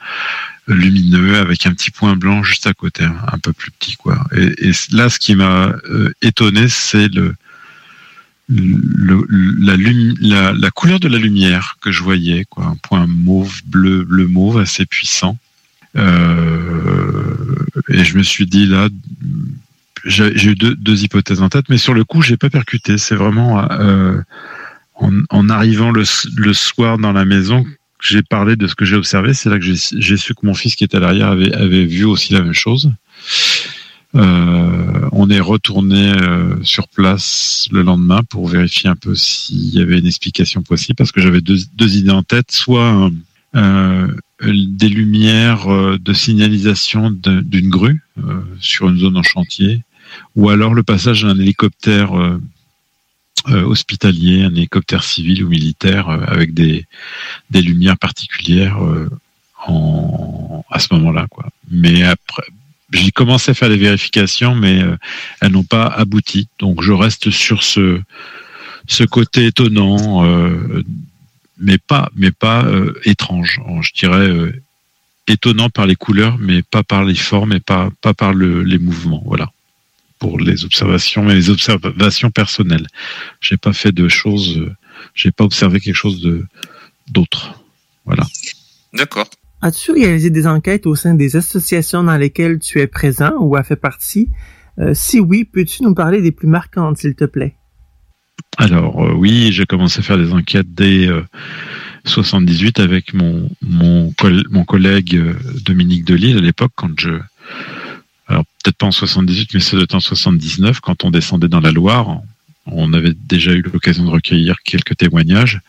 [0.69, 3.95] euh, lumineux avec un petit point blanc juste à côté, un, un peu plus petit
[3.95, 4.23] quoi.
[4.35, 7.35] Et, et là, ce qui m'a euh, étonné, c'est le,
[8.49, 9.27] le-
[9.59, 9.75] la,
[10.21, 14.27] la, la couleur de la lumière que je voyais, quoi, un point mauve, bleu, bleu
[14.27, 15.37] mauve assez puissant.
[15.95, 17.33] Euh,
[17.89, 18.89] et je me suis dit là,
[20.05, 22.97] j'ai eu deux, deux hypothèses en tête, mais sur le coup, j'ai pas percuté.
[22.97, 24.21] C'est vraiment euh,
[24.95, 26.03] en, en arrivant le,
[26.37, 29.33] le soir dans la maison que j'ai parlé de ce que j'ai observé.
[29.33, 31.85] C'est là que j'ai j'ai su que mon fils qui était à l'arrière avait, avait
[31.85, 32.91] vu aussi la même chose.
[34.17, 39.79] Euh, on est retourné euh, sur place le lendemain pour vérifier un peu s'il y
[39.79, 43.11] avait une explication possible parce que j'avais deux, idées en tête, soit
[43.55, 44.07] euh,
[44.41, 45.67] des lumières
[45.99, 48.03] de signalisation d'une grue
[48.59, 49.83] sur une zone en chantier,
[50.35, 52.11] ou alors le passage d'un hélicoptère
[53.47, 56.85] hospitalier, un hélicoptère civil ou militaire avec des,
[57.51, 58.77] lumières particulières
[59.67, 61.25] à ce moment-là.
[61.71, 62.43] Mais après,
[62.91, 64.97] j'ai commencé à faire des vérifications, mais euh,
[65.41, 66.47] elles n'ont pas abouti.
[66.59, 68.01] Donc je reste sur ce,
[68.87, 70.83] ce côté étonnant, euh,
[71.59, 73.61] mais pas, mais pas euh, étrange.
[73.81, 74.61] Je dirais euh,
[75.27, 78.79] étonnant par les couleurs, mais pas par les formes et pas, pas par le, les
[78.79, 79.23] mouvements.
[79.25, 79.51] Voilà.
[80.19, 82.87] Pour les observations, mais les observations personnelles.
[83.39, 84.75] J'ai pas fait de choses, euh,
[85.13, 86.45] j'ai pas observé quelque chose de
[87.09, 87.61] d'autre.
[88.05, 88.25] Voilà.
[88.93, 89.29] D'accord.
[89.61, 93.63] As-tu réalisé des enquêtes au sein des associations dans lesquelles tu es présent ou as
[93.63, 94.29] fait partie?
[94.79, 97.55] Euh, si oui, peux-tu nous parler des plus marquantes, s'il te plaît?
[98.57, 101.21] Alors euh, oui, j'ai commencé à faire des enquêtes dès euh,
[102.05, 104.13] 78 avec mon mon,
[104.49, 107.19] mon collègue euh, Dominique Delisle à l'époque quand je
[108.27, 111.71] alors peut-être pas en 78 mais c'est de temps 79 quand on descendait dans la
[111.71, 112.21] Loire,
[112.65, 115.61] on avait déjà eu l'occasion de recueillir quelques témoignages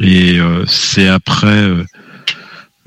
[0.00, 1.70] et c'est après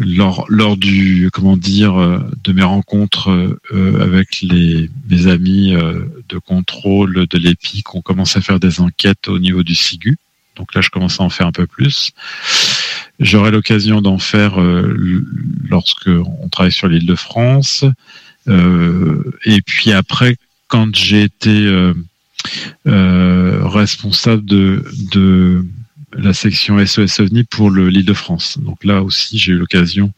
[0.03, 5.73] lors, lors du comment dire euh, de mes rencontres euh, euh, avec les mes amis
[6.29, 10.17] de contrôle de l'EPI qu'on commence à faire des enquêtes au niveau du SIGU.
[10.55, 12.11] Donc là, je commence à en faire un peu plus.
[13.19, 15.23] j'aurai l'occasion d'en faire euh,
[15.69, 17.85] lorsque on travaille sur l'île de France.
[18.47, 20.35] Et puis après,
[20.67, 21.93] quand j'ai été
[22.85, 25.65] responsable de
[26.17, 28.57] la section SOS OVNI pour le- l'île de France.
[28.59, 30.11] Donc là aussi, j'ai eu l'occasion,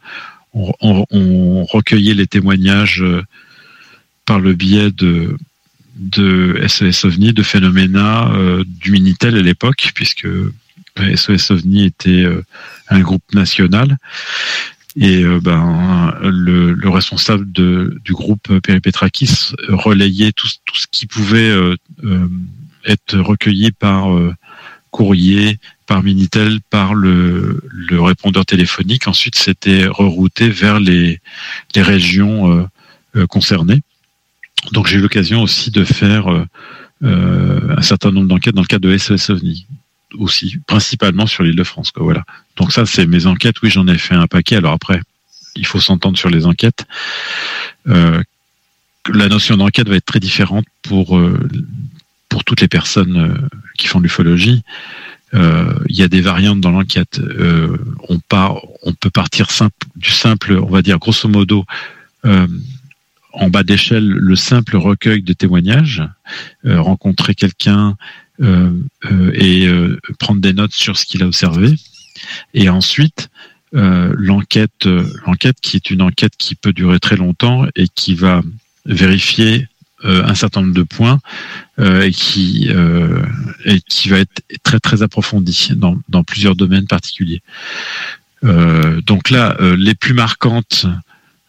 [0.52, 3.22] on, on- on recueillait les témoignages euh,
[4.26, 5.36] par le biais de,
[5.96, 10.26] de SOS OVNI, de Phénoména, euh, du Minitel à l'époque, puisque
[10.98, 12.42] SOS OVNI était euh,
[12.88, 13.96] un groupe national.
[14.96, 21.52] Et ben, le, le responsable de, du groupe Péripétrakis relayait tout, tout ce qui pouvait
[22.86, 24.06] être recueilli par
[24.92, 29.06] courrier, par Minitel, par le, répondeur téléphonique.
[29.08, 31.20] Ensuite, c'était rerouté vers les,
[31.76, 32.66] régions euh,
[33.16, 33.82] euh, concernées.
[34.72, 36.28] Donc, j'ai eu l'occasion aussi de faire
[37.02, 39.66] euh, un certain nombre d'enquêtes dans le cadre de SOS OVNI
[40.18, 41.92] aussi, principalement sur l'île de France.
[41.96, 42.24] Voilà.
[42.56, 43.56] Donc ça, c'est mes enquêtes.
[43.62, 44.56] Oui, j'en ai fait un paquet.
[44.56, 45.00] Alors après,
[45.56, 46.86] il faut s'entendre sur les enquêtes.
[47.86, 51.18] La notion d'enquête va être très différente pour
[52.46, 54.62] toutes les personnes qui font l'ufologie.
[55.34, 57.18] Euh, Il y a des variantes dans l'enquête.
[57.18, 57.76] Euh,
[58.08, 58.18] on
[58.92, 59.48] peut partir
[59.96, 61.64] du simple, on va dire grosso modo.
[62.24, 62.46] euh,
[63.32, 66.04] en bas d'échelle, le simple recueil de témoignages,
[66.64, 67.96] rencontrer quelqu'un
[68.40, 69.68] et
[70.20, 71.74] prendre des notes sur ce qu'il a observé,
[72.54, 73.30] et ensuite
[73.72, 74.86] l'enquête,
[75.26, 78.40] l'enquête qui est une enquête qui peut durer très longtemps et qui va
[78.86, 79.66] vérifier
[80.04, 81.20] un certain nombre de points
[81.78, 83.22] euh, et qui euh,
[83.64, 87.42] et qui va être très très approfondie dans, dans plusieurs domaines particuliers.
[88.44, 90.86] Euh, donc là, euh, les plus marquantes,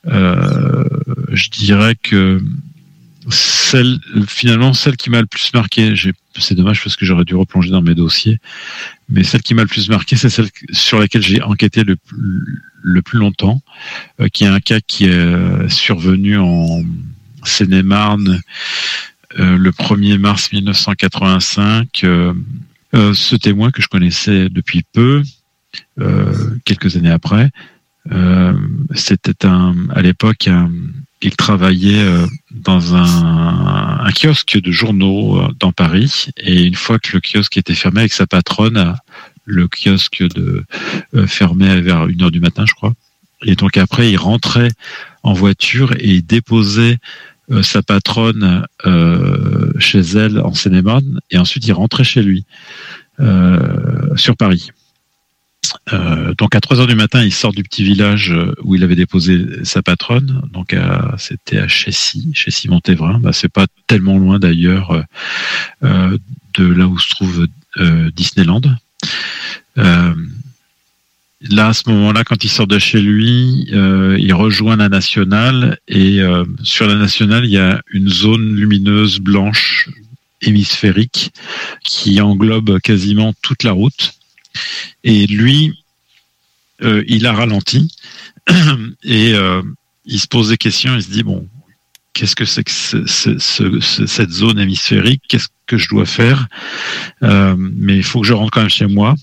[0.07, 0.85] euh,
[1.31, 2.41] je dirais que
[3.29, 5.93] celle finalement celle qui m'a le plus marqué,
[6.37, 8.37] c'est dommage parce que j'aurais dû replonger dans mes dossiers,
[9.09, 12.61] mais celle qui m'a le plus marqué, c'est celle sur laquelle j'ai enquêté le, plus-
[12.83, 13.61] le plus longtemps,
[14.21, 16.83] euh, qui est un cas qui est euh, survenu en
[17.45, 18.41] Seine-et-Marne
[19.39, 22.03] euh, le 1er mars 1985.
[22.03, 22.33] euh,
[22.93, 25.23] euh, ce témoin que je connaissais depuis peu,
[26.63, 27.51] quelques années après,
[28.93, 30.47] c'était à l'époque,
[31.21, 32.05] il travaillait
[32.51, 36.27] dans un, kiosque de journaux dans Paris.
[36.37, 38.95] Et une fois que le kiosque était fermé avec sa patronne,
[39.43, 40.63] le kiosque de,
[41.27, 42.93] fermé vers une heure du matin, je crois.
[43.43, 44.71] Et donc après, il rentrait
[45.23, 46.99] en voiture et il déposait
[47.51, 51.19] euh, sa patronne euh, chez elle en Seine-et-Marne.
[51.29, 52.45] Et ensuite, il rentrait chez lui
[53.19, 54.71] euh, sur Paris.
[56.37, 59.63] Donc à 3 heures du matin, il sort du petit village où il avait déposé
[59.63, 60.43] sa patronne.
[60.53, 60.75] Donc
[61.17, 63.19] c'était à Chessy, Chessy Montévrain.
[63.19, 65.03] Bah, c'est pas tellement loin d'ailleurs
[65.81, 66.19] de
[66.57, 67.47] là où se trouve
[68.15, 68.61] Disneyland.
[71.49, 75.79] Là, à ce moment-là, quand il sort de chez lui, euh, il rejoint la nationale
[75.87, 79.89] et euh, sur la nationale, il y a une zone lumineuse blanche
[80.41, 81.31] hémisphérique
[81.83, 84.13] qui englobe quasiment toute la route.
[85.03, 85.73] Et lui,
[86.81, 87.89] euh, il a ralenti
[89.03, 89.61] et euh,
[90.05, 90.95] il se pose des questions.
[90.95, 91.47] Il se dit bon,
[92.13, 95.21] qu'est-ce que c'est que ce- ce- ce- ce- cette zone hémisphérique?
[95.27, 96.47] Qu'est-ce que je dois faire?
[97.23, 99.15] Euh, Mais il faut que je rentre quand même chez moi.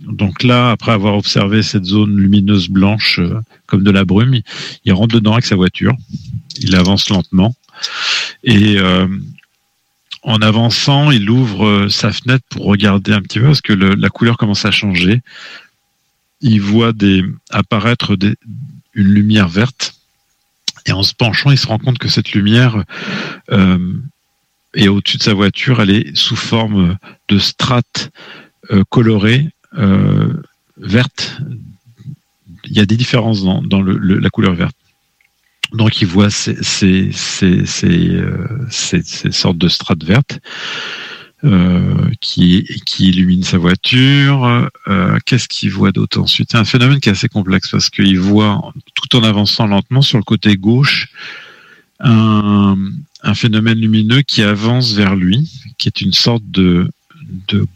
[0.00, 4.40] Donc là, après avoir observé cette zone lumineuse blanche euh, comme de la brume,
[4.84, 5.94] il, rentre dedans avec sa voiture.
[6.58, 7.54] Il avance lentement
[8.42, 9.06] et euh,
[10.22, 14.08] en avançant, il ouvre euh, sa fenêtre pour regarder un petit peu parce que la
[14.08, 15.20] couleur commence à changer.
[16.40, 16.92] Il voit
[17.50, 18.16] apparaître
[18.94, 19.94] une lumière verte
[20.86, 22.84] et en se penchant, il se rend compte que cette lumière
[23.50, 25.82] est au-dessus de sa voiture.
[25.82, 26.96] Elle est sous forme
[27.28, 28.10] de strates
[28.88, 30.32] colorées euh,
[30.76, 31.38] vertes.
[32.64, 34.76] Il y a des différences dans, la couleur verte.
[35.72, 36.58] Donc il voit ces,
[37.42, 38.66] euh,
[39.30, 40.40] sortes de strates vertes
[41.44, 42.66] euh, qui,
[42.98, 44.68] illuminent sa voiture.
[45.26, 46.50] Qu'est-ce qu'il voit d'autre ensuite?
[46.52, 50.18] C'est un phénomène qui est assez complexe parce qu'il voit, tout en avançant lentement sur
[50.18, 51.08] le côté gauche,
[52.00, 52.76] un,
[53.34, 56.90] phénomène lumineux qui avance vers lui, qui est une sorte de,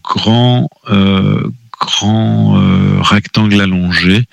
[0.02, 0.68] grand,
[1.84, 4.24] grand euh, rectangle allongé,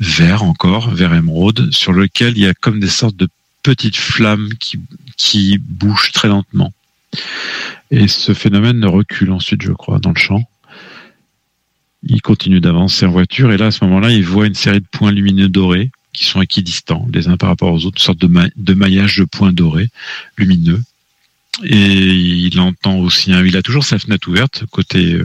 [0.00, 3.28] vert encore, vert émeraude, sur lequel il y a comme des sortes de
[3.62, 4.80] petites flammes qui,
[5.16, 6.72] qui bougent très lentement.
[7.90, 10.42] Et ce phénomène ne recule ensuite, je crois, dans le champ.
[12.02, 14.86] Il continue d'avancer en voiture et là, à ce moment-là, il voit une série de
[14.90, 18.26] points lumineux dorés qui sont équidistants les uns par rapport aux autres, une sorte de,
[18.26, 19.88] ma- de maillage de points dorés
[20.36, 20.82] lumineux.
[21.62, 25.18] Et il entend aussi, il a toujours sa fenêtre ouverte côté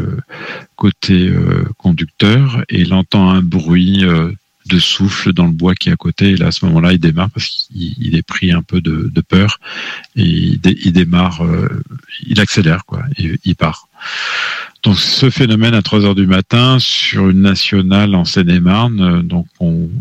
[0.75, 1.31] côté
[1.77, 4.03] conducteur et il entend un bruit
[4.65, 6.31] de souffle dans le bois qui est à côté.
[6.31, 9.59] Et là, à ce moment-là, il démarre parce qu'il est pris un peu de, peur
[10.15, 10.59] et il,
[10.93, 11.41] démarre,
[12.27, 13.89] il accélère quoi, et il part.
[14.83, 19.45] Donc ce phénomène à 3 heures du matin sur une nationale en Seine-et-Marne, euh, donc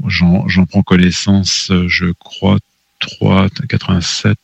[0.06, 2.58] j'en prends connaissance, euh, je crois
[2.98, 4.38] 3 87,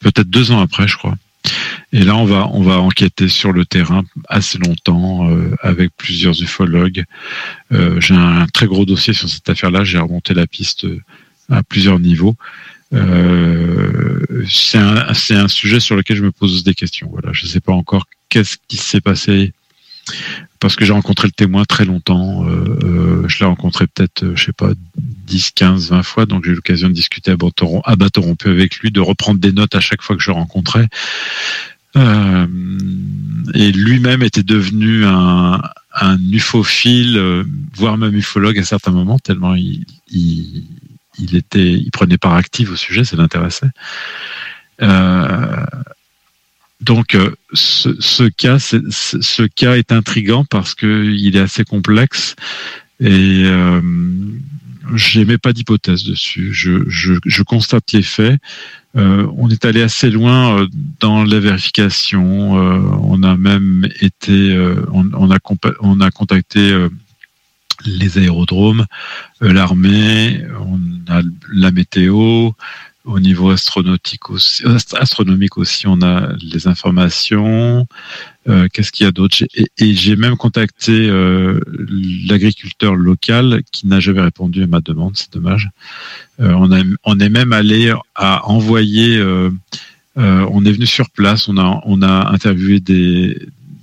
[0.00, 1.14] peut-être deux ans après, je crois.
[1.92, 6.40] Et là, on va on va enquêter sur le terrain assez longtemps euh, avec plusieurs
[6.42, 7.04] ufologues.
[7.70, 9.84] J'ai un très gros dossier sur cette affaire-là.
[9.84, 10.86] J'ai remonté la piste
[11.50, 12.36] à plusieurs niveaux.
[12.92, 17.08] c'est un, un sujet sur lequel je me pose des questions.
[17.10, 19.52] Voilà, je ne sais pas encore qu'est-ce qui s'est passé
[20.60, 22.46] parce que j'ai rencontré le témoin très longtemps.
[22.46, 26.26] Euh, euh, je l'ai rencontré peut-être, euh, je sais pas, 10, 15, 20 fois.
[26.26, 29.52] Donc j'ai eu l'occasion de discuter à bateau, à rompu avec lui, de reprendre des
[29.52, 30.86] notes à chaque fois que je rencontrais.
[31.96, 35.60] et lui-même était devenu un,
[36.30, 39.86] ufophile, voire même ufologue à certains moments, tellement il,
[41.18, 43.70] était, il prenait part active au sujet, ça l'intéressait.
[46.80, 52.36] Donc euh, ce, ce cas, ce cas est intrigant parce que il est assez complexe
[53.00, 53.80] et euh,
[54.94, 56.52] j'émets pas d'hypothèse dessus.
[56.52, 58.40] Je, je, je, constate les faits.
[58.96, 60.66] Euh, on est allé assez loin euh,
[61.00, 62.58] dans la vérification.
[62.58, 64.56] Euh, on a même été,
[64.92, 65.38] on, on, a
[65.80, 66.88] on a contacté
[67.86, 68.86] les aérodromes,
[69.40, 70.80] l'armée, on
[71.10, 72.50] a la météo,
[73.04, 77.86] au niveau astronomique aussi, on a les informations.
[78.48, 79.38] Euh, Qu'est-ce qu'il y a d'autre?
[79.78, 81.60] Et, j'ai même contacté euh,
[82.28, 85.16] l'agriculteur local qui n'a jamais répondu à ma demande.
[85.16, 85.70] C'est dommage.
[86.40, 86.52] Euh,
[87.04, 89.22] on, est même allé à envoyer.
[90.16, 91.48] On est venu sur place.
[91.48, 93.38] On a, interviewé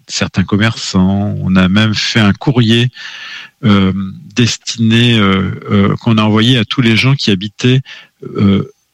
[0.07, 1.35] certains commerçants.
[1.41, 2.89] On a même fait un courrier
[4.35, 5.19] destiné
[6.01, 7.81] qu'on a envoyé à tous les gens qui habitaient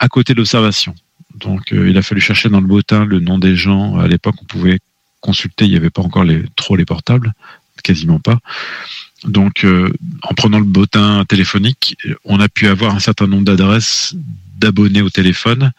[0.04, 0.94] à côté de l'observation.
[1.36, 3.98] Donc euh, il a fallu chercher dans le bottin le nom des gens.
[3.98, 4.80] À l'époque, on pouvait
[5.22, 6.26] consulter, il n'y avait pas encore
[6.58, 7.32] trop les portables,
[7.84, 8.40] quasiment pas.
[9.24, 9.94] Donc euh,
[10.24, 14.14] en prenant le bottin téléphonique, on a pu avoir un certain nombre d'adresses
[14.58, 15.72] d'abonnés au téléphone.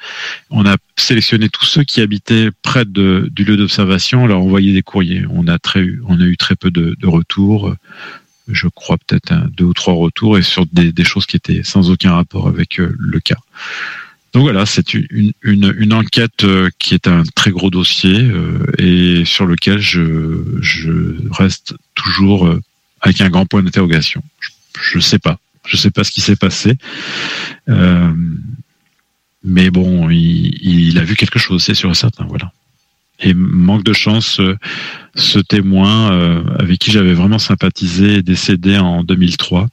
[0.49, 4.73] On a sélectionné tous ceux qui habitaient près du lieu d'observation, on leur a envoyé
[4.73, 5.25] des courriers.
[5.29, 7.75] On a, très, on a eu très peu de, retours
[8.49, 11.91] je crois peut-être deux ou trois retours et sur des, des, choses qui étaient sans
[11.91, 13.39] aucun rapport avec euh, le cas.
[14.35, 18.67] Donc voilà, c'est une, une, une, enquête euh, qui est un très gros dossier euh,
[18.79, 22.61] et sur lequel je, je reste toujours euh,
[23.01, 24.25] avec un grand point d'interrogation.
[24.91, 25.39] Je ne sais pas.
[25.65, 26.77] Je sais pas ce qui s'est passé.
[29.47, 32.25] Mais bon, il, il, a vu quelque chose, c'est sûr et certain.
[32.25, 32.51] Voilà.
[33.21, 34.41] Et manque de chance,
[35.15, 39.69] ce témoin avec qui j'avais vraiment sympathisé est décédé en 2003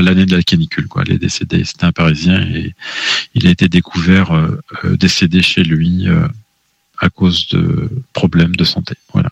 [0.00, 0.88] l'année de la canicule.
[0.88, 1.02] Quoi.
[1.06, 2.74] Il est décédé, c'était un Parisien et
[3.34, 6.26] il a été découvert euh, euh, décédé chez lui euh,
[6.98, 8.94] à cause de problèmes de santé.
[9.12, 9.28] Voilà.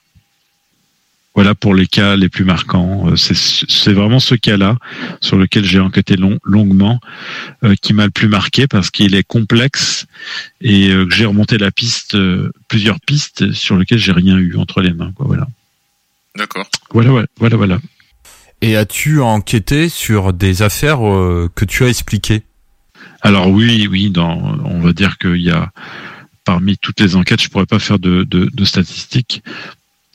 [1.34, 3.14] Voilà pour les cas les plus marquants.
[3.16, 4.76] C'est vraiment ce cas-là
[5.20, 7.00] sur lequel j'ai enquêté long, longuement
[7.80, 10.06] qui m'a le plus marqué parce qu'il est complexe
[10.60, 12.16] et que j'ai remonté la piste,
[12.66, 15.12] plusieurs pistes sur lesquelles j'ai rien eu entre les mains.
[15.12, 15.46] Quoi, voilà.
[16.36, 16.68] D'accord.
[16.90, 17.78] Voilà, voilà, voilà, voilà.
[18.62, 22.42] Et as-tu enquêté sur des affaires euh, que tu as expliquées?
[23.22, 25.72] Alors oui, oui, on va dire qu'il y a
[26.44, 29.42] parmi toutes les enquêtes, je pourrais pas faire de statistiques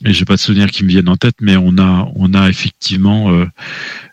[0.04, 2.48] et j'ai pas de souvenirs qui me viennent en tête, mais on a on a
[2.50, 3.46] effectivement euh,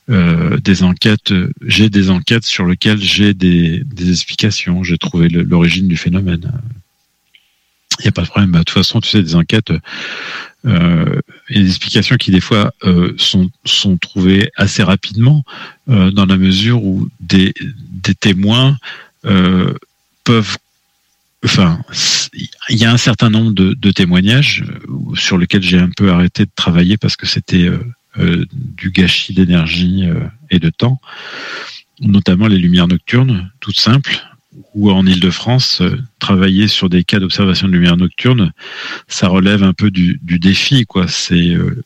[0.10, 1.34] euh, des enquêtes.
[1.62, 4.84] J'ai des enquêtes sur lesquelles j'ai des, des explications.
[4.84, 6.52] J'ai trouvé l'origine du phénomène.
[8.00, 8.52] Il n'y a pas de problème.
[8.52, 9.74] Bah, de toute façon, tu sais, des enquêtes,
[10.66, 11.20] euh,
[11.50, 15.44] et des explications qui des fois euh, sont, sont trouvées assez rapidement
[15.90, 17.54] euh, dans la mesure où des,
[17.92, 18.78] des témoins
[19.26, 19.74] euh,
[20.24, 20.58] peuvent
[21.44, 21.82] enfin
[22.70, 26.12] il y a un certain nombre de, de témoignages euh, sur lesquels j'ai un peu
[26.12, 27.70] arrêté de travailler parce que c'était
[28.18, 30.06] euh, du gâchis d'énergie
[30.50, 31.02] et de temps
[32.00, 34.24] notamment les lumières nocturnes toutes simples
[34.74, 38.52] ou en Ile-de-France, euh, travailler sur des cas d'observation de lumière nocturne,
[39.08, 40.86] ça relève un peu du, défi.
[40.86, 41.08] Quoi.
[41.08, 41.84] C'est, euh,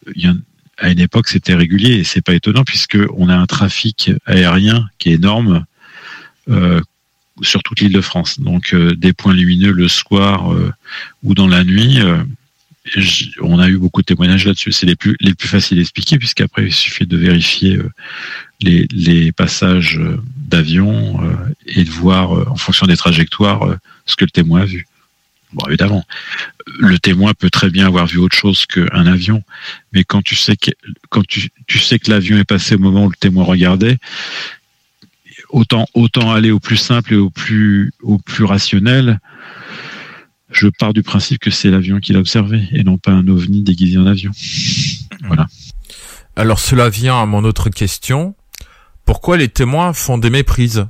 [0.78, 4.90] à une époque, c'était régulier et c'est pas étonnant puisque on a un trafic aérien
[5.00, 5.66] qui est énorme
[6.50, 6.80] euh,
[7.42, 8.40] sur toute l'Île-de-France.
[8.40, 10.56] Donc, des points lumineux le soir
[11.24, 12.00] ou dans la nuit.
[13.42, 14.72] on a eu beaucoup de témoignages là-dessus.
[14.72, 17.80] C'est les plus les plus faciles à expliquer puisqu'après il suffit de vérifier
[18.62, 20.00] les, les passages
[20.48, 21.36] d'avion euh,
[21.66, 24.88] et de voir euh, en fonction des trajectoires euh, ce que le témoin a vu.
[25.54, 26.04] Bon, évidemment,
[26.80, 29.44] le témoin peut très bien avoir vu autre chose qu'un avion,
[29.94, 30.72] mais quand tu sais que
[31.10, 33.98] quand tu, tu sais que l'avion est passé au moment où le témoin regardait,
[35.50, 39.20] autant autant aller au plus simple et au plus au plus rationnel.
[40.52, 43.64] Je pars du principe que c'est l'avion qu'il a observé et non pas un ovni
[43.64, 44.32] déguisé en avion.
[45.24, 45.48] Voilà.
[46.38, 48.36] Alors cela vient à mon autre question.
[49.08, 50.86] Pourquoi les témoins font des méprises?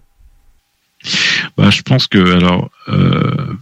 [1.55, 3.53] Bah, je pense que alors euh,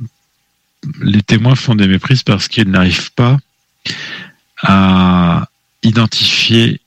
[1.01, 3.37] les témoins font des méprises parce qu'ils n'arrivent pas
[4.61, 5.49] à
[5.83, 6.79] identifier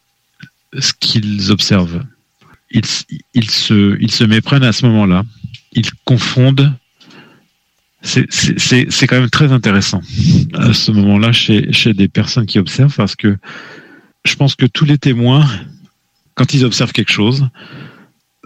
[0.78, 2.04] ce qu'ils observent.
[2.70, 5.22] Ils, se, méprennent à ce moment-là.
[5.72, 6.72] Ils confondent.
[8.02, 10.00] C'est quand même très intéressant
[10.54, 13.36] à ce moment-là chez des personnes qui observent parce que
[14.24, 15.46] je pense que tous les témoins,
[16.38, 17.48] quand ils observent quelque chose,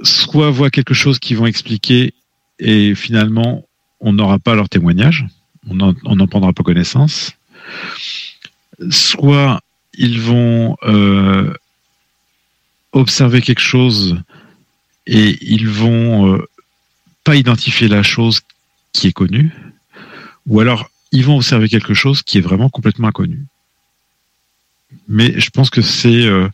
[0.03, 2.15] soit voient quelque chose qu'ils vont expliquer
[2.59, 3.67] et finalement
[4.01, 5.27] on n'aura pas leur témoignage,
[5.69, 7.33] on n'en prendra pas connaissance,
[8.89, 9.61] soit
[9.93, 11.53] ils vont euh,
[12.93, 14.19] observer quelque chose
[15.07, 16.49] et ils vont euh,
[17.25, 18.41] pas identifier la chose
[18.95, 19.53] qui est connue,
[20.47, 23.45] ou alors ils vont observer quelque chose qui est vraiment complètement inconnu.
[25.09, 26.49] Mais je pense que c'est euh,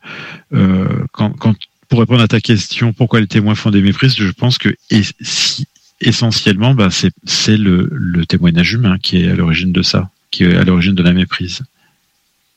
[0.52, 1.54] euh, quand, quand
[1.88, 5.02] pour répondre à ta question, pourquoi les témoins font des méprises, je pense que et
[5.20, 5.66] si-
[6.00, 10.56] essentiellement, bah, c'est le, le témoignage humain qui est à l'origine de ça, qui est
[10.56, 11.62] à l'origine de la méprise,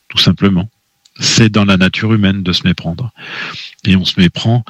[0.08, 0.68] tout simplement.
[1.20, 3.12] C'est dans la nature humaine de se méprendre,
[3.84, 4.64] et on se méprend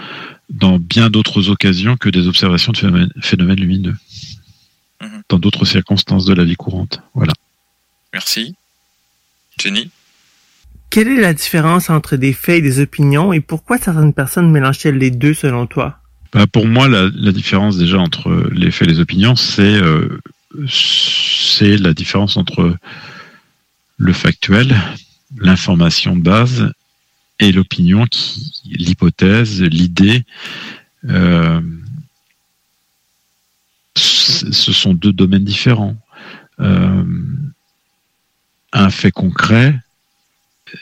[0.50, 3.96] dans bien d'autres occasions que des observations de phénomènes, phénomènes lumineux,
[5.28, 7.00] dans d'autres circonstances de la vie courante.
[7.14, 7.32] Voilà.
[8.12, 8.54] Merci.
[9.58, 9.90] Jenny?
[10.92, 14.98] Quelle est la différence entre des faits et des opinions et pourquoi certaines personnes mélangent-elles
[14.98, 15.98] les deux selon toi?
[16.34, 20.20] Bah, pour moi, la, différence déjà entre les faits et les opinions, c'est euh,
[20.68, 22.76] c'est la différence entre
[23.96, 24.76] le factuel,
[25.38, 26.70] l'information de base,
[27.40, 28.04] et l'opinion,
[28.66, 30.24] l'hypothèse, l'idée.
[31.08, 31.62] euh,
[33.94, 35.96] ce sont deux domaines différents.
[36.60, 37.02] Euh,
[38.74, 39.74] un fait concret,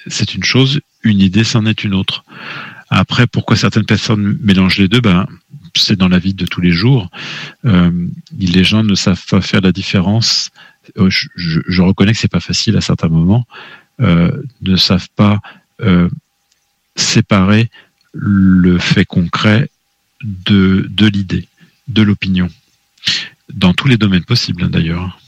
[0.06, 2.24] c'est une chose, une idée, c'en est une autre.
[2.90, 5.00] Après, pourquoi certaines personnes mélangent les deux?
[5.00, 5.26] Ben,
[5.76, 7.08] C'est dans la vie de tous les jours.
[7.64, 7.90] Euh,
[8.38, 10.50] les gens ne savent pas faire la différence.
[10.98, 13.46] Euh, Je, reconnais que c'est pas facile à certains moments.
[14.00, 14.30] Euh,
[14.62, 15.40] ne savent pas
[16.94, 17.70] séparer
[18.12, 19.70] le fait concret
[20.22, 21.48] de, de l'idée,
[21.88, 22.50] de l'opinion,
[23.50, 25.18] dans tous les domaines possibles hein, d'ailleurs.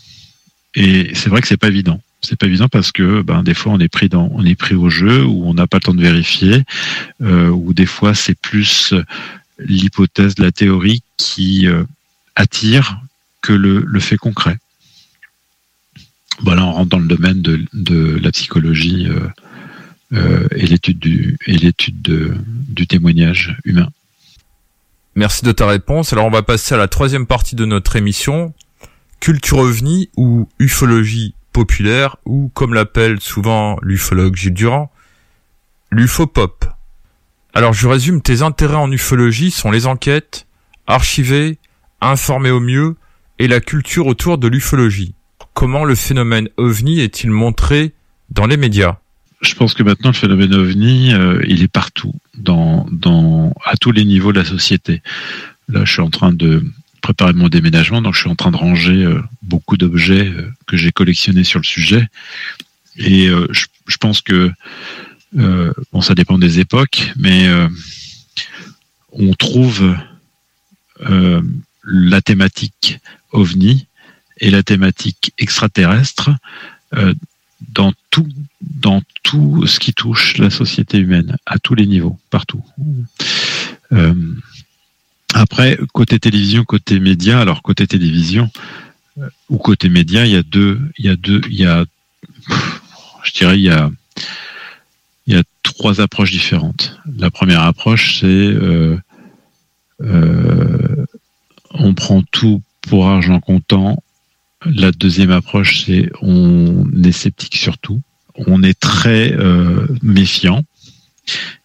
[0.75, 2.03] Et c'est vrai que c'est pas évident.
[2.25, 4.77] C'est pas évident parce que ben, des fois on est pris dans, on est pris
[4.77, 6.65] au jeu ou on n'a pas le temps de vérifier,
[7.21, 9.03] euh, ou des fois c'est plus euh,
[9.59, 11.85] l'hypothèse, la théorie qui euh,
[12.37, 13.01] attire
[13.41, 14.59] que le, le fait concret.
[16.43, 19.09] Bon, là, on rentre dans le domaine de, de la psychologie
[20.13, 22.35] et l'étude du et l'étude de-
[22.69, 23.89] du témoignage humain.
[25.15, 26.13] Merci de ta réponse.
[26.13, 28.55] Alors on va passer à la troisième partie de notre émission,
[29.21, 34.91] culture ovni ou ufologie populaire ou comme l'appelle souvent l'ufologue Gilles Durand,
[35.91, 36.65] l'ufopop.
[37.55, 40.47] Alors je résume, tes intérêts en ufologie sont les enquêtes,
[40.87, 41.59] archiver,
[42.01, 42.97] informer au mieux
[43.39, 45.15] et la culture autour de l'ufologie.
[45.55, 47.93] Comment le phénomène ovni est-il montré
[48.31, 48.99] dans les médias?
[49.43, 52.15] Je pense que maintenant le phénomène ovni, euh, il est partout,
[52.47, 55.03] à tous les niveaux de la société.
[55.69, 56.65] Là, je suis en train de
[57.03, 60.79] préparer mon déménagement, donc je suis en train de ranger euh, beaucoup d'objets euh, que
[60.79, 62.09] j'ai collectionnés sur le sujet.
[62.97, 64.51] Et euh, je, pense que,
[65.33, 67.49] bon, ça dépend des époques, mais
[69.13, 69.97] on trouve
[71.85, 73.01] la thématique
[73.33, 73.87] ovni
[74.39, 76.31] et la thématique extraterrestre
[77.73, 78.29] dans tout
[78.61, 82.63] dans tout ce qui touche la société humaine à tous les niveaux partout
[85.35, 88.51] après côté télévision côté média alors côté télévision
[89.19, 91.85] euh, ou côté média il y a deux il y a deux il y a
[93.23, 93.91] je dirais il y a
[95.27, 98.99] il y a trois approches différentes la première approche c'est euh,
[100.03, 101.07] euh,
[101.71, 104.03] on prend tout pour argent comptant
[104.67, 108.01] la deuxième approche, c'est on est sceptique sur tout.
[108.35, 110.63] On est très euh, méfiant.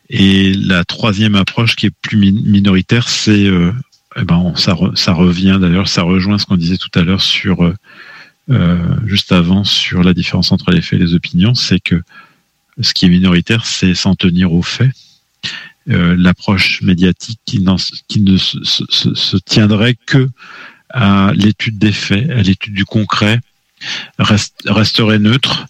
[0.10, 3.72] Et la troisième approche, qui est plus min- minoritaire, c'est euh,
[4.16, 7.22] eh ben, ça, re- ça revient d'ailleurs, ça rejoint ce qu'on disait tout à l'heure
[7.22, 7.74] sur euh,
[8.50, 12.02] euh, juste avant sur la différence entre les faits et les opinions, c'est que
[12.80, 14.92] ce qui est minoritaire, c'est s'en tenir aux faits.
[15.90, 20.30] Euh, L'approche médiatique qui, ne se, tiendrait que
[20.90, 23.40] à l'étude des faits, à l'étude du concret,
[24.20, 25.68] rest- resterait neutre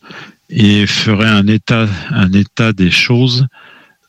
[0.49, 3.47] et ferait un état, un état des choses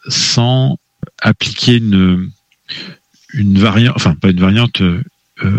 [0.09, 0.78] sans
[1.20, 2.30] appliquer une,
[3.35, 5.02] une variante, enfin pas une variante, euh,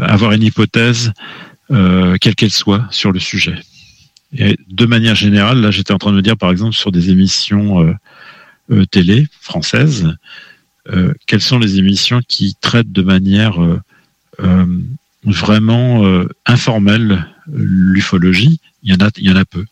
[0.02, 1.14] avoir une hypothèse,
[1.72, 3.56] euh, quelle qu'elle soit, sur le sujet.
[4.36, 7.10] Et de manière générale, là j'étais en train de me dire par exemple sur des
[7.10, 7.98] émissions
[8.70, 10.14] euh, télé françaises,
[11.28, 13.60] quelles sont les émissions qui traitent de manière
[15.24, 16.04] vraiment
[16.48, 18.60] informelle l'ufologie?
[18.82, 19.66] Il y en a peu.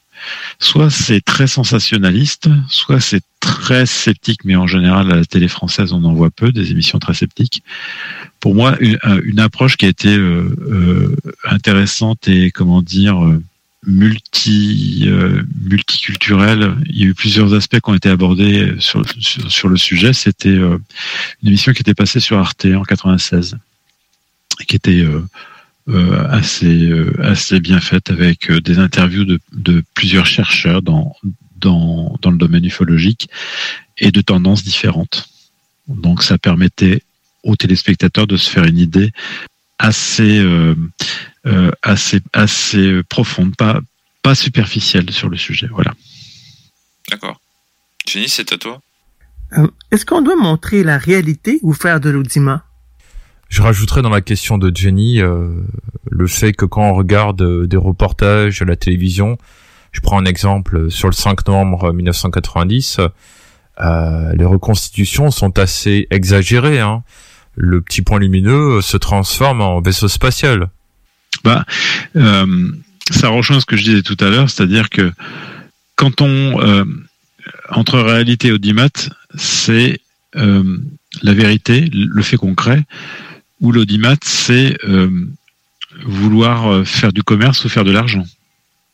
[0.60, 5.94] Soit c'est très sensationnaliste, soit c'est très sceptique, mais en général à la télé française
[5.94, 7.64] on en voit peu des émissions très sceptiques.
[8.40, 13.42] Pour moi, une, approche qui a été euh, euh, intéressante et comment dire euh,
[13.86, 16.76] multi euh, multiculturelle.
[16.88, 19.02] Il y a eu plusieurs aspects qui ont été abordés sur,
[19.70, 20.14] le sujet.
[20.14, 20.80] C'était une
[21.46, 23.58] émission qui était passée sur Arte en 96
[24.60, 25.06] et qui était
[26.30, 31.16] assez euh, assez bien faite avec euh, des interviews de, de plusieurs chercheurs dans
[31.56, 33.30] dans dans le domaine ufologique
[33.98, 35.30] et de tendances différentes.
[35.88, 37.04] Donc ça permettait
[37.44, 39.12] aux téléspectateurs de se faire une idée
[39.80, 40.76] assez euh,
[41.46, 43.80] euh, assez assez profonde, pas
[44.22, 45.68] pas superficielle sur le sujet.
[45.72, 45.94] Voilà.
[47.10, 47.40] D'accord.
[48.06, 48.82] Jenny, c'est à toi.
[49.54, 52.66] Euh, Est-ce qu'on doit montrer la réalité ou faire de l'audimat
[53.50, 55.50] Je rajouterais dans la question de Jenny euh,
[56.10, 59.38] le fait que quand on regarde euh, des reportages à la télévision,
[59.92, 63.00] je prends un exemple sur le 5 novembre 1990,
[63.80, 66.80] euh, les reconstitutions sont assez exagérées.
[66.80, 67.04] Hein.
[67.56, 70.70] Le petit point lumineux se transforme en vaisseau spatial.
[71.44, 71.66] Bah,
[72.16, 72.72] euh,
[73.12, 75.12] ça rejoint ce que je disais tout à l'heure, c'est-à-dire que
[75.96, 76.86] quand on euh,
[77.70, 78.90] entre réalité et audimat,
[79.36, 80.00] c'est
[80.36, 80.78] euh,
[81.22, 82.84] la vérité, le fait concret,
[83.62, 85.10] ou l'audimat, c'est euh,
[86.04, 88.26] vouloir euh, faire du commerce ou faire de l'argent.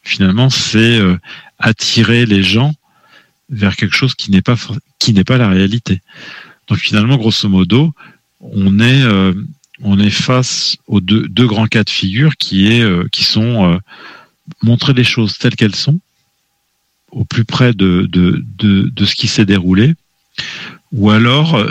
[0.03, 1.17] Finalement, c'est euh,
[1.59, 2.73] attirer les gens
[3.49, 4.55] vers quelque chose qui n'est pas
[5.25, 6.01] pas la réalité.
[6.67, 7.93] Donc finalement, grosso modo,
[8.39, 9.03] on est
[9.81, 13.79] on est face aux deux, grands cas de figure qui est qui sont
[14.61, 15.99] montrer les choses telles qu'elles sont
[17.11, 19.93] au plus près de de, de, ce qui s'est déroulé
[20.93, 21.61] ou alors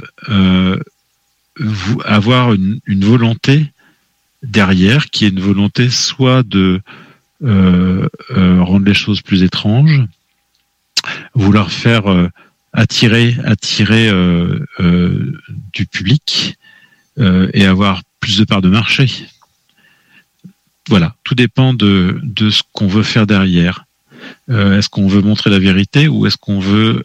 [2.04, 3.72] avoir une, une volonté
[4.42, 6.80] derrière qui est une volonté soit de
[7.44, 10.02] euh, euh, rendre les choses plus étranges
[11.34, 12.28] vouloir faire euh,
[12.72, 15.38] attirer attirer euh, euh,
[15.72, 16.56] du public
[17.18, 19.10] euh, et avoir plus de parts de marché.
[20.88, 23.84] Voilà, tout dépend de, de ce qu'on veut faire derrière.
[24.48, 27.02] Est-ce qu'on veut montrer la vérité ou est-ce qu'on veut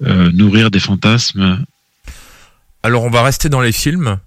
[0.00, 1.64] nourrir des fantasmes
[2.82, 4.18] Alors on va rester dans les films.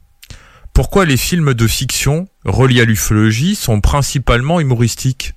[0.74, 5.34] Pourquoi les films de fiction reliés à l'ufologie sont principalement humoristiques?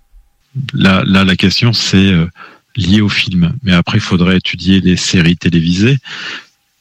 [0.75, 2.27] Là, la question, c'est euh,
[2.77, 3.55] lié au film.
[3.63, 5.99] Mais après, il faudrait étudier les séries télévisées,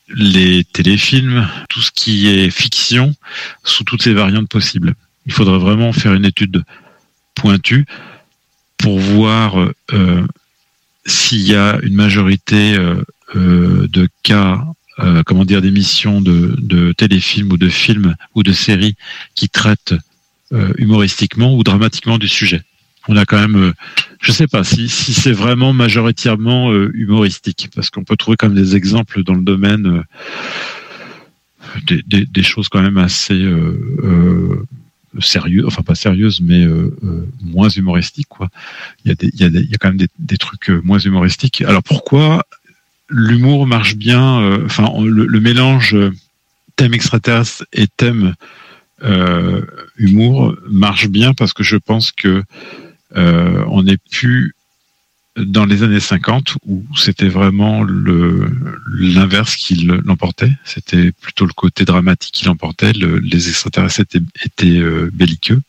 [0.10, 3.16] les téléfilms, tout ce qui est fiction,
[3.64, 4.96] sous toutes ses variantes possibles.
[5.26, 6.64] Il faudrait vraiment faire une étude
[7.36, 7.86] pointue
[8.78, 9.56] pour voir
[9.94, 10.28] euh,
[11.06, 13.04] s'il y a une majorité euh,
[13.36, 14.66] euh, de cas,
[15.04, 18.96] euh, comment dire, d'émissions de, de téléfilms ou de films ou de séries
[19.36, 19.96] qui traitent
[20.52, 22.62] euh, humoristiquement ou dramatiquement du sujet.
[23.08, 23.74] On a quand même, euh,
[24.22, 29.24] je sais pas si, c'est vraiment majoritairement humoristique, parce qu'on peut trouver comme des exemples
[29.24, 30.04] dans le domaine
[31.88, 33.44] des, choses quand même assez
[35.20, 36.68] sérieuses, enfin pas sérieuses, mais
[37.42, 38.28] moins humoristiques.
[38.30, 38.50] Quoi.
[39.06, 41.62] Il y a, quand même des, trucs moins humoristiques.
[41.62, 42.46] Alors pourquoi
[43.12, 46.12] l'humour marche bien euh, Enfin, le, mélange euh,
[46.76, 48.34] thème extraterrestre et thème
[49.04, 49.62] euh,
[49.98, 52.44] humour marche bien parce que je pense que
[53.14, 54.56] on n'est plus
[55.38, 57.86] dans les années 50 où c'était vraiment
[58.98, 60.52] l'inverse qui le- l'emportait.
[60.64, 62.94] C'était plutôt le côté dramatique qui l'emportait.
[62.94, 64.02] Le- les extraterrestres
[64.46, 64.82] étaient,
[65.12, 65.62] belliqueux.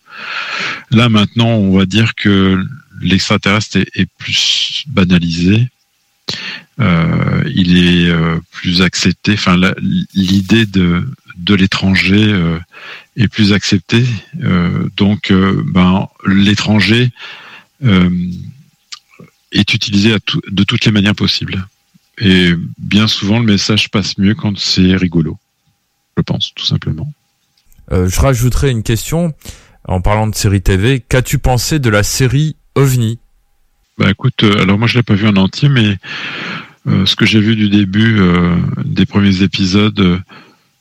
[0.90, 2.64] Là maintenant, on va dire que
[3.01, 5.69] l'extraterrestre est, est plus banalisé.
[6.81, 9.35] Euh, il est euh, plus accepté.
[9.35, 9.57] Enfin,
[10.15, 12.59] l'idée de l'étranger euh,
[13.17, 14.05] est plus acceptée.
[14.97, 17.11] Donc, ben l'étranger
[19.53, 20.17] est utilisé
[20.49, 21.67] de toutes les manières possibles.
[22.19, 25.39] Et bien souvent, le message passe mieux quand c'est rigolo.
[26.17, 27.13] Je pense, tout simplement.
[27.91, 29.35] Je rajouterai une question
[29.87, 31.01] en parlant de série TV.
[31.01, 33.19] Qu'as-tu pensé de la série OVNI?
[33.98, 35.98] Bah écoute, euh, alors moi je l'ai pas vu en entier, mais
[36.86, 40.23] euh, ce que j'ai vu du début euh, des premiers épisodes,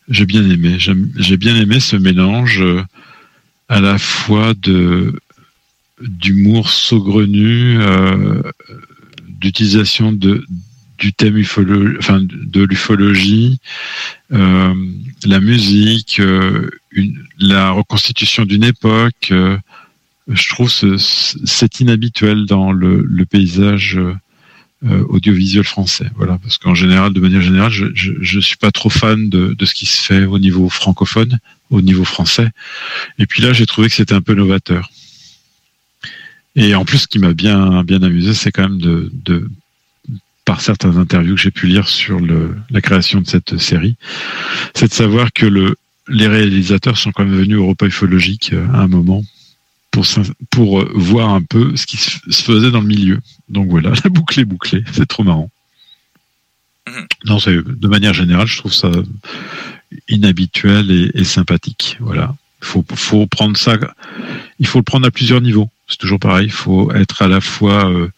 [0.08, 0.78] j'ai bien aimé.
[0.80, 2.64] J'ai bien aimé ce mélange
[3.68, 5.14] à la fois de
[6.02, 7.80] d'humour saugrenu,
[9.28, 10.44] d'utilisation de
[10.98, 11.42] du thème
[12.00, 13.60] enfin de l'ufologie,
[14.30, 16.22] la musique,
[17.40, 19.34] la reconstitution d'une époque.
[20.34, 23.98] Je trouve ce- ce- c'est inhabituel dans le, paysage
[24.84, 26.10] euh, audiovisuel français.
[26.16, 29.56] Voilà, parce qu'en général, de manière générale, je, je, je suis pas trop fan de,
[29.64, 31.40] ce qui se fait au niveau francophone,
[31.70, 32.50] au niveau français.
[33.20, 34.90] Et puis là, j'ai trouvé que c'était un peu novateur.
[36.56, 39.48] Et en plus, ce qui m'a bien bien amusé, c'est quand même de,
[40.46, 43.96] par certaines interviews que j'ai pu lire sur le, la création de cette série,
[44.74, 45.76] c'est de savoir que le,
[46.10, 49.24] les réalisateurs sont quand même venus au repas ufologique euh, à un moment
[49.92, 53.20] pour, euh, voir un peu ce qui se faisait dans le milieu.
[53.50, 55.50] Donc voilà, la boucle est bouclée, c'est trop marrant.
[57.26, 58.92] Non, c'est de manière générale, je trouve ça
[60.10, 61.98] inhabituel et, et sympathique.
[62.00, 63.78] Voilà, faut faut prendre ça,
[64.60, 65.70] il faut le prendre à plusieurs niveaux.
[65.88, 68.10] C'est toujours pareil, il faut être à la fois euh,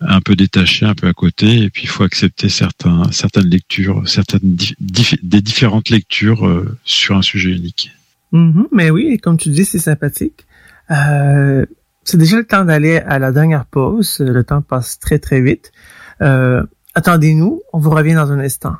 [0.00, 4.08] un peu détaché, un peu à côté, et puis il faut accepter certains, certaines lectures,
[4.08, 7.90] certaines dif- des différentes lectures euh, sur un sujet unique.
[8.32, 10.44] Mhm, mais oui, et comme tu dis, c'est sympathique.
[10.90, 11.66] Euh,
[12.04, 14.16] c'est déjà le temps d'aller à la dernière pause.
[14.20, 15.72] Le temps passe très très vite.
[16.22, 16.62] Euh,
[16.94, 18.76] attendez-nous, on vous revient dans un instant.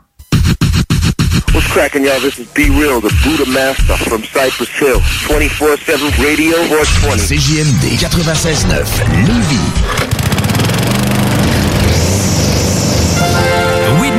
[1.55, 2.20] What's cracking, y'all?
[2.20, 5.01] This is Be Real, the Buddha Master from Cypress Hill.
[5.28, 7.16] 24-7 Radio 420.
[7.16, 8.86] CJMD 96.9,
[9.26, 10.18] Lévis.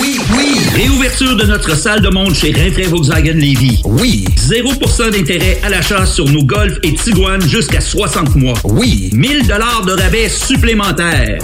[0.00, 0.58] Oui, oui!
[0.74, 3.82] Réouverture de notre salle de monde chez Rinfrae Volkswagen Levy.
[3.84, 4.24] Oui!
[4.38, 8.54] 0% d'intérêt à l'achat sur nos Golf et Tiguan jusqu'à 60 mois.
[8.64, 9.10] Oui!
[9.12, 11.38] 1000 dollars de rabais supplémentaires.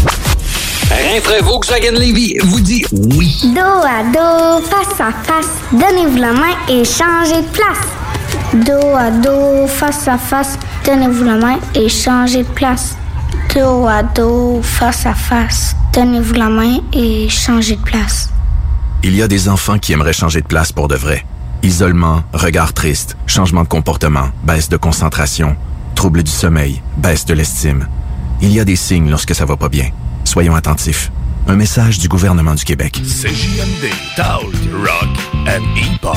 [0.90, 3.36] Rinfrae Volkswagen Levy vous dit oui.
[3.54, 7.76] Dos à dos, face à face, donnez-vous la main et changez de place.
[8.54, 12.96] Dos à dos, face à face, donnez-vous la main et changez de place.
[13.54, 18.30] Dos à dos, face à face, donnez-vous la main et changez de place.
[19.04, 21.24] Il y a des enfants qui aimeraient changer de place pour de vrai.
[21.62, 25.56] Isolement, regard triste, changement de comportement, baisse de concentration,
[25.94, 27.88] trouble du sommeil, baisse de l'estime.
[28.42, 29.90] Il y a des signes lorsque ça va pas bien.
[30.24, 31.12] Soyons attentifs.
[31.46, 33.00] Un message du gouvernement du Québec.
[33.04, 33.88] CJMD,
[34.18, 35.08] Rock
[35.46, 36.16] and Hip-Hop.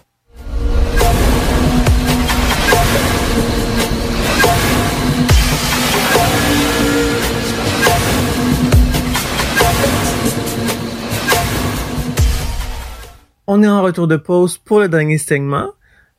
[13.47, 15.71] On est en retour de pause pour le dernier segment.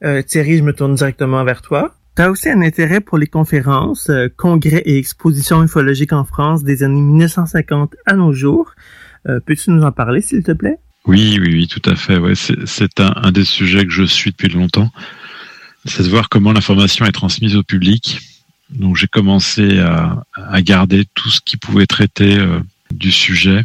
[0.05, 1.95] Euh, Thierry, je me tourne directement vers toi.
[2.17, 6.63] Tu as aussi un intérêt pour les conférences, euh, congrès et expositions ufologiques en France
[6.63, 8.73] des années 1950 à nos jours.
[9.29, 10.79] Euh, Peux-tu nous en parler, s'il te plaît?
[11.07, 12.19] Oui, oui, oui, tout à fait.
[12.19, 14.91] Ouais, c'est un, un des sujets que je suis depuis longtemps.
[15.85, 18.21] C'est de voir comment l'information est transmise au public.
[18.71, 22.61] Donc j'ai commencé à, à garder tout ce qui pouvait traiter euh,
[22.93, 23.63] du sujet.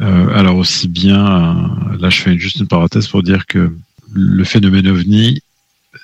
[0.00, 3.74] Euh, alors aussi bien, euh, là je fais juste une parenthèse pour dire que
[4.12, 5.40] le phénomène ovni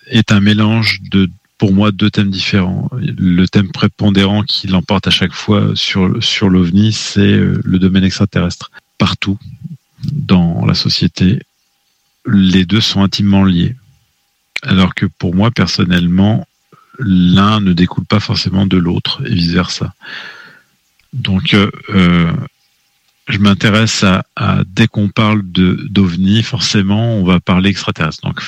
[0.06, 1.28] est un mélange de,
[1.58, 2.88] pour moi, deux thèmes différents.
[2.92, 8.04] Le thème prépondérant qui l'emporte à chaque fois sur, sur l'ovni, c'est euh, le domaine
[8.04, 8.70] extraterrestre.
[8.98, 9.38] Partout
[10.04, 11.40] dans la société,
[12.26, 13.76] les deux sont intimement liés.
[14.62, 16.46] Alors que pour moi, personnellement,
[16.98, 19.92] l'un ne découle pas forcément de l'autre et vice versa.
[21.12, 21.56] Donc,
[23.28, 28.22] je m'intéresse à, dès qu'on parle de d'ovni, forcément, on va parler extraterrestre.
[28.22, 28.40] Donc,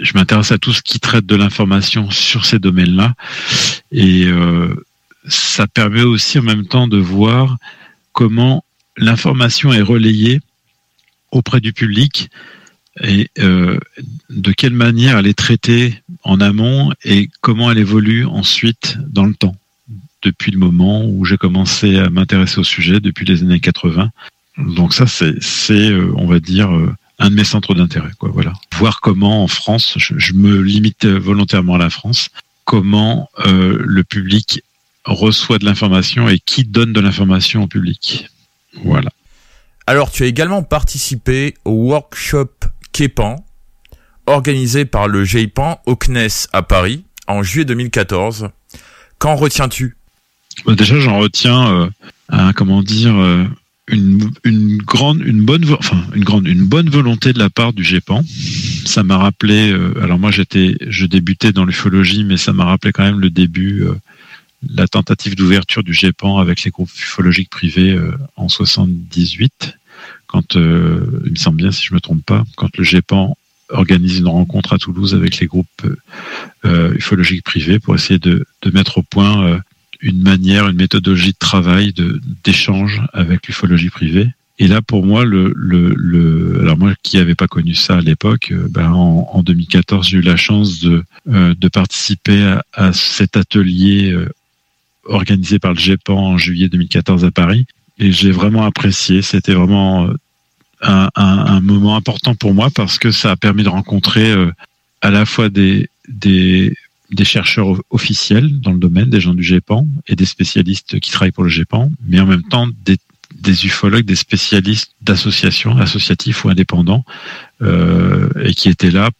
[0.00, 3.14] je m'intéresse à tout ce qui traite de l'information sur ces domaines-là,
[3.92, 4.74] et euh,
[5.26, 7.56] ça permet aussi en même temps de voir
[8.12, 8.64] comment
[8.96, 10.40] l'information est relayée
[11.30, 12.30] auprès du public
[13.02, 13.78] et euh,
[14.30, 19.34] de quelle manière elle est traitée en amont et comment elle évolue ensuite dans le
[19.34, 19.56] temps
[20.24, 24.10] depuis le moment où j'ai commencé à m'intéresser au sujet depuis les années 80.
[24.58, 28.10] Donc ça, c'est, euh, on va dire, euh, un de mes centres d'intérêt.
[28.20, 28.52] Voilà.
[28.76, 32.30] Voir comment en France, je, me limite volontairement à la France,
[32.64, 34.62] comment euh, le public
[35.04, 38.28] reçoit de l'information et qui donne de l'information au public.
[38.84, 39.10] Voilà.
[39.86, 42.50] Alors, tu as également participé au workshop
[42.92, 43.44] Képan,
[44.26, 48.48] organisé par le GEIPAN au CNES à Paris en juillet 2014.
[49.18, 49.96] Qu'en retiens-tu?
[50.64, 51.90] Bah, Déjà, j'en retiens,
[52.32, 53.44] euh, comment dire, euh,
[53.88, 58.22] une, grande, une bonne, enfin, une grande, une bonne volonté de la part du GEPAN.
[58.86, 62.92] Ça m'a rappelé, euh, alors moi j'étais, je débutais dans l'ufologie, mais ça m'a rappelé
[62.92, 63.84] quand même le début,
[64.68, 67.98] la tentative d'ouverture du GEPAN avec les groupes ufologiques privés
[68.36, 69.76] en 78,
[70.26, 70.60] quand, il
[71.30, 73.36] me semble bien, si je me trompe pas, quand le GEPAN
[73.68, 75.82] organise une rencontre à Toulouse avec les groupes
[76.64, 79.60] ufologiques privés pour essayer de, mettre au point
[80.04, 81.94] une manière, une méthodologie de travail,
[82.44, 84.28] d'échange avec l'ufologie privée.
[84.58, 88.00] Et là, pour moi, le, le, le alors moi qui n'avais pas connu ça à
[88.00, 92.92] l'époque, euh, ben en, en 2014, j'ai eu la chance de, euh, de participer à,
[92.92, 94.28] cet atelier euh,
[95.06, 97.66] organisé par le GEPAN en juillet 2014 à Paris.
[97.98, 99.22] Et j'ai vraiment apprécié.
[99.22, 100.08] C'était vraiment
[100.82, 104.34] un, moment important pour moi parce que ça a permis de rencontrer
[105.00, 106.74] à la fois des, des,
[107.14, 111.32] des chercheurs officiels dans le domaine, des gens du GEPAN et des spécialistes qui travaillent
[111.32, 117.04] pour le GEPAN, mais en même temps des, ufologues, des spécialistes d'associations, associatifs ou indépendants,
[117.62, 119.10] euh, et qui étaient là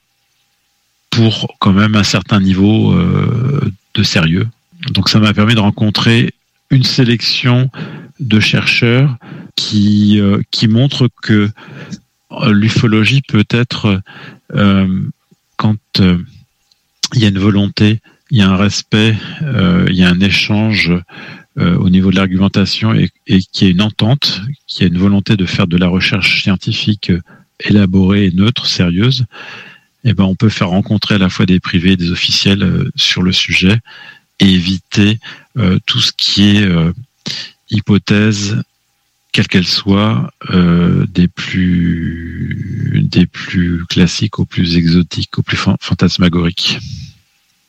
[1.11, 4.49] pour quand même un certain niveau euh, de sérieux.
[4.91, 6.35] Donc ça m'a permis de rencontrer
[6.71, 7.71] une sélection
[8.21, 9.16] de chercheurs
[9.57, 11.51] qui, euh, qui montrent que
[12.49, 14.01] l'ufologie peut être,
[15.57, 15.77] quand
[17.14, 18.01] il y a une volonté,
[18.31, 20.93] il y a un respect, euh, il y a un échange
[21.59, 24.98] euh, au niveau de l'argumentation et, et qu'il y a une entente, qu'il y une
[24.98, 27.20] volonté de faire de la recherche scientifique euh,
[27.60, 29.24] élaborée neutre, sérieuse,
[30.05, 32.90] eh ben on peut faire rencontrer à la fois des privés et des officiels euh,
[32.97, 33.78] sur le sujet
[34.40, 35.18] et éviter
[35.56, 36.93] euh, tout ce qui est euh,
[37.70, 38.62] hypothèse,
[39.35, 45.77] quelle qu'elle soit, euh, des plus des plus classiques aux plus exotiques, aux plus fan-
[45.81, 46.78] fantasmagoriques.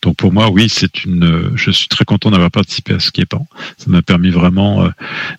[0.03, 1.51] Donc pour moi, oui, c'est une.
[1.55, 3.41] Je suis très content d'avoir participé à ce qui est pas.
[3.79, 4.87] Ça m'a permis vraiment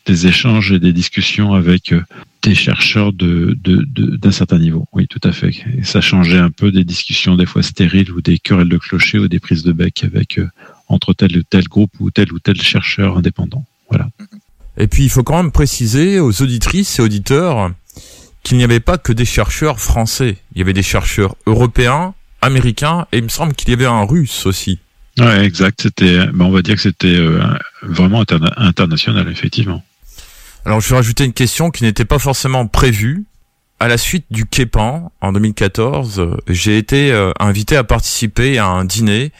[0.04, 1.94] des échanges et des discussions avec
[2.42, 4.88] des chercheurs de d'un certain niveau.
[4.92, 5.52] Oui, tout à fait.
[5.84, 9.28] Ça changeait un peu des discussions des fois stériles ou des querelles de clocher ou
[9.28, 10.40] des prises de bec avec
[10.88, 13.64] entre tel ou tel groupe ou tel ou tel chercheur indépendant.
[13.88, 14.08] Voilà.
[14.78, 17.70] Et puis il faut quand même préciser aux auditrices et auditeurs
[18.42, 20.36] qu'il n'y avait pas que des chercheurs français.
[20.54, 24.04] Il y avait des chercheurs européens, américains et il me semble qu'il y avait un
[24.04, 24.78] russe aussi.
[25.18, 25.80] Ouais, exact.
[25.82, 27.42] C'était, ben, on va dire que c'était euh,
[27.82, 28.24] vraiment
[28.56, 29.82] international, effectivement.
[30.64, 33.24] Alors je vais rajouter une question qui n'était pas forcément prévue.
[33.78, 38.66] À la suite du Képan en 2014, euh, j'ai été euh, invité à participer à
[38.66, 39.32] un dîner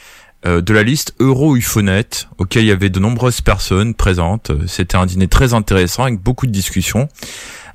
[0.47, 2.09] euh, de la liste Euro-Ufonet,
[2.39, 4.52] auquel il y avait de nombreuses personnes présentes.
[4.68, 7.09] C'était un dîner très intéressant avec beaucoup de discussions.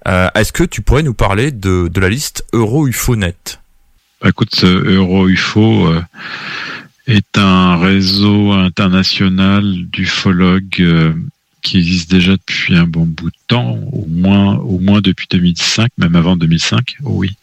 [0.08, 3.36] Euh, est-ce que tu pourrais nous parler de, de la liste Euro-Ufonet
[4.22, 6.02] bah, Écoute, Euro-Ufo euh,
[7.08, 11.14] est un réseau international d'ufologues
[11.62, 15.90] qui existe déjà depuis un bon bout de temps, au moins, au moins depuis 2005,
[15.98, 17.36] même avant 2005, oui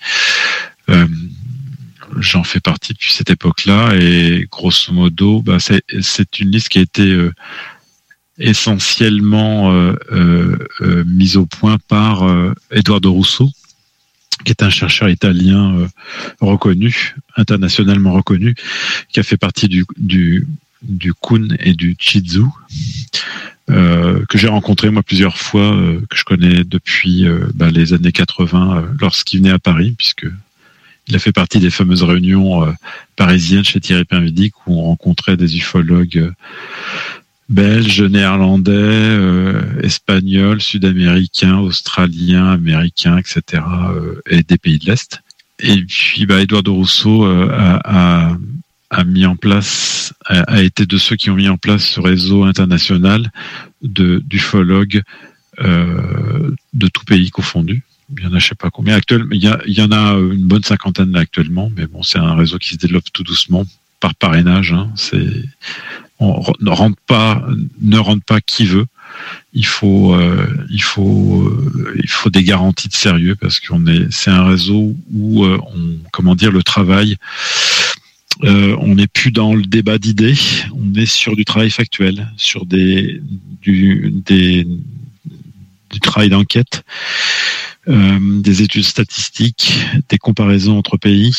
[2.20, 6.82] j'en fais partie depuis cette époque-là et grosso modo, bah, c'est une liste qui a
[6.82, 7.32] été euh,
[8.39, 12.24] essentiellement euh, euh, mise au point par
[12.70, 13.51] Eduardo Rousseau,
[14.45, 15.89] qui est un chercheur italien
[16.40, 18.55] reconnu, internationalement reconnu,
[19.12, 20.47] qui a fait partie du, du,
[20.82, 22.45] du Kun et du Chizu,
[23.66, 25.77] que j'ai rencontré moi plusieurs fois,
[26.09, 30.27] que je connais depuis bah, les années 80, lorsqu'il venait à Paris, puisque
[31.09, 32.73] il a fait partie des fameuses réunions euh,
[33.17, 36.33] parisiennes chez Thierry Pinvidic où on rencontrait des ufologues euh,
[37.49, 43.63] belges, néerlandais, euh, espagnols, sud-américains, australiens, américains, etc.,
[44.29, 45.23] et des pays de l'Est.
[45.61, 48.37] Et puis, bah, Eduardo Rousseau a,
[49.07, 53.33] mis en place, a, été de ceux qui ont mis en place ce réseau international
[53.83, 55.03] de d'ufologues
[55.59, 57.83] de tout pays confondu
[58.17, 60.63] il y en a je sais pas combien actuellement il y, en a une bonne
[60.63, 63.65] cinquantaine actuellement mais bon c'est un réseau qui se développe tout doucement
[64.01, 64.91] par parrainage hein.
[64.97, 65.27] c'est
[66.21, 67.45] on ne rentre pas
[67.81, 68.87] ne rentre pas qui veut.
[69.53, 74.11] Il faut euh, il faut euh, il faut des garanties de sérieux parce qu'on est
[74.11, 77.17] c'est un réseau où euh, on comment dire le travail
[78.41, 80.37] on n'est plus dans le débat d'idées,
[80.73, 83.21] on est sur du travail factuel, sur des
[83.61, 84.65] du, des,
[85.91, 86.85] du travail d'enquête.
[87.78, 89.73] euh, des études statistiques,
[90.10, 91.35] des comparaisons entre pays,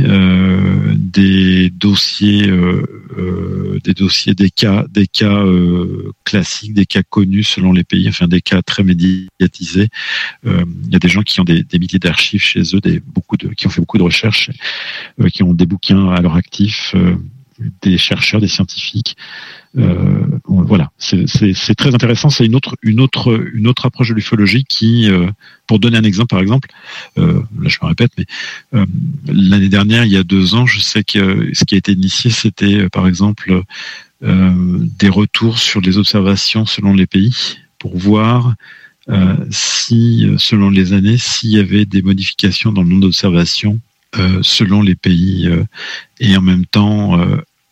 [0.00, 5.44] euh, des dossiers, euh, des dossiers, des cas, des cas
[6.24, 9.88] classiques, des cas connus selon les pays, enfin des cas très médiatisés.
[10.44, 13.48] Il y a des gens qui ont des, milliers d'archives chez eux, des beaucoup de,
[13.48, 14.50] qui ont fait beaucoup de recherches,
[15.32, 16.94] qui ont des bouquins à leur actif
[17.82, 19.16] des chercheurs, des scientifiques.
[19.78, 22.28] Euh, voilà, c'est très intéressant.
[22.30, 25.30] C'est une autre, une autre, une autre approche de l'ufologie qui, euh,
[25.66, 26.68] pour donner un exemple, par exemple,
[27.18, 28.26] euh, là je me répète, mais
[29.26, 32.30] l'année dernière, il y a deux ans, je sais que ce qui a été initié,
[32.30, 33.62] c'était par exemple
[34.20, 37.34] des retours sur les observations selon les pays
[37.78, 38.54] pour voir
[39.50, 43.80] si, selon les années, s'il y avait des modifications dans le nombre d'observations
[44.42, 45.50] selon les pays
[46.20, 47.18] et en même temps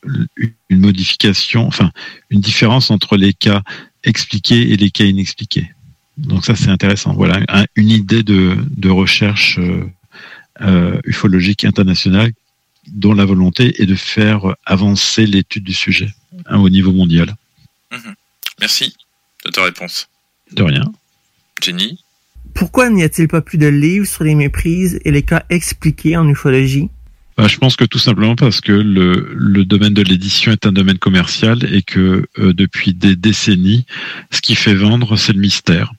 [0.05, 1.91] une modification, enfin
[2.31, 3.63] une différence entre les cas
[4.05, 5.71] expliqués et les cas inexpliqués.
[6.17, 7.13] Donc ça c'est intéressant.
[7.15, 7.41] Voilà
[7.77, 9.85] une idée de, recherche euh,
[10.61, 12.33] euh, ufologique internationale
[12.89, 16.13] dont la volonté est de faire avancer l'étude du sujet
[16.47, 17.35] hein, au niveau mondial.
[17.91, 18.15] Mhm.
[18.61, 18.95] Merci
[19.45, 20.09] de ta réponse.
[20.53, 20.93] De rien.
[21.63, 21.99] Jenny?
[22.55, 26.29] Pourquoi n'y a-t-il pas plus de livres sur les méprises et les cas expliqués en
[26.29, 26.91] ufologie?
[27.41, 30.99] Bah, je pense que tout simplement parce que le, domaine de l'édition est un domaine
[30.99, 33.87] commercial et que euh, depuis des décennies,
[34.31, 35.91] ce qui fait vendre, c'est le mystère.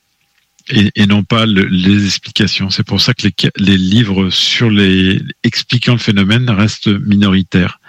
[0.68, 2.70] Et, non pas les explications.
[2.70, 7.80] C'est pour ça que les, livres sur les expliquant le phénomène restent minoritaires.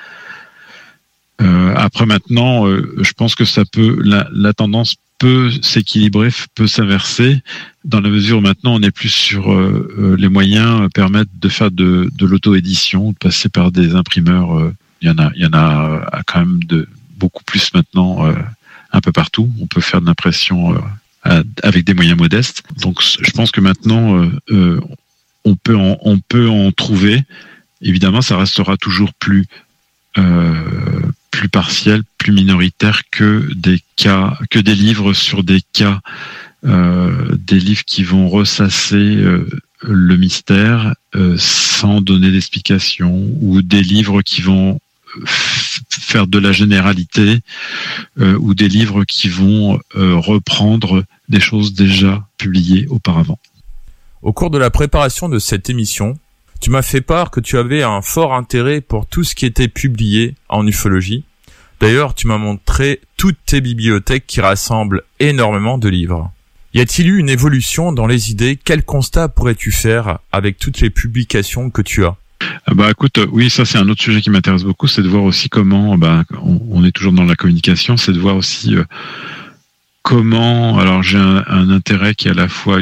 [1.39, 6.67] Euh, après maintenant, euh, je pense que ça peut la, la tendance peut s'équilibrer, peut
[6.67, 7.41] s'inverser,
[7.85, 11.39] dans la mesure où maintenant on est plus sur euh, euh, les moyens euh, permettent
[11.39, 14.69] de faire de, de l'auto-édition, de passer par des imprimeurs.
[15.01, 18.35] il y en a, il y en a quand même de beaucoup plus maintenant,
[18.91, 19.49] un peu partout.
[19.61, 20.75] On peut faire de l'impression
[21.23, 22.63] avec des moyens modestes.
[22.81, 24.29] Donc, je pense que maintenant
[25.45, 27.23] on peut on peut en trouver.
[27.81, 29.45] Évidemment, ça restera toujours plus
[30.14, 35.99] plus partiel, plus minoritaire que des cas, que des livres sur des cas,
[36.65, 39.45] euh, des livres qui vont ressasser euh,
[39.81, 44.80] le mystère euh, sans donner d'explication, ou des livres qui vont
[45.90, 47.41] faire de la généralité
[48.19, 53.40] euh, ou des livres qui vont euh, reprendre des choses déjà publiées auparavant.
[54.22, 56.18] Au cours de la préparation de cette émission,
[56.64, 59.68] tu m'as fait part que tu avais un fort intérêt pour tout ce qui était
[59.68, 61.26] publié en ufologie.
[61.81, 66.31] D'ailleurs, tu m'as montré toutes tes bibliothèques qui rassemblent énormément de livres.
[66.73, 68.57] Y a-t-il eu une évolution dans les idées?
[68.64, 72.15] Quel constat pourrais-tu faire avec toutes les publications que tu as?
[72.65, 75.23] Ah bah écoute, oui, ça c'est un autre sujet qui m'intéresse beaucoup, c'est de voir
[75.23, 78.85] aussi comment, bah, on, est toujours dans la communication, c'est de voir aussi euh,
[80.03, 82.80] comment, alors j'ai un, intérêt qui est à la fois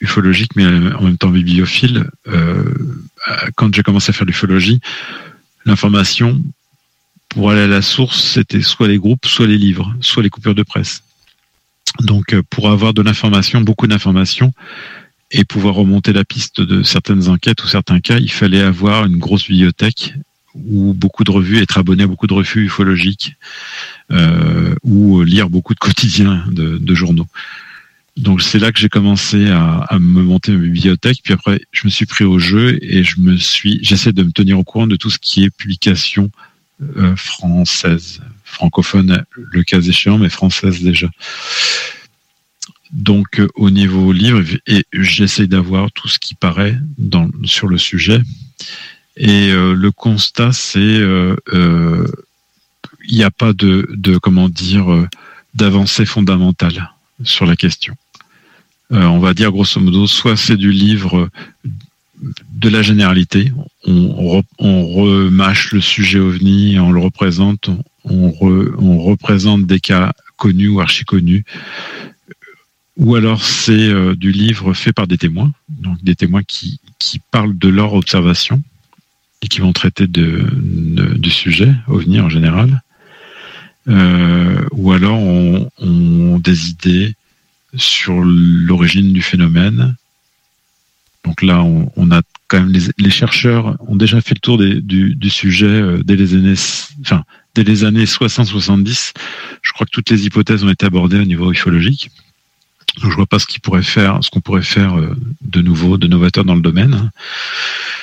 [0.00, 2.10] ufologique mais en même temps bibliophile.
[2.26, 2.64] Euh,
[3.54, 4.80] quand j'ai commencé à faire l'ufologie,
[5.66, 6.42] l'information
[7.28, 10.54] pour aller à la source, c'était soit les groupes, soit les livres, soit les coupures
[10.54, 11.02] de presse.
[12.00, 14.52] Donc euh, pour avoir de l'information, beaucoup d'informations,
[15.30, 19.18] et pouvoir remonter la piste de certaines enquêtes ou certains cas, il fallait avoir une
[19.18, 20.14] grosse bibliothèque
[20.54, 23.34] ou beaucoup de revues, être abonné à beaucoup de revues ufologiques
[24.82, 27.26] ou lire beaucoup de quotidiens de, journaux.
[28.16, 31.18] Donc c'est là que j'ai commencé à, me monter ma bibliothèque.
[31.22, 34.30] Puis après, je me suis pris au jeu et je me suis, j'essaie de me
[34.30, 36.30] tenir au courant de tout ce qui est publication
[36.96, 41.08] euh, française, francophone le cas échéant, mais française déjà
[42.94, 46.78] donc euh, au niveau livre et j'essaie d'avoir tout ce qui paraît
[47.44, 48.20] sur le sujet
[49.16, 51.36] et euh, le constat c'est euh,
[53.06, 55.06] il n'y a pas de, de comment dire
[55.54, 56.90] d'avancée fondamentale
[57.22, 57.94] sur la question
[58.90, 61.30] on va dire grosso modo soit c'est du livre
[62.52, 63.52] de la généralité
[63.86, 67.70] on, remâche le sujet ovni on le représente
[68.04, 68.30] on,
[68.98, 71.44] représente des cas connus ou archi connus
[72.96, 76.80] ou alors c'est euh, du livre fait par des témoins, donc des témoins qui,
[77.30, 78.62] parlent de leur observation
[79.42, 82.82] et qui vont traiter du sujet, OVNI en général.
[83.88, 87.14] Euh, ou alors on, on, des idées
[87.76, 89.96] sur l'origine du phénomène.
[91.24, 94.58] Donc là, on, on a quand même les, les, chercheurs ont déjà fait le tour
[94.58, 96.54] des, du, du, sujet euh, dès les années,
[97.00, 97.24] enfin
[97.54, 99.12] dès les années 60-70.
[99.62, 102.10] Je crois que toutes les hypothèses ont été abordées au niveau ufologique.
[103.02, 105.98] Donc, je vois pas ce qu'il pourrait faire, ce qu'on pourrait faire euh, de nouveau,
[105.98, 107.10] de novateur dans le domaine.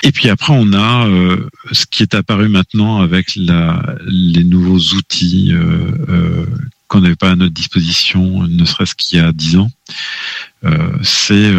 [0.03, 4.79] Et puis après, on a euh, ce qui est apparu maintenant avec la, les nouveaux
[4.95, 6.45] outils euh, euh
[6.87, 9.71] qu'on n'avait pas à notre disposition, ne serait-ce qu'il y a dix ans.
[11.03, 11.49] C'est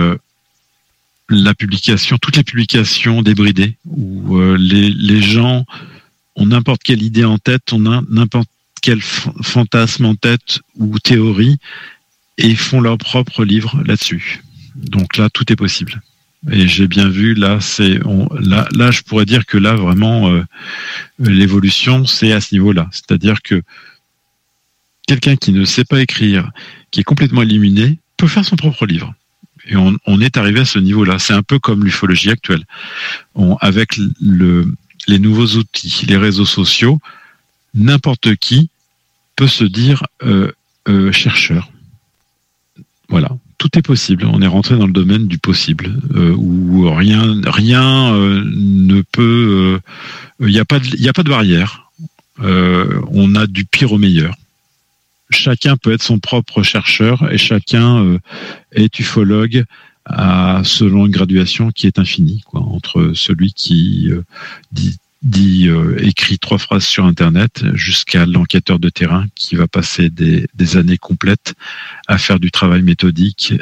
[1.30, 5.64] la publication, toutes les publications débridées, où les, les gens
[6.36, 8.50] ont n'importe quelle idée en tête, on a n'importe
[8.82, 11.56] quel fantasme en tête ou théorie,
[12.36, 14.42] et font leur propre livre là-dessus.
[14.74, 16.02] Donc là, tout est possible.
[16.50, 18.00] Et j'ai bien vu, là, c'est,
[18.40, 20.44] là, là, je pourrais dire que là, vraiment, euh,
[21.18, 22.88] l'évolution, c'est à ce niveau-là.
[22.90, 23.62] C'est-à-dire que
[25.06, 26.50] quelqu'un qui ne sait pas écrire,
[26.90, 29.14] qui est complètement éliminé, peut faire son propre livre.
[29.66, 31.20] Et on, on est arrivé à ce niveau-là.
[31.20, 32.64] C'est un peu comme l'ufologie actuelle.
[33.36, 34.74] On, avec le,
[35.06, 36.98] les nouveaux outils, les réseaux sociaux,
[37.74, 38.68] n'importe qui
[39.36, 40.50] peut se dire euh,
[40.88, 41.70] euh, chercheur
[43.12, 44.26] voilà, tout est possible.
[44.26, 49.80] On est rentré dans le domaine du possible, euh, où rien, rien euh, ne peut.
[50.40, 51.92] Il euh, n'y a pas, de, a pas de barrière.
[52.40, 54.34] on a du pire au meilleur.
[55.30, 58.18] Chacun peut être son propre chercheur et chacun
[58.72, 59.64] est ufologue
[60.06, 64.10] à, selon une graduation qui est infinie, quoi, entre celui qui
[64.72, 70.10] dit dit euh, écrit trois phrases sur Internet jusqu'à l'enquêteur de terrain qui va passer
[70.10, 71.54] des, des, années complètes
[72.08, 73.54] à faire du travail méthodique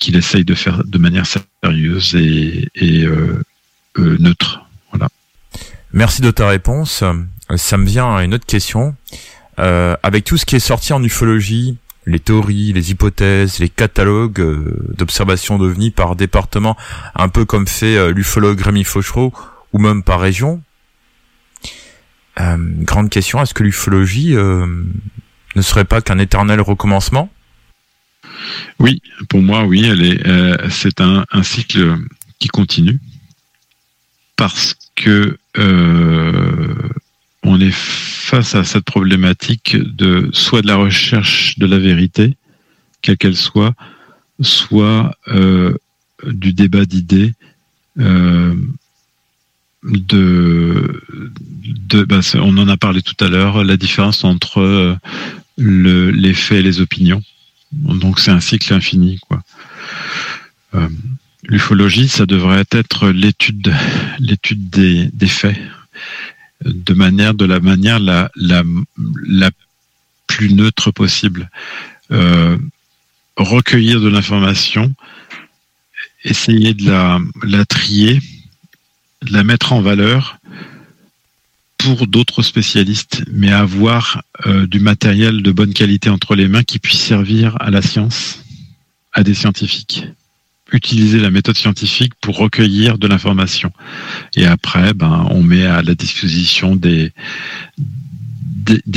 [0.00, 3.40] qu'il essaye de faire de manière sérieuse et, et euh,
[3.98, 4.66] euh, neutre.
[4.90, 5.08] Voilà.
[5.92, 7.04] Merci de ta réponse.
[7.56, 8.96] Ça me vient à une autre question.
[9.58, 11.76] Euh, avec tout ce qui est sorti en ufologie,
[12.06, 14.42] les théories, les hypothèses, les catalogues
[14.96, 16.76] d'observation d'OVNI par département,
[17.14, 19.34] un peu comme fait l'ufologue Rémi Fauchereau,
[19.74, 20.62] ou même par région,
[22.38, 24.66] euh, grande question, est-ce que l'ufologie euh,
[25.56, 27.30] ne serait pas qu'un éternel recommencement?
[28.78, 30.26] Oui, pour moi, oui, elle est.
[30.26, 31.96] Euh, c'est un, cycle
[32.38, 32.98] qui continue
[34.36, 35.36] parce que
[37.42, 42.36] on est face à cette problématique de soit de la recherche de la vérité,
[43.02, 43.74] quelle qu'elle soit,
[44.40, 45.14] soit
[46.24, 47.34] du débat d'idées
[49.82, 51.02] de,
[51.62, 54.96] de bah, on en a parlé tout à l'heure, la différence entre euh,
[55.56, 57.22] le, les faits et les opinions.
[57.72, 59.42] Donc c'est un cycle infini, quoi.
[60.74, 60.88] Euh,
[61.44, 63.74] L'ufologie, ça devrait être l'étude,
[64.18, 65.56] l'étude des, faits.
[66.64, 68.62] de manière de la manière la la,
[69.26, 69.50] la
[70.26, 71.50] plus neutre possible.
[72.12, 72.58] Euh,
[73.36, 74.94] recueillir de l'information,
[76.24, 78.20] essayer de la trier,
[79.28, 80.38] la mettre en valeur
[81.78, 86.78] pour d'autres spécialistes, mais avoir euh, du matériel de bonne qualité entre les mains qui
[86.78, 88.44] puisse servir à la science,
[89.12, 90.04] à des scientifiques.
[90.72, 93.72] Utiliser la méthode scientifique pour recueillir de l'information.
[94.36, 97.12] Et après, ben, on met à la disposition des,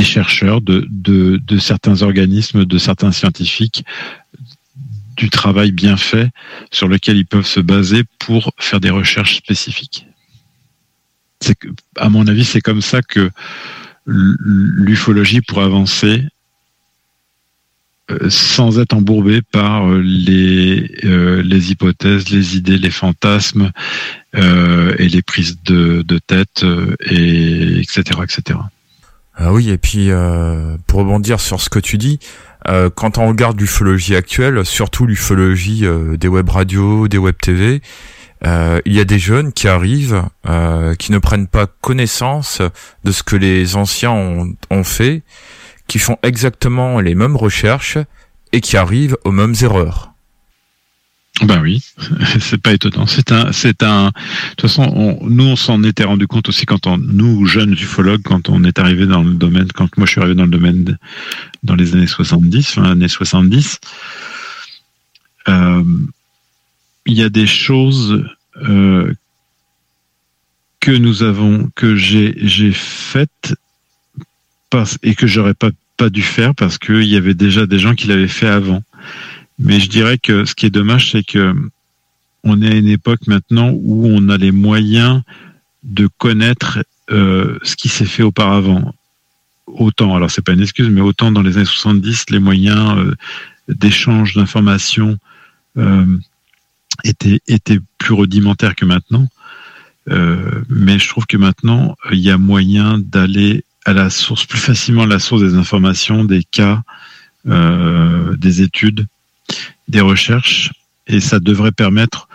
[0.03, 3.85] chercheurs, de certains organismes, de certains scientifiques,
[5.15, 6.29] du travail bien fait
[6.71, 10.05] sur lequel ils peuvent se baser pour faire des recherches spécifiques.
[11.97, 13.29] À mon avis, c'est comme ça que
[14.05, 16.23] l'ufologie pourrait avancer
[18.11, 23.71] euh, sans être embourbée par euh, les, euh, les hypothèses, les idées, les fantasmes
[24.35, 26.65] et les prises de, tête,
[27.05, 28.59] et etc., etc.
[29.35, 30.09] Ah oui, et puis
[30.87, 32.17] pour rebondir sur ce que tu dis,
[32.95, 35.83] quand on regarde l'ufologie actuelle, surtout l'ufologie
[36.17, 37.83] des web radios, des web TV,
[38.45, 42.61] euh, il y a des jeunes qui arrivent, euh, qui ne prennent pas connaissance
[43.03, 45.23] de ce que les anciens ont, fait,
[45.87, 47.97] qui font exactement les mêmes recherches
[48.51, 50.11] et qui arrivent aux mêmes erreurs.
[51.41, 51.83] Ben oui,
[52.39, 53.07] c'est pas étonnant.
[53.07, 54.07] C'est un, c'est un.
[54.07, 54.11] De
[54.51, 58.21] toute façon, on, nous on s'en était rendu compte aussi quand on, nous jeunes ufologues,
[58.21, 60.97] quand on est arrivé dans le domaine, quand moi je suis arrivé dans le domaine
[61.63, 63.79] dans les années 70, fin années 70.
[65.49, 65.83] Euh,
[67.05, 68.23] il y a des choses
[68.57, 69.13] euh,
[70.79, 73.55] que nous avons, que j'ai faites
[74.69, 77.95] parce, et que j'aurais pas pas dû faire parce qu'il y avait déjà des gens
[77.95, 78.81] qui l'avaient fait avant.
[79.59, 81.53] Mais je dirais que ce qui est dommage, c'est que
[82.43, 85.21] on est à une époque maintenant où on a les moyens
[85.83, 88.93] de connaître euh, ce qui s'est fait auparavant.
[89.67, 93.15] Autant, alors c'est pas une excuse, mais autant dans les années 70, les moyens euh,
[93.69, 95.17] d'échange d'informations
[95.77, 96.05] euh,
[97.03, 99.27] étaient, étaient plus rudimentaires que maintenant.
[100.09, 104.59] Euh, mais je trouve que maintenant, il y a moyen d'aller à la source, plus
[104.59, 106.81] facilement à la source des informations, des cas,
[107.47, 109.07] euh, des études,
[109.87, 110.71] des recherches,
[111.07, 112.27] et ça devrait permettre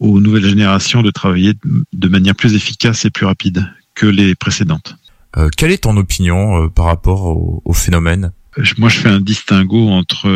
[0.00, 1.54] aux nouvelles générations de travailler
[1.92, 4.96] de manière plus efficace et plus rapide que les précédentes.
[5.36, 8.32] Euh, quelle est ton opinion par rapport au, au, phénomène?
[8.78, 10.28] Moi, je fais un distinguo entre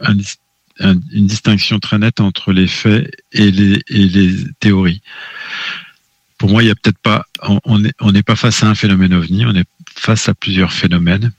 [0.00, 0.14] un,
[0.82, 5.02] un, une distinction très nette entre les faits et les, et les théories.
[6.38, 7.26] Pour moi, il y a peut-être pas,
[7.64, 9.64] on n'est pas face à un phénomène ovni, on est
[9.94, 11.32] face à plusieurs phénomènes.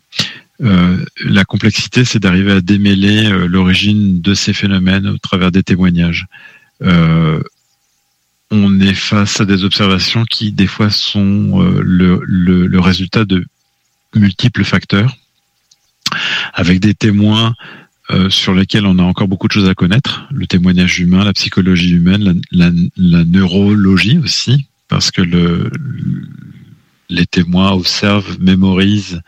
[0.62, 5.64] Euh, la complexité, c'est d'arriver à démêler euh, l'origine de ces phénomènes au travers des
[5.64, 6.26] témoignages.
[6.84, 7.42] Euh,
[8.52, 13.46] on est face à des observations qui, des fois, sont le, le, résultat de
[14.16, 15.18] multiples facteurs,
[16.54, 17.56] avec des témoins
[18.12, 21.32] euh, sur lesquels on a encore beaucoup de choses à connaître, le témoignage humain, la
[21.32, 22.70] psychologie humaine, la,
[23.24, 25.72] neurologie aussi, parce que le,
[27.08, 29.22] les témoins observent, mémorisent,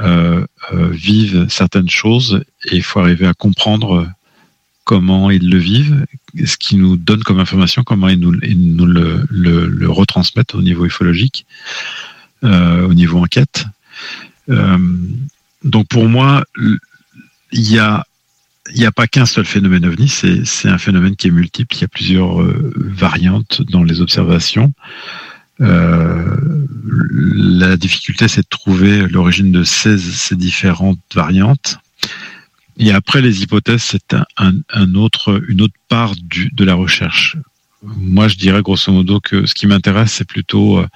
[0.00, 4.10] euh, euh, vivent certaines choses et il faut arriver à comprendre
[4.82, 6.04] comment ils le vivent,
[6.44, 11.46] ce qu'ils nous donnent comme information, comment ils nous, le, retransmettent au niveau ufologique,
[12.42, 13.66] au niveau enquête.
[15.62, 16.42] Donc pour moi,
[17.52, 18.04] il y a
[18.72, 21.74] il n'y a pas qu'un seul phénomène ovni, c'est un phénomène qui est multiple.
[21.76, 24.72] Il y a plusieurs euh, variantes dans les observations.
[25.60, 31.78] Euh, la difficulté, c'est de trouver l'origine de ces, ces, différentes variantes.
[32.78, 37.36] Et après, les hypothèses, c'est un, autre, une autre part de la recherche.
[37.82, 40.86] Moi, je dirais grosso modo que ce qui m'intéresse, c'est plutôt euh,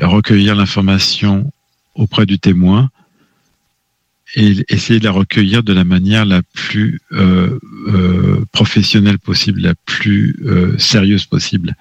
[0.00, 1.52] recueillir l'information
[1.94, 2.90] auprès du témoin
[4.34, 7.58] et essayer de la recueillir de la manière la plus euh,
[7.88, 11.76] euh, professionnelle possible, la plus euh, sérieuse possible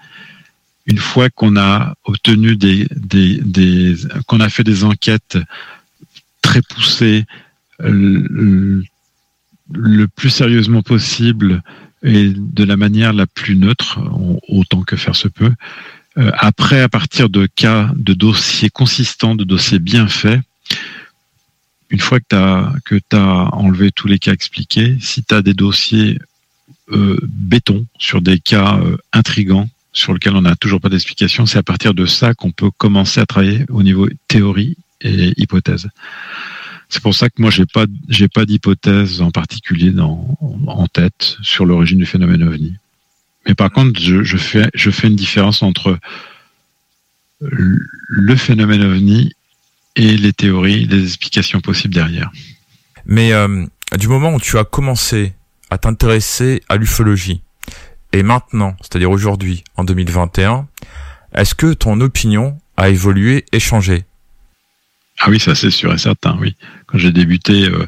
[0.86, 3.96] une fois qu'on a obtenu des, des, des
[4.26, 5.38] qu'on a fait des enquêtes
[6.42, 7.26] très poussées
[7.80, 8.84] le,
[9.72, 11.62] le, plus sérieusement possible
[12.04, 14.00] et de la manière la plus neutre,
[14.48, 15.52] autant que faire se peut.
[16.18, 20.42] Euh, après, à partir de cas, de dossiers consistants, de dossiers bien faits,
[21.90, 25.54] une fois que tu as, que enlevé tous les cas expliqués, si tu as des
[25.54, 26.20] dossiers
[26.92, 31.58] euh, béton sur des cas euh, intrigants, sur lequel on n'a toujours pas d'explication, c'est
[31.58, 35.90] à partir de ça qu'on peut commencer à travailler au niveau théorie et hypothèse.
[36.90, 40.38] C'est pour ça que moi j'ai pas j'ai pas d'hypothèse en particulier dans,
[40.68, 42.76] en tête sur l'origine du phénomène ovni.
[43.48, 46.00] Mais par contre, je, je, fais je fais une différence entre
[47.42, 49.32] le phénomène ovni
[49.96, 52.32] et les théories, les explications possibles derrière.
[53.06, 53.66] Mais euh,
[53.98, 55.34] du moment où tu as commencé
[55.70, 57.42] à t'intéresser à l'ufologie,
[58.14, 60.68] et maintenant, c'est-à-dire aujourd'hui, en 2021,
[61.34, 64.04] est-ce que ton opinion a évolué et changé
[65.20, 66.56] Ah oui, ça c'est sûr et certain, oui.
[66.88, 67.86] Quand j'ai débuté euh,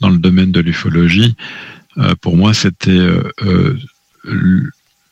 [0.00, 1.36] dans le domaine de l'ufologie,
[1.98, 3.06] euh, pour moi c'était...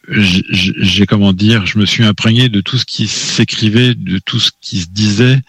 [0.08, 4.50] j'ai comment dire, je me suis imprégné de tout ce qui s'écrivait, de tout ce
[4.60, 5.40] qui se disait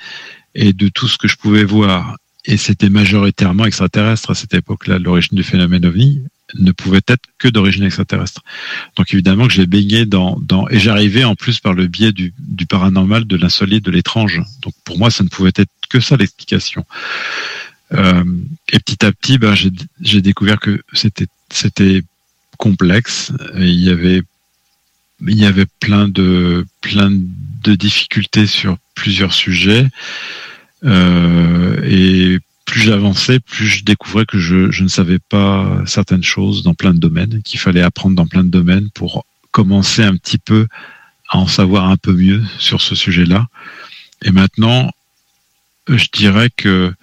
[0.56, 2.18] et de tout ce que je pouvais voir.
[2.46, 4.98] Et c'était majoritairement extraterrestre à cette époque-là.
[5.00, 6.24] L'origine du phénomène OVNI
[6.56, 8.42] ne pouvait être que d'origine extraterrestre.
[8.98, 12.34] Donc évidemment que j'ai baigné dans, dans et j'arrivais en plus par le biais du,
[12.40, 14.42] du paranormal, de l'insolite, de l'étrange.
[14.62, 16.86] Donc pour moi, ça ne pouvait être que ça l'explication.
[17.94, 18.24] Euh,
[18.72, 19.54] et petit à petit, ben,
[20.02, 22.04] j'ai découvert que c'était c'était
[22.58, 23.34] complexe.
[23.58, 24.22] Il y avait
[25.28, 29.88] il y avait plein de plein de difficultés sur plusieurs sujets.
[30.86, 36.76] Euh, et plus j'avançais, plus je découvrais que je, ne savais pas certaines choses dans
[36.76, 40.68] plein de domaines, qu'il fallait apprendre dans plein de domaines pour commencer un petit peu
[41.30, 43.48] à en savoir un peu mieux sur ce sujet-là.
[44.22, 44.92] Et maintenant,
[45.88, 46.94] je dirais que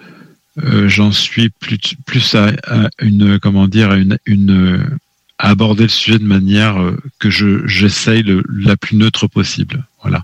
[0.64, 2.52] euh, j'en suis plus, à,
[3.00, 3.96] une, comment dire, à
[4.26, 4.98] une,
[5.38, 9.84] à aborder le sujet de manière euh, que je j'essaye la plus neutre possible.
[10.02, 10.22] Voilà.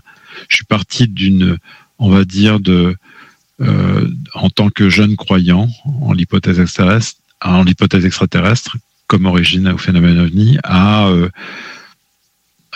[0.49, 1.57] Je suis parti d'une,
[1.99, 2.95] on va dire, de
[3.61, 5.69] euh, en tant que jeune croyant
[6.01, 8.75] en l'hypothèse extraterrestre, en l'hypothèse extraterrestre
[9.07, 11.29] comme origine au phénomène ovni, à euh,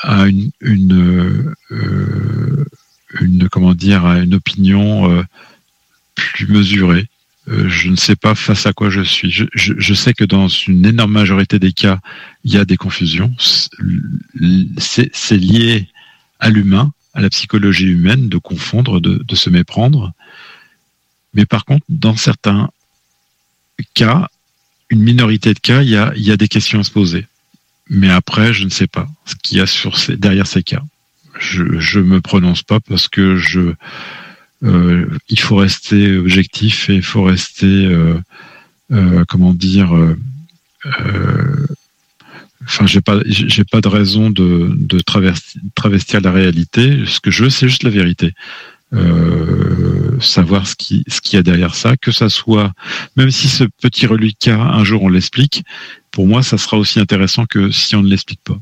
[0.01, 2.65] à une une, euh,
[3.19, 5.25] une comment dire à une opinion
[6.15, 7.07] plus mesurée.
[7.47, 9.31] Je ne sais pas face à quoi je suis.
[9.31, 11.99] Je, sais que dans une énorme majorité des cas,
[12.45, 13.33] il y a des confusions.
[14.77, 15.89] C'est lié
[16.39, 20.13] à l'humain, à la psychologie humaine de confondre, de, se méprendre.
[21.33, 22.69] Mais par contre, dans certains
[23.93, 24.27] cas,
[24.89, 27.27] une minorité de cas, il y a, des questions à se poser.
[27.89, 30.83] Mais après, je ne sais pas ce qu'il y a derrière ces cas.
[31.39, 33.73] Je ne me prononce pas parce que je,
[34.63, 38.19] euh, il faut rester objectif et il faut rester, euh,
[38.91, 39.93] euh, comment dire,
[42.69, 47.03] enfin, j'ai pas, j'ai pas de raison de, de travestir, travestir la réalité.
[47.05, 48.33] Ce que je veux, c'est juste la vérité.
[48.91, 52.73] Euh, savoir ce qui ce qu'il y a derrière ça, que ça soit
[53.15, 55.63] même si ce petit reliquat un jour on l'explique,
[56.09, 58.57] pour moi ça sera aussi intéressant que si on ne l'explique pas.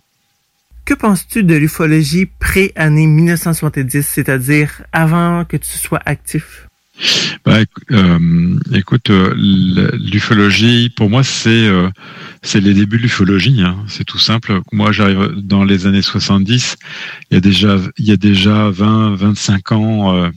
[0.84, 6.68] Que penses-tu de l'ufologie pré-année 1970, c'est-à-dire avant que tu sois actif?
[7.46, 7.60] Bah,
[7.92, 11.90] euh, écoute, euh, l'ufologie, pour moi, c'est euh,
[12.42, 13.62] c'est les débuts de l'ufologie.
[13.62, 13.78] Hein.
[13.88, 14.62] C'est tout simple.
[14.72, 16.78] Moi, j'arrive dans les années 70.
[17.30, 20.32] Il y a déjà, il y a déjà 20, 25 ans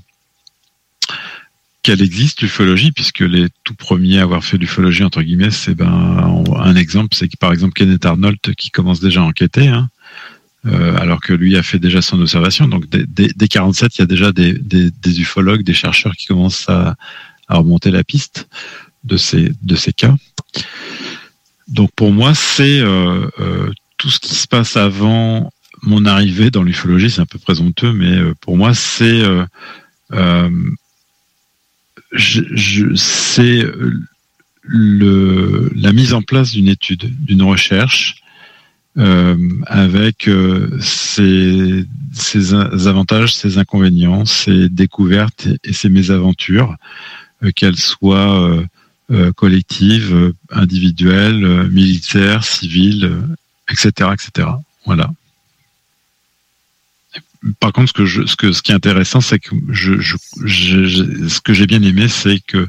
[1.82, 6.44] qu'elle existe l'ufologie, puisque les tout premiers à avoir fait l'ufologie entre guillemets, c'est ben
[6.56, 9.68] un exemple, c'est par exemple Kenneth Arnold qui commence déjà à enquêter.
[9.68, 9.88] Hein.
[10.66, 12.68] Euh, alors que lui a fait déjà son observation.
[12.68, 16.96] Donc dès, dès, 47, il y a déjà des, ufologues, des chercheurs qui commencent à,
[17.48, 18.46] remonter la piste
[19.04, 19.54] de ces,
[19.96, 20.14] cas.
[21.66, 25.50] Donc pour moi, c'est euh, euh, tout ce qui se passe avant
[25.82, 29.22] mon arrivée dans l'ufologie, c'est un peu présomptueux, mais pour moi, c'est
[32.12, 33.80] je, je,
[34.68, 38.20] la mise en place d'une étude, d'une recherche
[38.98, 39.36] euh,
[39.66, 46.74] avec euh, ses, ses, avantages, ses inconvénients, ses découvertes et, ses mésaventures,
[47.44, 48.64] euh, qu'elles soient
[49.34, 53.10] collectives, individuelles, militaires, civiles,
[53.68, 54.48] etc., etc.
[54.86, 55.10] Voilà.
[57.58, 61.40] Par contre, ce que je, ce que ce qui est intéressant, c'est que je, ce
[61.40, 62.68] que j'ai bien aimé, c'est que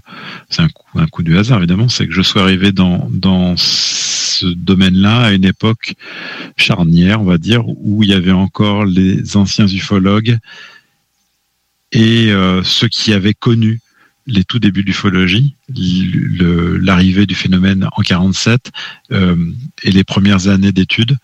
[0.50, 4.46] c'est un coup, un du hasard évidemment, c'est que je sois arrivé dans dans ce
[4.46, 5.96] domaine-là à une époque
[6.56, 10.38] charnière, on va dire, où il y avait encore les anciens ufologues
[11.92, 13.82] et euh, ceux qui avaient connu
[14.28, 18.72] les tout débuts de l'ufologie, l'arrivée du phénomène en 47
[19.12, 19.36] euh,
[19.84, 21.18] et les premières années d'études.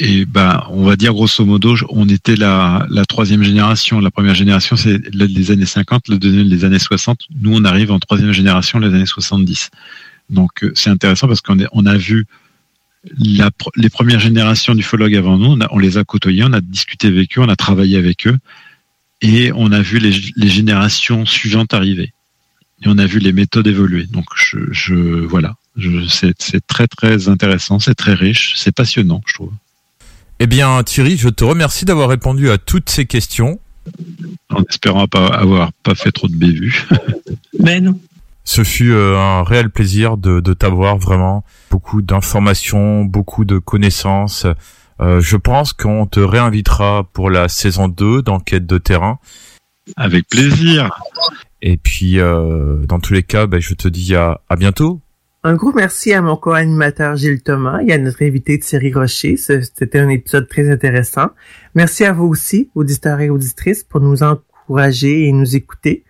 [0.00, 3.98] Et ben, on va dire grosso modo, on était la, troisième génération.
[3.98, 7.18] La première génération, c'est les années 50, la deuxième, les années 60.
[7.40, 9.70] Nous, on arrive en troisième génération, les années 70.
[10.30, 12.26] Donc, euh, c'est intéressant parce qu'on on a vu
[13.76, 17.40] les premières générations d'ufologues avant nous, on, les a côtoyés, on a discuté avec eux,
[17.40, 18.38] on a travaillé avec eux,
[19.20, 20.12] et on a vu les,
[20.48, 22.12] générations suivantes arriver.
[22.82, 24.04] Et on a vu les méthodes évoluer.
[24.06, 24.94] Donc, je
[25.24, 25.56] voilà,
[26.08, 29.52] c'est très très intéressant, c'est très riche, c'est passionnant, je trouve.
[30.40, 33.58] Eh bien, Thierry, je te remercie d'avoir répondu à toutes ces questions.
[34.50, 36.86] En espérant pas avoir pas fait trop de bévues.
[37.58, 37.98] Ben non.
[38.44, 44.46] Ce fut euh, un réel plaisir de, de t'avoir vraiment beaucoup d'informations, beaucoup de connaissances.
[45.00, 49.18] Euh, je pense qu'on te réinvitera pour la saison 2 d'enquête de terrain.
[49.96, 50.90] Avec plaisir.
[51.62, 55.00] Et puis, euh, dans tous les cas, ben, je te dis à, à bientôt.
[55.44, 59.36] Un gros merci à mon co-animateur Gilles Thomas et à notre invité Thierry Rocher.
[59.36, 61.28] C'était un épisode très intéressant.
[61.76, 66.04] Merci à vous aussi, auditeurs et auditrices, pour nous encourager et nous écouter.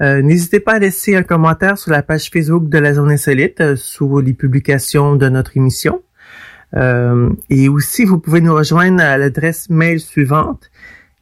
[0.00, 3.60] Euh, N'hésitez pas à laisser un commentaire sur la page Facebook de la Zone Insolite
[3.60, 6.02] euh, sous les publications de notre émission.
[6.74, 10.72] Euh, et aussi, vous pouvez nous rejoindre à l'adresse mail suivante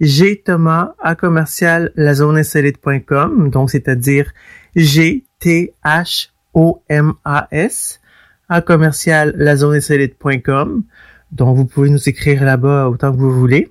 [0.00, 4.32] gthomas à commercial donc c'est-à-dire
[4.74, 8.00] g t h o m a s
[8.48, 10.84] à commercial lazoneinsolite.com
[11.32, 13.70] donc vous pouvez nous écrire là-bas autant que vous voulez.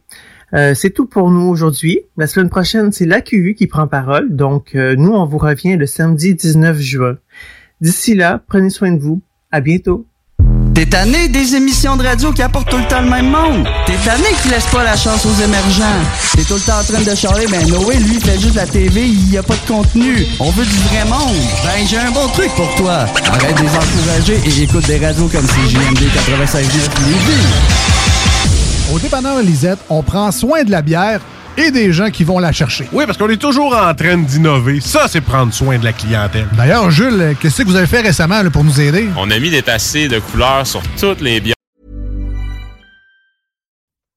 [0.54, 2.02] Euh, c'est tout pour nous aujourd'hui.
[2.18, 4.36] La semaine prochaine, c'est l'AQU qui prend parole.
[4.36, 7.18] Donc, euh, nous, on vous revient le samedi 19 juin.
[7.82, 9.22] D'ici là, prenez soin de vous.
[9.52, 10.08] À bientôt.
[10.74, 13.68] T'es tanné des émissions de radio qui apportent tout le temps le même monde?
[13.86, 15.84] T'es tanné qui laisse pas la chance aux émergents?
[16.36, 18.66] T'es tout le temps en train de charler, ben Noé, lui, il fait juste la
[18.66, 20.26] TV, il y a pas de contenu.
[20.40, 21.36] On veut du vrai monde.
[21.64, 23.06] Ben, j'ai un bon truc pour toi.
[23.32, 26.64] Arrête de les encourager et écoute des radios comme CJMD 96.9
[27.08, 27.48] Lévis.
[28.94, 31.20] Au dépanneur Lisette, on prend soin de la bière
[31.58, 32.88] et des gens qui vont la chercher.
[32.92, 34.80] Oui, parce qu'on est toujours en train d'innover.
[34.82, 36.48] Ça, c'est prendre soin de la clientèle.
[36.56, 39.08] D'ailleurs, Jules, qu'est-ce que vous avez fait récemment là, pour nous aider?
[39.18, 41.56] On a mis des tassés de couleurs sur toutes les bières.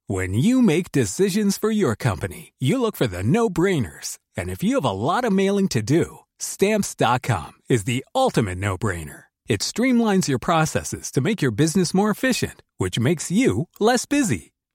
[0.09, 4.19] When you make decisions for your company, you look for the no-brainers.
[4.37, 9.25] And if you have a lot of mailing to do, stamps.com is the ultimate no-brainer.
[9.49, 14.52] It streamlines your processes to make your business more efficient, which makes you less busy.